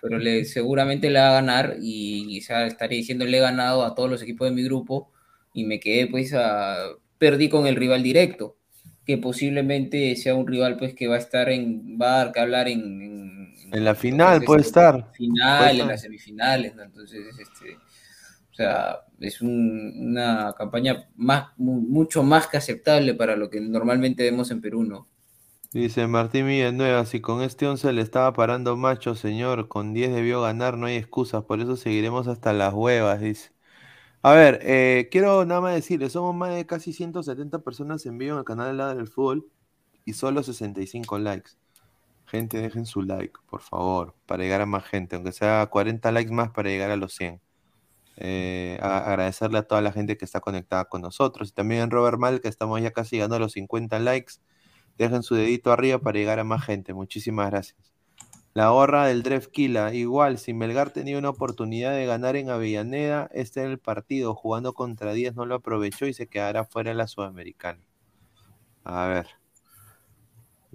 [0.00, 4.10] pero seguramente le va a ganar y, sea, estaré diciendo le he ganado a todos
[4.10, 5.10] los equipos de mi grupo
[5.54, 6.76] y me quedé pues a,
[7.18, 8.58] perdí con el rival directo,
[9.06, 12.40] que posiblemente sea un rival pues que va a estar en, va a dar que
[12.40, 15.08] hablar en, en, En la final puede este, estar.
[15.12, 15.88] final, puede en estar.
[15.88, 16.84] las semifinales, ¿no?
[16.84, 17.82] Entonces, este,
[18.50, 23.60] o sea, es un- una campaña más, mu- mucho más que aceptable para lo que
[23.60, 25.08] normalmente vemos en Perú, ¿no?
[25.72, 30.42] Dice Martín Villanueva, si con este 11 le estaba parando macho, señor, con 10 debió
[30.42, 33.52] ganar, no hay excusas, por eso seguiremos hasta las huevas, dice.
[34.22, 38.34] A ver, eh, quiero nada más decirles, somos más de casi 170 personas en vivo
[38.34, 39.46] en el canal de Ladra del Fútbol
[40.04, 41.52] y solo 65 likes.
[42.26, 46.32] Gente, dejen su like, por favor, para llegar a más gente, aunque sea 40 likes
[46.32, 47.40] más para llegar a los 100.
[48.16, 51.90] Eh, a- agradecerle a toda la gente que está conectada con nosotros y también en
[51.90, 54.34] Robert Mal, que estamos ya casi llegando a los 50 likes.
[54.98, 56.94] Dejen su dedito arriba para llegar a más gente.
[56.94, 57.92] Muchísimas gracias.
[58.54, 59.94] La gorra del Drefkila.
[59.94, 64.34] Igual, si Melgar tenía una oportunidad de ganar en Avellaneda, este era el partido.
[64.34, 67.80] Jugando contra 10 no lo aprovechó y se quedará fuera de la Sudamericana.
[68.84, 69.26] A ver.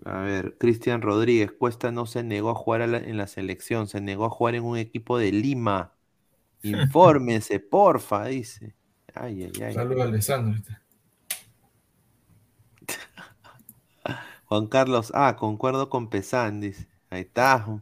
[0.06, 1.52] A ver, Cristian Rodríguez.
[1.52, 4.56] Cuesta no se negó a jugar a la- en la selección, se negó a jugar
[4.56, 5.94] en un equipo de Lima.
[6.64, 8.76] Infórmense, porfa, dice.
[9.14, 9.74] Ay, ay, ay.
[9.74, 10.60] Saludos a Alessandro.
[14.48, 16.88] Juan Carlos, ah, concuerdo con Pesán, dice.
[17.10, 17.66] Ahí está.
[17.66, 17.82] Ahí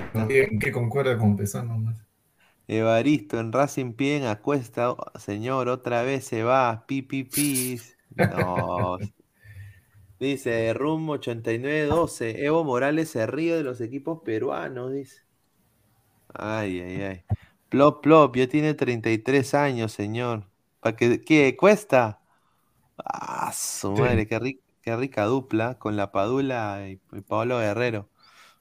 [0.00, 0.12] está.
[0.12, 2.04] ¿Con qué, en qué concuerda con Pesán nomás?
[2.68, 7.96] Evaristo, en Racing Pien acuesta, oh, señor, otra vez se va, pi, pi, pis.
[8.16, 8.98] No.
[10.18, 15.20] Dice, rumbo 89-12, Evo Morales se ríe de los equipos peruanos, dice.
[16.32, 17.24] Ay, ay, ay.
[17.68, 20.48] Plop, plop, ya tiene 33 años, señor.
[20.80, 22.22] ¿Para qué, qué cuesta?
[23.04, 24.02] Ah, su Sí.
[24.02, 28.08] madre, qué, ri- qué rica dupla con la Padula y, y Pablo Guerrero.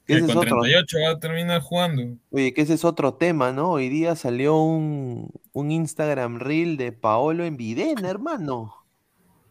[0.05, 0.61] Que Ese es con otro.
[0.61, 2.17] 38 va a terminar jugando.
[2.29, 3.71] Oye, que ese es otro tema, ¿no?
[3.71, 8.73] Hoy día salió un, un Instagram reel de Paolo en Videna, hermano.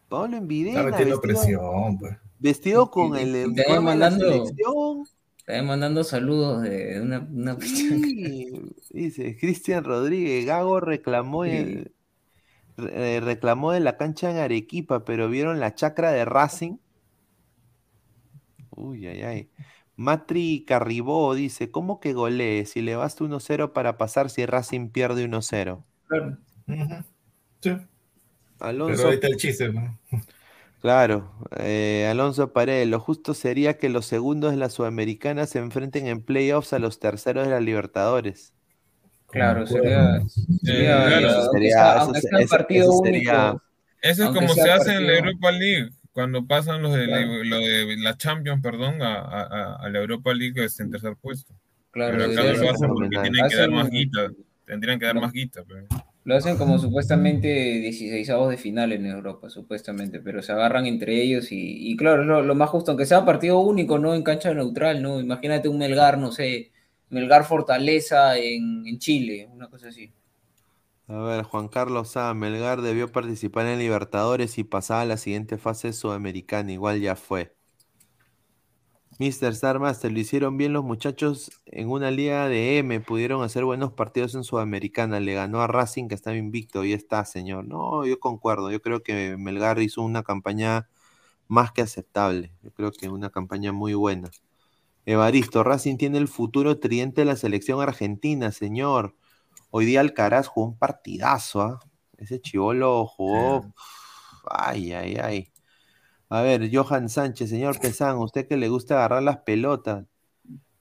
[0.07, 2.17] Paolo en Videna, Está metiendo vestido, presión, pues.
[2.39, 5.03] vestido con Y- el uniforme de la mandando- selección.
[5.45, 8.51] También mandando saludos de una, una Sí,
[8.91, 11.91] dice Cristian Rodríguez, Gago reclamó, el-
[12.77, 16.77] re- eh, reclamó de la cancha en Arequipa, pero vieron la chacra de Racing.
[18.75, 19.51] Uy, ay, ay.
[19.95, 22.65] Matri Carribó dice, ¿cómo que golee?
[22.65, 25.85] Si le basta 1-0 para pasar si Racing pierde 1-0.
[26.07, 26.37] Claro.
[26.67, 27.05] Ujú.
[27.61, 27.77] Sí.
[28.59, 29.99] Alonso, Pero ahí está el chiste, ¿no?
[30.81, 36.07] claro, eh, Alonso Paredes, lo justo sería que los segundos de la Sudamericana se enfrenten
[36.07, 38.54] en playoffs a los terceros de la Libertadores.
[39.31, 40.21] Claro, sería,
[40.63, 41.29] sería, claro,
[42.01, 43.61] aunque sea eso- partido eso único,
[44.01, 47.43] Eso es como se hace en la Europa League, cuando pasan los de, la- Claro.
[47.43, 51.15] lo de la Champions, perdón, a, a- a- a la Europa League es en tercer
[51.21, 51.53] puesto.
[51.91, 54.29] claro, pero acá lo hacen como- porque tienen que dar más guita.
[54.65, 55.21] Tendrían que dar No.
[55.21, 55.63] más guita.
[55.67, 55.85] Pero...
[56.25, 61.51] Lo hacen como supuestamente 16 de final en Europa, supuestamente, pero se agarran entre ellos
[61.51, 64.13] y, y claro, lo, lo más justo, aunque sea partido único, ¿no?
[64.15, 65.19] En cancha neutral, ¿no?
[65.21, 66.71] Imagínate un Melgar, no sé,
[67.15, 70.11] Melgar Fortaleza en, Chile, una cosa así.
[71.07, 72.33] A ver, Juan Carlos A.
[72.33, 76.73] Melgar debió participar en Libertadores y pasar a la siguiente fase sudamericana.
[76.73, 77.55] Igual ya fue.
[79.17, 79.53] Mr.
[79.53, 82.99] Star Master, lo hicieron bien los muchachos en una liga de M.
[82.99, 85.21] Pudieron hacer buenos partidos en Sudamericana.
[85.21, 86.83] Le ganó a Racing, que estaba invicto.
[86.83, 87.65] Y está, señor.
[87.65, 88.71] No, yo concuerdo.
[88.71, 90.89] Yo creo que Melgar hizo una campaña
[91.47, 92.51] más que aceptable.
[92.61, 94.31] Yo creo que una campaña muy buena.
[95.05, 99.15] Evaristo, Racing tiene el futuro tridente de la selección argentina, señor.
[99.69, 101.79] Hoy día Alcaraz jugó un partidazo, ¿ah?
[102.17, 103.73] Ese chivolo jugó.
[104.49, 105.51] Ay, ay, ay.
[106.29, 110.05] A ver, Johan Sánchez, señor Pesán, usted que le gusta agarrar las pelotas.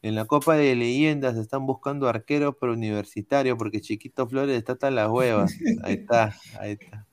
[0.01, 4.91] En la Copa de Leyendas están buscando arquero pero universitario porque Chiquito Flores está hasta
[4.91, 5.55] las huevas.
[5.83, 7.07] Ahí está, ahí está.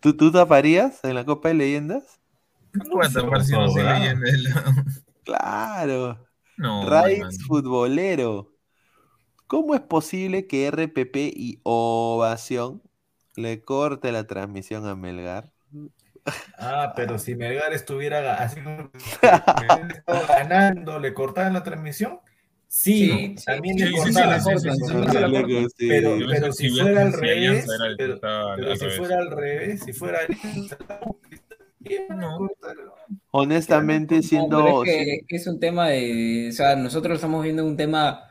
[0.00, 2.20] ¿Tú, tú taparías en la Copa de Leyendas?
[2.90, 5.04] ¿Cuántas versiones de leyenda?
[5.26, 6.24] Claro.
[6.56, 8.54] No, Raids futbolero.
[9.46, 12.82] ¿Cómo es posible que RPP y Ovación
[13.36, 15.52] le corte la transmisión a Melgar?
[16.58, 18.60] Ah, pero si Melgar estuviera así
[20.28, 22.20] ganando, ¿le cortaban la transmisión?
[22.68, 24.40] Sí, también sí, le cortaban.
[24.40, 25.88] sí, sí, sí, sí, También se la sí.
[25.88, 27.66] Pero, pero si fuera al revés,
[27.96, 30.18] pero, si fuera al revés, si fuera
[32.10, 32.48] No.
[33.30, 34.84] Honestamente, No, siendo.
[34.84, 38.22] es que, es un tema de, o sea, nosotros estamos viendo un tema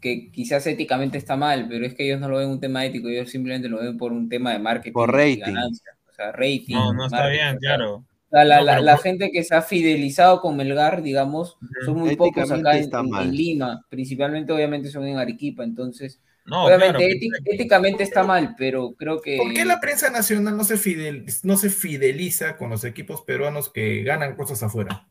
[0.00, 3.08] que quizás éticamente está mal, pero es que ellos no lo ven un tema ético,
[3.08, 5.40] ellos simplemente lo ven por un tema de marketing Por y rating.
[5.54, 6.74] ganancia, o sea, rating.
[6.74, 8.04] No, no está bien, claro.
[8.30, 11.56] la, No, la- pero la por- gente que se ha fidelizado con Melgar, digamos,
[11.86, 12.90] son muy pocos acá en.
[13.34, 18.92] Lima, principalmente obviamente son en Arequipa, entonces, No, obviamente claro, éti- éticamente está mal, pero
[18.98, 19.36] creo que...
[19.36, 23.70] ¿Por qué la prensa nacional no se, fidel- no se fideliza con los equipos peruanos
[23.70, 25.06] que ganan cosas afuera?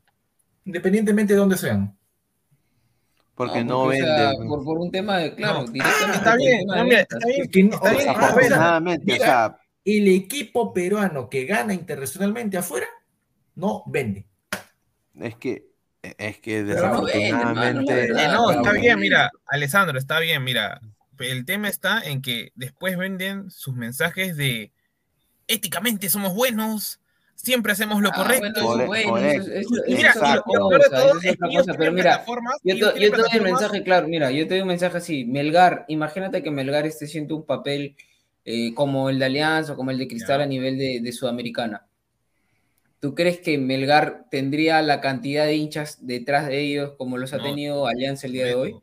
[0.66, 1.98] Independientemente de dónde sean.
[3.34, 4.48] Porque No, no porque, o sea, venden.
[4.50, 5.72] por, por un tema de, claro, No.
[5.72, 9.58] directamente Está por bien, no, mira, está bien, que no- está bien, Afortunadamente, o sea,
[9.86, 12.88] El equipo peruano que gana internacionalmente afuera
[13.56, 14.28] no vende.
[15.20, 15.66] es que,
[16.04, 17.94] es que no desafortunadamente.
[17.94, 18.34] Eh, verdad.
[18.34, 20.80] no, está bien, mira, Alessandro, está bien, mira.
[21.22, 24.72] El tema está en que después venden sus mensajes de
[25.48, 27.00] éticamente somos buenos,
[27.36, 28.78] siempre hacemos lo Ah, correcto.
[29.88, 30.14] mira,
[31.78, 32.24] pero mira,
[32.64, 34.98] yo, te, tienen yo te doy el mensaje claro, mira, yo te doy un mensaje
[34.98, 37.96] así, Melgar, imagínate que Melgar esté haciendo un papel
[38.46, 41.86] eh, como el de Alianza o como el de Cristal a nivel de, de Sudamericana.
[43.00, 47.42] ¿Tú crees que Melgar tendría la cantidad de hinchas detrás de ellos como los ha
[47.42, 48.76] tenido Alianza el día de hoy?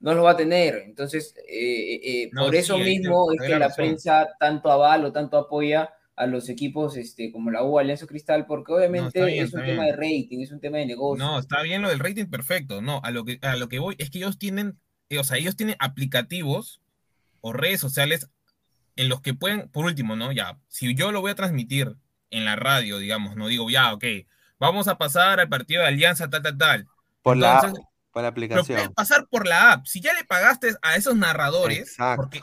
[0.00, 0.76] No lo va a tener.
[0.86, 3.76] Entonces, eh, eh, eh, No, por sí, eso mismo es que la razón.
[3.76, 8.46] prensa tanto avala o tanto apoya a los equipos este, como la U, Alianza Cristal,
[8.46, 9.86] porque obviamente bien, es un tema bien.
[9.86, 11.24] de rating, es un tema de negocio.
[11.24, 12.82] No, está bien lo del rating perfecto.
[12.82, 14.78] No, a lo que, a lo que voy es que ellos tienen,
[15.10, 16.80] eh, o sea, ellos tienen aplicativos
[17.40, 18.28] o redes sociales
[18.96, 20.32] en los que pueden, por último, ¿no?
[20.32, 21.94] Ya, si yo lo voy a transmitir
[22.30, 24.04] en la radio, digamos, no digo, ya, ok,
[24.58, 26.86] vamos a pasar al partido de Alianza, tal, tal, tal.
[27.22, 27.72] Por la
[28.12, 28.94] por la Lo puedes aplicación.
[28.94, 29.86] pasar por la app.
[29.86, 32.22] Si ya le pagaste a esos narradores, Exacto.
[32.22, 32.40] porque,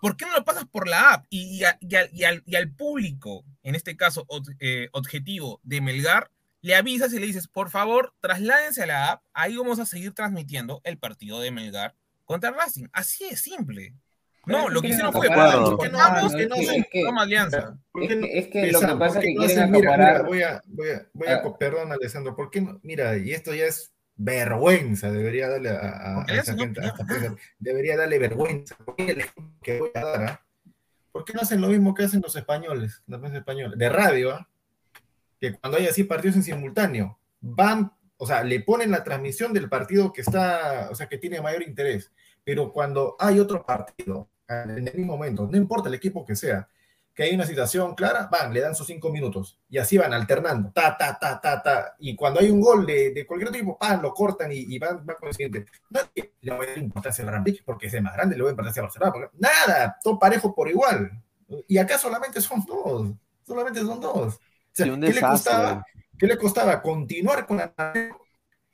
[0.00, 1.26] ¿por qué no lo pasas por la app?
[1.30, 4.88] Y, y a- y al, y al- y al público, en este caso ob- eh,
[4.92, 6.30] objetivo de Melgar,
[6.60, 10.12] le avisas y le dices, por favor, trasládense a la app, ahí vamos a seguir
[10.12, 11.94] transmitiendo el partido de Melgar
[12.24, 12.86] contra Racing.
[12.92, 13.94] Así es simple.
[14.44, 15.44] Pero No, lo que que hicieron fue, ¿por ¿no?
[15.46, 15.78] es
[16.34, 17.78] Que no que- se que- toma alianza.
[17.92, 20.62] ¿Por Es que- es que lo que pasa ¿por es que quieren acaparar- voy a,
[20.66, 21.56] voy a, voy a Ah.
[21.58, 22.80] perdón, Alessandro, ¿por qué no?
[22.82, 26.64] Mira, y esto ya es vergüenza, debería darle a, a- a esa no
[27.58, 28.76] debería darle vergüenza.
[29.62, 30.44] Que voy a dar, ¿ah?
[31.12, 34.32] ¿por qué no hacen lo mismo que hacen los españoles, la prensa española, de radio,
[34.32, 34.48] ¿ah?
[35.40, 39.68] que cuando hay así partidos en simultáneo, van, o sea, le ponen la transmisión del
[39.68, 42.10] partido que está, o sea, que tiene mayor interés,
[42.44, 46.68] pero cuando hay otro partido, en el mismo momento, no importa el equipo que sea,
[47.18, 50.70] que hay una situación clara, van, le dan sus cinco minutos, y así van alternando,
[50.72, 53.76] ta, ta, ta, ta, ta, y cuando hay un gol de, de cualquier otro equipo,
[53.76, 55.66] pan, lo cortan y, y van, van con el siguiente.
[55.90, 58.50] Nadie le va a dar importancia al Ramírez porque es el más grande, le va
[58.50, 61.10] a dar importancia a Barcelona, porque- nada, todo parejo por igual,
[61.66, 63.10] y acá solamente son dos,
[63.44, 64.34] solamente son dos.
[64.36, 64.38] O
[64.72, 65.84] sea, Sí, un ¿qué, le costaba,
[66.16, 67.74] ¿Qué le costaba continuar con la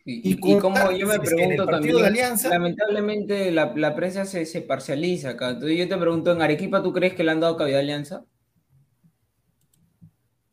[0.04, 4.60] Y, Y como yo me pregunto también, de Alianza- lamentablemente la, la prensa se, se
[4.60, 5.48] parcializa acá.
[5.52, 8.26] Entonces yo te pregunto, ¿en Arequipa tú crees que le han dado cabida a Alianza?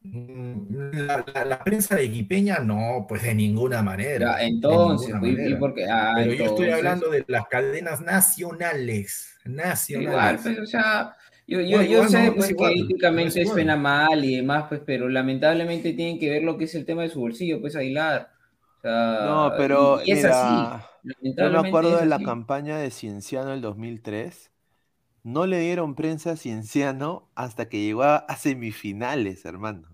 [0.03, 2.09] Mm, La, la- la prensa de
[2.63, 4.37] no, pues de ninguna manera.
[4.39, 9.37] Ya, entonces, ninguna y porque- ah, Pero yo estoy hablando de las cadenas nacionales.
[9.45, 10.11] Nacionales.
[10.11, 11.15] Igual, pues, o sea,
[11.47, 14.81] yo, yo, yo igual, sé no, pues, es que éticamente suena mal y demás, pues,
[14.85, 18.31] pero lamentablemente tienen que ver lo que es el tema de su bolsillo, pues, Aguilar.
[18.79, 20.85] O sea, No, pero y, y es mira, así.
[21.37, 22.25] yo me acuerdo de la así.
[22.25, 24.51] campaña de Cienciano del 2003,
[25.23, 29.90] no le dieron prensa a Cienciano hasta que llegó a semifinales, hermano.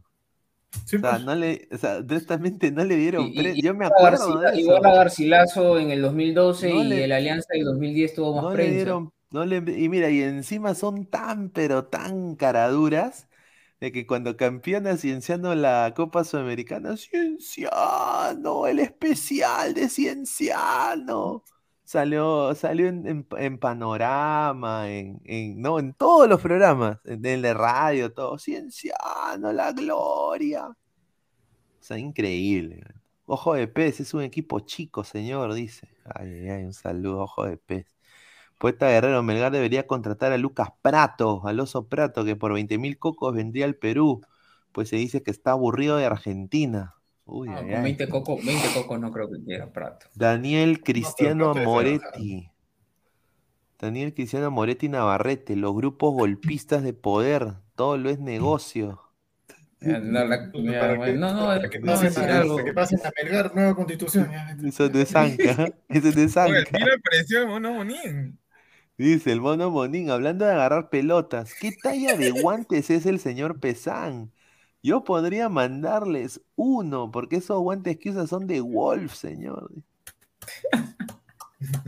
[0.85, 1.23] O sea, pues.
[1.25, 4.61] no le, o sea, directamente no le dieron Y- y- Yo me acuerdo Garcila- de
[4.61, 4.97] Igual a eso.
[4.97, 8.55] Garcilaso en el 2012 No y le- el Alianza del 2010 tuvo más No le
[8.55, 8.73] prensa.
[8.75, 13.27] dieron, no le, y mira, y encima son tan, pero tan caraduras
[13.79, 21.43] de que cuando campeona Cienciano la Copa Sudamericana, Cienciano, el especial de Cienciano.
[21.87, 27.41] Salió, salió en, en- en Panorama, en, en- no, en todos los programas, en el
[27.41, 28.37] de radio, todo.
[28.37, 30.67] Cienciano, la gloria.
[30.67, 30.75] O
[31.79, 32.83] sea, increíble.
[33.25, 35.87] Ojo de pez, es un equipo chico, señor, dice.
[36.05, 37.87] Ay, ay, un saludo, ojo de pez.
[38.59, 42.99] Poeta Guerrero Melgar debería contratar a Lucas Prato, al oso Prato, que por 20 mil
[42.99, 44.21] cocos vendría al Perú,
[44.73, 46.95] pues se dice que está aburrido de Argentina.
[47.29, 47.83] Uy, Ah, ay, con ay.
[47.83, 50.07] 20 cocos, 20 cocos no creo que quiera Prato.
[50.15, 52.49] Daniel Cristiano es Moretti.
[53.79, 59.01] Daniel Cristiano Moretti Navarrete, los grupos golpistas de poder, todo lo es negocio.
[59.79, 62.55] No, la- mira, Para bueno, que, no, no, para que a pasen a, algo.
[62.55, 64.31] para que pasen a Melgar, nueva constitución.
[64.31, 64.57] ya.
[64.67, 66.69] Eso no es Zanca, eso no es Oye, Zanca.
[66.73, 68.39] mira el precio de Mono Monín.
[68.97, 73.59] Dice el mono Monín, hablando de agarrar pelotas, ¿qué talla de guantes es el señor
[73.59, 74.31] Pesán?
[74.83, 79.71] Yo podría mandarles uno, porque esos guantes que usa son de Wolf, señor.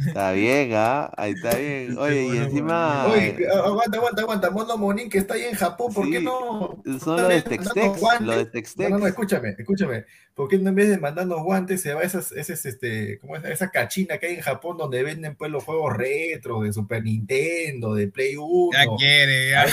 [0.07, 1.11] Está bien, ¿ah?
[1.15, 1.95] Ahí está bien.
[1.99, 4.49] Oye, y encima Oye, eh, aguanta, aguanta, aguanta.
[4.49, 6.81] Mono Monín, que está ahí en Japón, ¿por qué no?
[6.99, 8.43] son los de Textex, guantes- los de
[8.77, 9.05] No, no, no, Textex.
[9.09, 10.05] escúchame, escúchame.
[10.33, 13.35] ¿Por qué no en vez de mandarnos guantes se va a esas, esas, este, ¿cómo
[13.35, 13.43] es?
[13.43, 17.93] esa cachina que hay en Japón donde venden pues los juegos retro de Super Nintendo,
[17.93, 18.69] de Play 1?
[18.73, 19.65] Ya quiere, ya.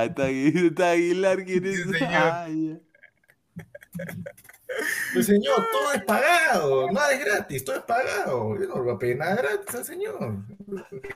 [0.00, 1.76] Ah, está, Agu- está Aguilar, ¿quién es?
[1.76, 2.80] Sí, señor.
[5.12, 8.58] Pues, señor, todo es pagado, nada es gratis, todo es pagado.
[8.60, 10.44] Yo no le voy a pedir nada gratis al señor.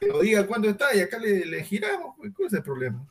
[0.01, 2.17] Que lo diga cuándo está y acá le, le giramos.
[2.17, 3.07] pues, ¿Cuál es el problema?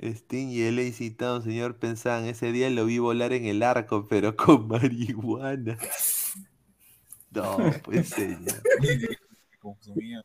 [0.00, 2.24] Sting y él citado, señor Pensán.
[2.24, 5.78] Ese día lo vi volar en el arco, pero con marihuana.
[7.30, 8.62] No, pues señor.
[9.58, 10.24] Consumía.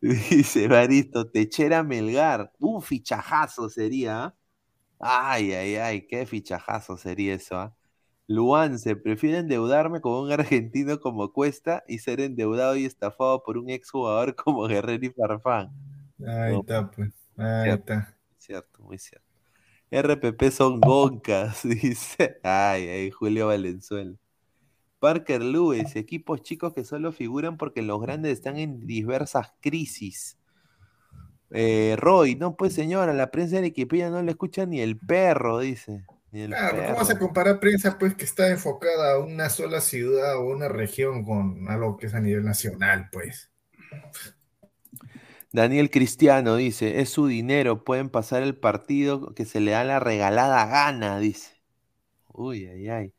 [0.00, 2.52] Dice Baristo, Techera Melgar.
[2.58, 4.24] Un fichajazo sería.
[4.24, 4.36] ¿ah?
[4.98, 7.74] Ay, ay, ay, qué fichajazo sería eso.
[8.28, 8.34] ¿Ah?
[8.34, 13.70] Luance, prefiero endeudarme con un argentino como Cuesta y ser endeudado y estafado por un
[13.70, 15.70] exjugador como Guerrero y Farfán.
[16.26, 16.60] Ahí No.
[16.60, 17.10] está, pues.
[17.36, 17.92] Ahí Cierto.
[17.94, 18.18] está.
[18.38, 19.26] Cierto, muy cierto.
[19.90, 22.38] RPP son goncas, dice.
[22.42, 24.16] Ay, ay, Julio Valenzuela.
[24.98, 30.38] Parker Lewis, equipos chicos que solo figuran porque los grandes están en diversas crisis.
[31.50, 35.60] Eh, Roy, no, pues señora, la prensa de Equipilla no le escucha ni el perro,
[35.60, 36.04] dice.
[36.44, 40.46] Claro, ¿cómo vas a comparar prensa pues que está enfocada a una sola ciudad o
[40.46, 43.50] una región con algo que es a nivel nacional, pues?
[45.52, 50.00] Daniel Cristiano dice, es su dinero, pueden pasar el partido que se le da la
[50.00, 51.62] regalada gana, dice.
[52.28, 53.14] Uy, ay, ay.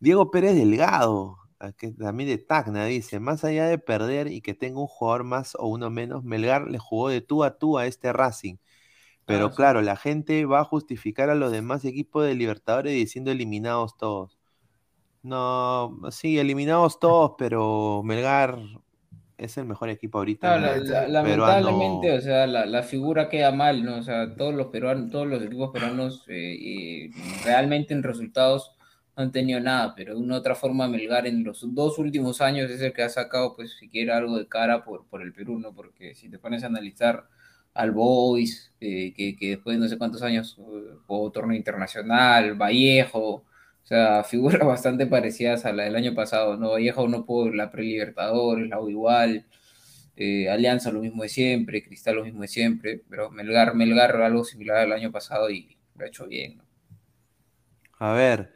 [0.00, 1.36] Diego Pérez Delgado,
[1.76, 5.54] que también de Tacna, dice, más allá de perder y que tenga un jugador más
[5.56, 8.56] o uno menos, Melgar le jugó de tú a tú a este Racing.
[9.28, 9.56] Pero Ah, sí.
[9.56, 14.38] claro, la gente va a justificar a los demás equipos de Libertadores diciendo eliminados todos.
[15.22, 18.58] No, sí, eliminados todos, pero Melgar
[19.38, 20.54] es el mejor equipo ahorita.
[20.54, 23.96] No, la- la- lamentablemente, o sea, la, la figura queda mal, ¿no?
[23.98, 26.54] O sea, todos los peruanos, todos los equipos peruanos eh,
[27.10, 28.72] eh, realmente en resultados
[29.16, 32.40] no han tenido nada, pero de una u otra forma Melgar en los dos últimos
[32.40, 35.58] años es el que ha sacado, pues, siquiera algo de cara por, por el Perú,
[35.58, 35.74] ¿no?
[35.74, 37.24] Porque si te pones a analizar
[37.78, 42.54] al Boys, eh, que, que después de no sé cuántos años eh, jugó torneo internacional,
[42.54, 43.44] Vallejo, o
[43.84, 46.70] sea, figuras bastante parecidas a la del año pasado, ¿no?
[46.72, 49.46] Vallejo no pudo la pre-Libertadores, la U igual,
[50.16, 54.44] eh, Alianza lo mismo de siempre, Cristal lo mismo de siempre, pero Melgar, Melgar algo
[54.44, 56.64] similar al año pasado y lo ha hecho bien, ¿no?
[58.00, 58.52] A ver,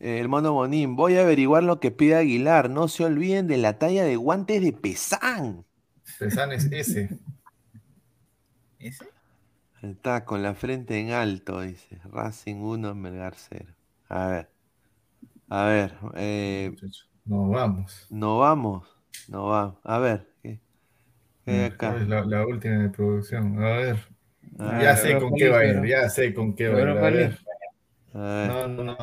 [0.00, 2.70] eh, el mono Bonín, voy a averiguar lo que pide Aguilar.
[2.70, 5.64] No se olviden de la talla de guantes de Pesán.
[6.18, 7.10] Pesán es ese.
[8.78, 9.06] ¿Ese?
[9.82, 11.98] Está con la frente en alto, dice.
[12.04, 13.74] Racing 1, Melgar 0.
[14.08, 14.50] A ver.
[15.48, 15.94] A ver.
[16.16, 16.74] eh,
[17.26, 18.08] No vamos.
[18.10, 18.86] no vamos.
[19.28, 19.76] No vamos.
[19.84, 20.26] A ver.
[20.42, 20.60] ¿qué,
[21.44, 21.96] qué hay acá?
[21.96, 23.62] Es la, la última de producción.
[23.62, 24.08] A ver.
[24.58, 26.82] A ya ver, sé con qué va a ir, ya sé con qué va a
[26.82, 26.96] ir.
[26.96, 27.38] A ver.
[28.14, 28.48] A ver.
[28.48, 28.96] No, no, no.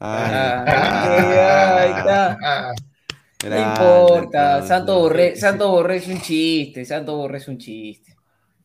[0.00, 2.38] Ah, Ah, ahí está.
[2.42, 2.72] Ah,
[3.42, 4.62] No importa.
[4.62, 8.19] Santo Borré, Santo Borré es un chiste, Santo Borré es un chiste.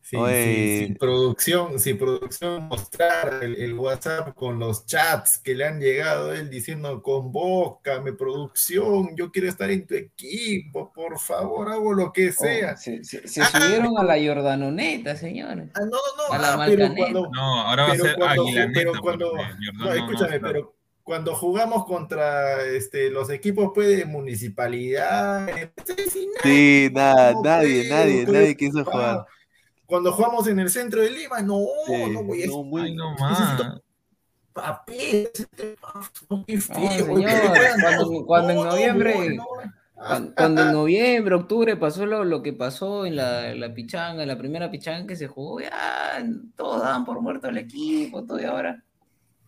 [0.08, 0.78] Sí, Oye.
[0.78, 5.80] sí, si producción, si producción mostrar el, el WhatsApp con los chats que le han
[5.80, 11.92] llegado a él diciendo convócame, producción, yo quiero estar en tu equipo, por favor, hago
[11.92, 12.74] lo que sea.
[12.74, 15.70] Oh, se, se- se subieron a la Jordanoneta, señores.
[15.74, 16.94] Ah, no, no, A la ah, pero Malcaneta.
[16.96, 19.42] cuando, No, ahora va a ser cuando pero cuando- no,
[19.72, 25.72] no- no escúchame, pero cuando jugamos contra este, los equipos pues, de municipalidad, eh,
[26.08, 29.26] sin Sí, nada, no, nadie, nadie, nadie quiso ah, jugar.
[29.86, 33.14] Cuando jugamos en el centro de Lima, no, Sí, no voy a no, Ay, no
[33.28, 33.80] necesito más.
[34.52, 35.30] papel,
[36.30, 37.26] no, qué No, feo, oye,
[37.80, 39.44] cuando, cuando en no, no, noviembre, no, no.
[39.94, 44.28] cuando, cuando en noviembre, octubre pasó lo, lo que pasó en la, la pichanga, en
[44.28, 46.24] la primera pichanga que se jugó, ya
[46.56, 48.82] todos daban por muerto al equipo, todo y ahora,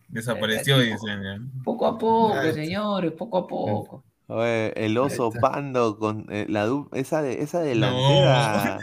[0.07, 1.21] Desapareció, dicen.
[1.23, 1.39] ya.
[1.63, 4.03] poco a poco, Ah, señores, poco a poco.
[4.27, 8.79] Oye, el oso pando con eh, la esa de esa delantera,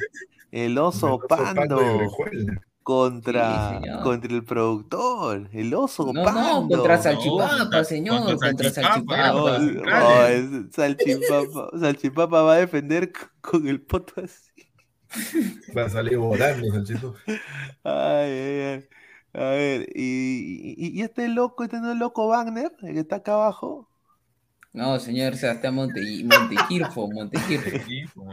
[0.53, 2.11] el oso El oso Pando
[2.83, 6.41] contra Sí, contra el productor, el oso No, pando.
[6.41, 9.91] no, contra No, Salchipapa, contra- señor, contra contra Salchipapa, Salchipapa.
[10.01, 13.11] No, no, Salchipapa, Salchipapa va a defender
[13.41, 14.53] con el poto así.
[15.77, 17.15] Va a salir volando, Salchito.
[17.27, 18.89] Ay, ay, ay.
[19.35, 23.17] A ver, y, y, y este loco, este no es loco Wagner, el que está
[23.17, 23.91] acá abajo.
[24.77, 27.71] No, señor Sebastián Monte, Montequirfo, Montequirfo.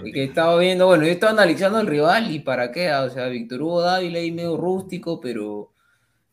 [0.04, 3.28] Te- que estaba viendo, bueno, yo estaba analizando al rival y para qué, o sea,
[3.28, 5.72] Víctor Hugo Dávila ahí medio rústico, pero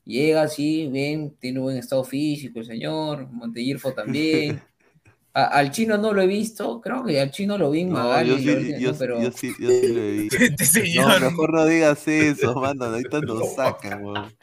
[0.04, 4.60] llega así, bien, tiene buen estado físico el señor, Montequirfo también.
[5.32, 7.94] A- al chino no lo he visto, creo que al chino lo vi en No,
[8.00, 8.98] Magali, yo sí, yo, ¿no?
[8.98, 10.36] pero yo sí, yo sí lo he visto.
[10.36, 11.20] Este No, señor.
[11.20, 12.84] mejor no digas eso, mano.
[12.86, 14.34] Ahorita nos sacan, weón.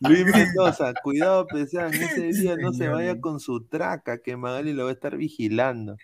[0.00, 4.84] Luis Mendoza, cuidado, Pesan, ese día no se vaya con su traca, que Magali lo
[4.84, 5.96] va a estar vigilando.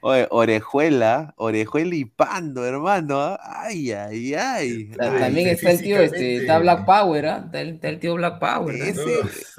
[0.00, 3.20] Oye, orejuela, orejuela y pando, hermano.
[3.20, 3.38] ¿ah?
[3.42, 4.90] Ay, ay, ay.
[4.90, 7.42] ta- Ay, también está el tío, este, está Black Power, ¿ah?
[7.44, 8.76] Está el, está el tío Black Power.
[8.76, 8.84] ¿no?
[8.84, 9.58] Ese- Uf,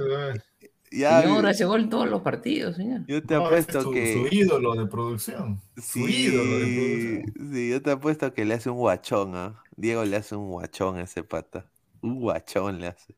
[0.92, 3.02] Ya, Señor, hace gol en todos los partidos, señor.
[3.08, 4.14] yo te no, apuesto es su, que.
[4.14, 5.62] su ídolo de producción.
[5.78, 7.24] Su Sí, ídolo de producción.
[7.52, 9.64] sí, yo te apuesto que le hace un guachón, ¿ah?
[9.76, 11.72] Diego le hace un guachón a ese pata.
[12.02, 13.16] Un guachón le hace.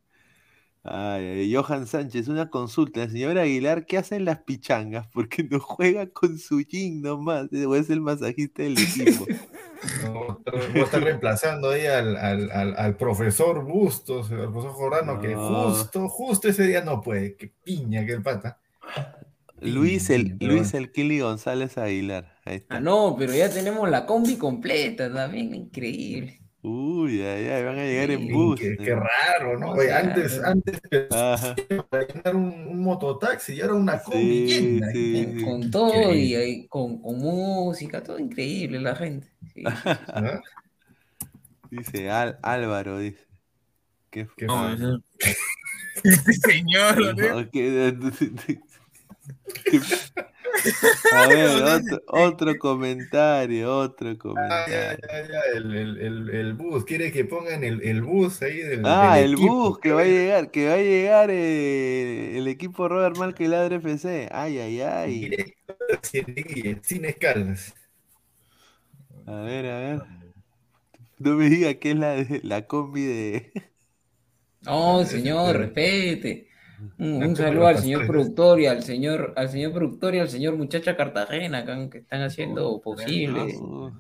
[0.83, 3.03] Ay, ay, Johan Sánchez, una consulta.
[3.03, 5.07] El señor Aguilar, ¿qué hacen las pichangas?
[5.13, 7.49] Porque no juega con su jean nomás.
[7.67, 9.27] O es el masajista del equipo.
[10.03, 10.41] No,
[10.73, 15.35] voy a estar reemplazando ahí al, al, al, al profesor Bustos, al profesor Jordano, que
[15.35, 17.35] justo, justo ese día no puede.
[17.35, 18.59] Qué piña que el pata.
[19.59, 22.35] Luis el, pero Luis el Kili González Aguilar.
[22.45, 22.77] Ahí está.
[22.77, 26.39] Ah, no, pero ya tenemos la combi completa también, increíble.
[26.63, 28.59] Uy, ay, ay, van a llegar en bus.
[28.59, 29.71] Qué, qué raro, ¿no?
[29.71, 30.79] O Oye, sea, antes, antes
[31.09, 31.55] Ajá.
[31.89, 34.91] para llenar un, un mototaxi y ahora una combi Sí, llena.
[34.91, 39.27] sí, Con, todo y con música, todo increíble la gente.
[39.53, 39.63] Sí.
[39.65, 40.41] ¿Ah?
[41.69, 43.25] Dice Al- Álvaro, dice.
[44.09, 44.35] ¿Qué fue?
[44.37, 45.03] Qué No, ese-
[46.03, 47.17] Este señor.
[47.17, 47.49] ¿no?
[47.51, 48.59] que-
[51.13, 54.99] A ver, otro, otro comentario, otro Ah, ya, comentario.
[55.07, 58.81] ya, ya, el, el, el, el bus, quiere que pongan el, el bus ahí del,
[58.85, 62.47] Ah, del el equipo, bus que va a llegar, que va a llegar eh, el
[62.47, 64.27] equipo Robert Malca y Ladre FC.
[64.31, 65.31] Ay, ay, ay.
[66.83, 67.73] Sin escalas.
[69.31, 70.01] A ver, a ver.
[71.19, 73.51] No me diga que es la, de- la combi de.
[74.63, 76.47] No, señor, respete.
[76.99, 80.95] Un, saludo al señor productor y al señor, al señor productor y al señor muchacha
[80.95, 83.55] Cartagena que, están haciendo posible.
[83.57, 83.91] Uh,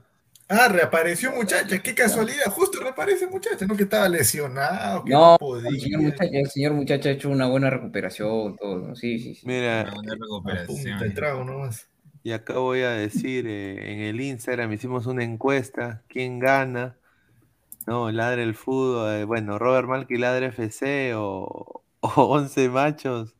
[0.53, 5.55] Ah, reapareció muchacha, qué casualidad, justo reaparece muchacha, no que estaba lesionado, que No, no
[5.57, 6.09] el señor podía.
[6.11, 8.95] muchacha, el señor muchacha ha hecho una buena recuperación, todo, ¿no?
[8.97, 9.47] Sí, sí, sí.
[9.47, 11.13] Mira, Una buena A punta recuperación.
[11.15, 11.87] trago nomás.
[12.23, 16.03] Y acá voy a decir: eh, en el Instagram hicimos una encuesta.
[16.07, 16.97] ¿Quién gana?
[17.87, 19.13] No, Ladre el Fútbol.
[19.15, 23.35] eh, bueno, Robert Malca y Ladre FC o, o 11 machos.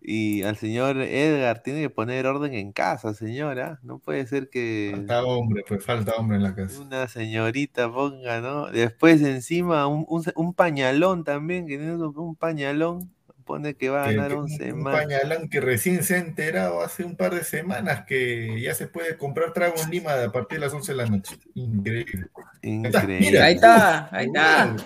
[0.00, 3.80] Y al señor Edgar tiene que poner orden en casa, señora.
[3.82, 6.80] No puede ser que Falta hombre, pues falta hombre en la casa.
[6.82, 8.66] una señorita ponga, ¿no?
[8.70, 13.12] Después encima un, un- un pañalón también, que tiene un pañalón,
[13.44, 14.94] pone que va a ganar que 11 un más.
[14.94, 19.16] pañalán que recién se ha enterado hace un par de semanas que ya se puede
[19.16, 21.36] comprar trago en Lima a partir de las 11 de la noche.
[21.54, 22.26] Increíble.
[22.62, 23.40] Increíble.
[23.40, 24.76] Ahí está, ahí está.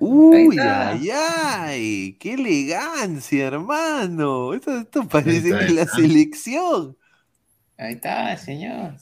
[0.00, 4.54] Uy, ay, ay, qué elegancia, hermano.
[4.54, 6.96] Esto, esto parece está, que la selección.
[7.76, 8.94] Ahí está, señor.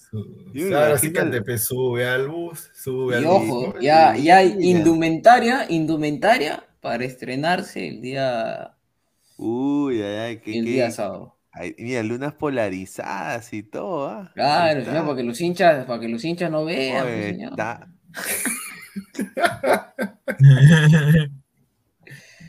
[0.75, 6.63] Ahora sí que sube al bus, sube Y al ojo, ya, ya hay indumentaria, indumentaria
[6.81, 8.76] para estrenarse el día,
[9.37, 11.37] Uy, ay, ay, qué, el qué- día sábado.
[11.53, 14.31] ay, mira, lunas polarizadas y todo, ¿ah?
[14.35, 17.51] Claro, señor, para que los hinchas, para que los hinchas no vean, pues, Oye, señor.
[17.51, 17.89] está-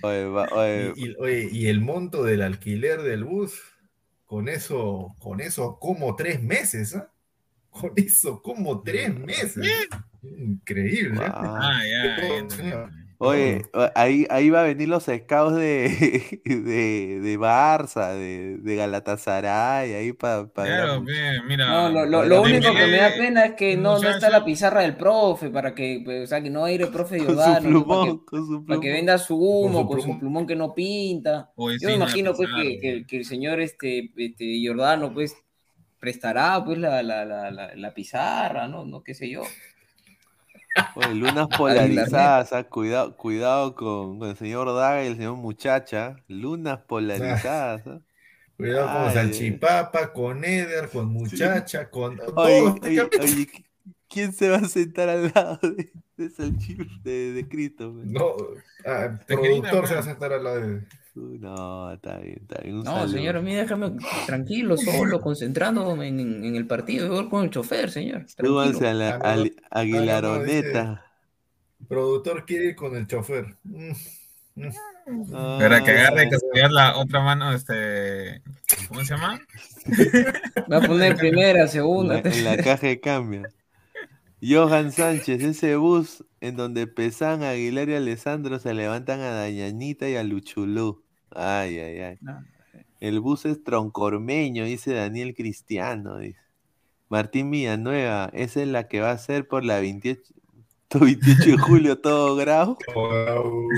[0.04, 3.60] Oye, va- oye, Y, y- oye, y el monto del alquiler del bus,
[4.26, 7.12] con eso, con eso como tres meses, ¿ah?
[7.70, 9.66] Con eso como tres meses.
[10.24, 11.26] Increíble.
[11.26, 11.32] ¿eh?
[11.32, 12.90] Ah, ya.
[13.20, 13.64] Oye,
[13.96, 20.14] ahí, ahí va a venir los scouts de, de, de Barça, de, de Galatasaray, ahí
[20.14, 21.66] para Claro, ve, mira.
[21.68, 24.28] No, lo, lo, lo único que me da Dembélé, pena es que no, no está
[24.28, 24.32] muchacho.
[24.40, 26.90] la pizarra del profe, para que, pues, o sea, que no va a ir el
[26.90, 27.88] profe con su Giordano, ¿no?
[27.88, 28.98] para que, plumón, con su para que plumón.
[28.98, 30.20] venda su humo, su con su plumón.
[30.20, 31.52] plumón que no pinta.
[31.56, 34.46] Oye, Yo sí, me la imagino pues pizarra, que, que- que el señor este, este
[34.60, 35.36] Giordano pues
[36.00, 38.86] prestará pues la, la, la, la, la pizarra, ¿no?
[38.86, 39.44] No qué sé yo.
[40.96, 46.16] Oye, lunas polarizadas, ah, cuidado, cuidado con, con el señor Daga y el señor Muchacha.
[46.28, 47.84] Lunas polarizadas.
[47.88, 48.00] ah.
[48.58, 53.48] Cuidado con Ay, Salchipapa, con Eder, con Muchacha, con Oye, oye, oye,
[54.10, 57.94] ¿quién se va a sentar al lado de, de Salchip- de, de Cristo?
[57.94, 58.08] pues?
[58.08, 58.36] No,
[58.84, 60.82] ah, Tejerina, productor se va a sentar al lado de.
[61.40, 62.78] No, está bien, está bien.
[62.78, 63.08] Un No, saludo.
[63.08, 63.92] señor, a mí déjame
[64.26, 68.26] tranquilo, solo, concentrándome en, en el partido, voy con el chofer, señor.
[68.40, 68.90] Súbanse Tranquilo.
[68.90, 69.36] a la Ah,
[69.82, 71.06] Aguilaroneta.
[71.88, 73.56] Productor quiere ir con el chofer.
[73.64, 73.92] Mm,
[74.56, 75.32] mm.
[75.32, 78.42] Para que agarre Ah, de casualidad la otra mano, este.
[78.88, 79.40] ¿Cómo se llama?
[80.72, 83.44] Va a poner primera, la, segunda, en la caja de cambio.
[84.42, 90.16] Johan Sánchez, ese bus en donde Pesán, Aguilar y Alessandro se levantan a Dañanita y
[90.16, 91.04] a Luchulú.
[91.38, 92.18] Ay, ay, ay.
[92.22, 92.44] No.
[93.00, 96.18] El bus es troncormeño, dice Daniel Cristiano.
[96.18, 96.40] Dice.
[97.10, 100.22] Martín Villanueva, esa es la que va a ser por la 28,
[101.00, 102.78] 28 de julio, todo grado.
[102.96, 103.70] Wow.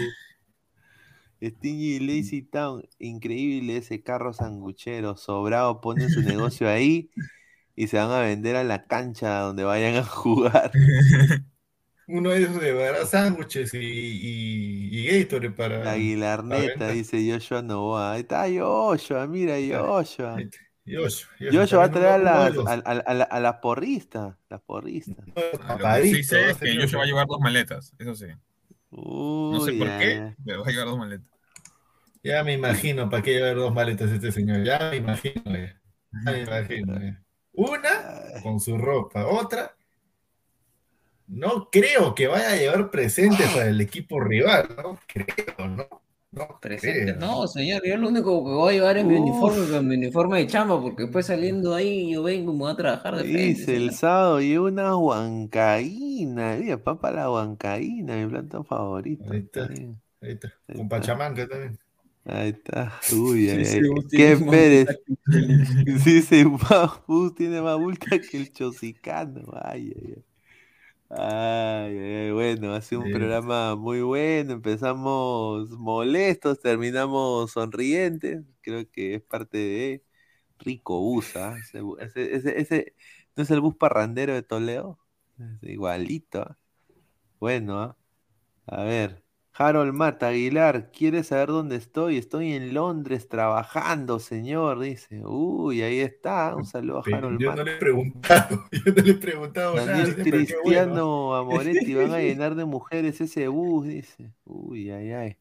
[1.41, 7.11] Stingy Lazy Town, increíble ese carro sanguchero, sobrado, ponen su negocio ahí
[7.77, 10.71] y se van a vender a la cancha donde vayan a jugar.
[12.11, 15.83] Uno de esos llevará sándwiches y, y, y Gatorade para.
[15.83, 15.95] La
[16.57, 16.89] venta.
[16.89, 18.13] dice Joshua Novoa.
[18.13, 20.37] Ahí está Joshua, mira Joshua.
[20.85, 24.57] Yoshua, Joshua va a traer a las, a, a- a la, a la porrista, la
[24.59, 25.23] porrista.
[25.27, 26.81] uno de los Lo que sí sé va a es que.
[26.81, 28.25] Joshua va a llevar dos maletas, eso sí.
[28.91, 30.35] No sé Uy, por qué, ay.
[30.43, 31.27] pero va a llevar dos maletas.
[32.23, 34.63] Ya me imagino para qué llevar dos maletas este señor.
[34.63, 35.41] Ya me imagino.
[35.45, 35.79] Ya,
[36.25, 36.99] Ya me imagino.
[36.99, 37.23] ya.
[37.53, 39.75] Una con su ropa, otra.
[41.29, 45.87] No creo que vaya a llevar presentes para el equipo rival, no creo, no.
[46.31, 47.13] No Presente.
[47.13, 49.21] No, señor, yo lo único que voy a llevar es mi Uf.
[49.21, 52.75] uniforme, mi uniforme de chamba, porque después saliendo ahí yo vengo y me voy a
[52.75, 53.39] trabajar de frente.
[53.41, 56.57] Dice, el sábado lleva una huancaína.
[56.57, 59.31] Mira, papa la huancaína, mi plato favorito.
[59.31, 59.69] Ahí está.
[60.21, 60.53] Ahí está.
[60.75, 60.87] Con.
[60.87, 61.79] Pachamanca también.
[62.25, 62.93] Ahí está.
[63.11, 63.83] Uy, ay, Sí, ay.
[64.09, 64.87] sí, ¿Qué Pérez?
[66.05, 66.45] Dice,
[67.07, 69.41] Bus tiene más bulta que el chosicano.
[69.63, 70.23] Ay, ay, ay.
[71.11, 73.09] Ay, ay, bueno, ha sido un Sí.
[73.09, 74.53] programa muy bueno.
[74.53, 78.43] Empezamos molestos, terminamos sonrientes.
[78.61, 80.03] Creo que es parte de
[80.59, 81.57] Rico Bus, ¿ah?
[81.99, 82.95] Ese, ese- ese-
[83.35, 84.99] ¿no es el bus parrandero de Toledo?
[85.61, 86.41] Es igualito.
[86.41, 86.57] ¿ah?
[87.39, 87.97] Bueno, ¿ah?
[88.67, 89.23] a ver.
[89.59, 92.17] Harold Mata Aguilar, ¿quiere saber dónde estoy?
[92.17, 95.23] Estoy en Londres trabajando, señor, dice.
[95.25, 96.55] Uy, ahí está.
[96.55, 97.59] Un saludo a Harold yo Mata.
[97.59, 100.07] no le he preguntado, yo no le he preguntado nada.
[100.07, 100.15] Daniel
[100.63, 100.93] bueno.
[100.93, 104.33] Cristiano Amoretti, van a llenar de mujeres ese bus, dice.
[104.45, 105.37] Uy, ay, ay.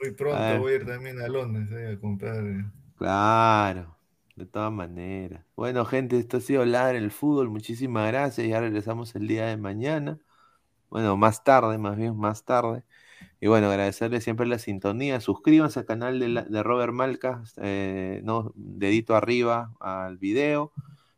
[0.00, 2.42] Muy pronto A voy a ir también a Londres eh, a comprar.
[2.46, 2.64] eh,
[2.96, 3.96] Claro,
[4.34, 5.44] de todas maneras.
[5.54, 7.48] Bueno, gente, esto ha sido Ladra el Fútbol.
[7.48, 8.48] Muchísimas gracias.
[8.48, 10.18] Ya regresamos el día de mañana.
[10.90, 12.84] Bueno, más tarde, más bien, más tarde.
[13.40, 15.20] Y bueno, agradecerles siempre la sintonía.
[15.20, 20.72] Suscríbanse al canal de, la- de Robert Malca, eh, no, dedito arriba al video.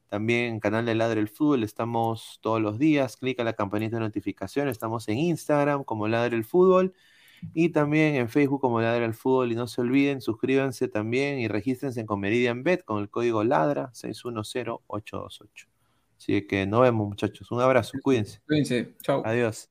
[0.08, 3.16] También canal de Ladre el Fútbol, estamos todos los días.
[3.16, 4.68] Clica la campanita de notificación.
[4.68, 6.92] Estamos en Instagram como Ladre el Fútbol
[7.54, 9.52] y también en Facebook como Ladra el Fútbol.
[9.52, 13.90] Y no se olviden, suscríbanse también y regístrense con Meridian Bet con el código Ladra
[13.94, 15.68] 610828.
[16.18, 17.50] Así que nos vemos, muchachos.
[17.50, 18.40] Un abrazo, cuídense.
[18.46, 19.22] Cuídense, chao.
[19.24, 19.70] Adiós.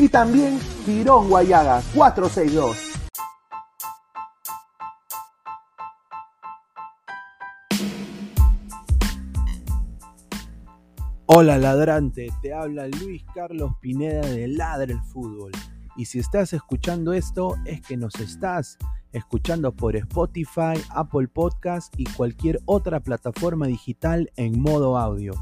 [0.00, 2.76] y también Tirón Guayaga 462.
[11.26, 15.52] Hola ladrante, te habla Luis Carlos Pineda de Ladre el Fútbol.
[15.96, 18.78] Y si estás escuchando esto, es que nos estás
[19.12, 25.34] escuchando por Spotify, Apple Podcast y cualquier otra plataforma digital en modo audio.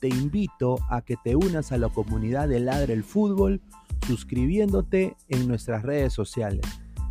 [0.00, 3.60] Te invito a que te unas a la comunidad de Ladre el Fútbol
[4.06, 6.62] suscribiéndote en nuestras redes sociales.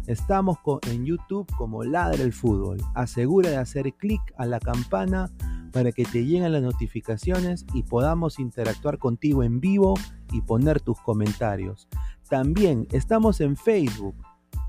[0.08, 0.58] Estamos
[0.90, 2.78] en YouTube como Ladre el Fútbol.
[2.94, 5.32] Asegura de hacer clic a la campana
[5.72, 9.96] para que te lleguen las notificaciones y podamos interactuar contigo en vivo
[10.32, 11.88] y poner tus comentarios.
[12.30, 14.16] También estamos en Facebook,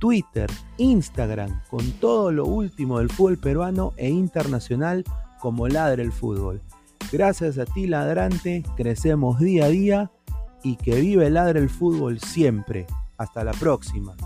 [0.01, 5.05] Twitter, Instagram, con todo lo último del fútbol peruano e internacional
[5.40, 6.62] como Ladre el Fútbol.
[7.12, 10.10] Gracias a ti, ladrante, crecemos día a día
[10.64, 12.86] y que vive Ladre el Fútbol siempre.
[13.16, 14.16] Hasta la próxima.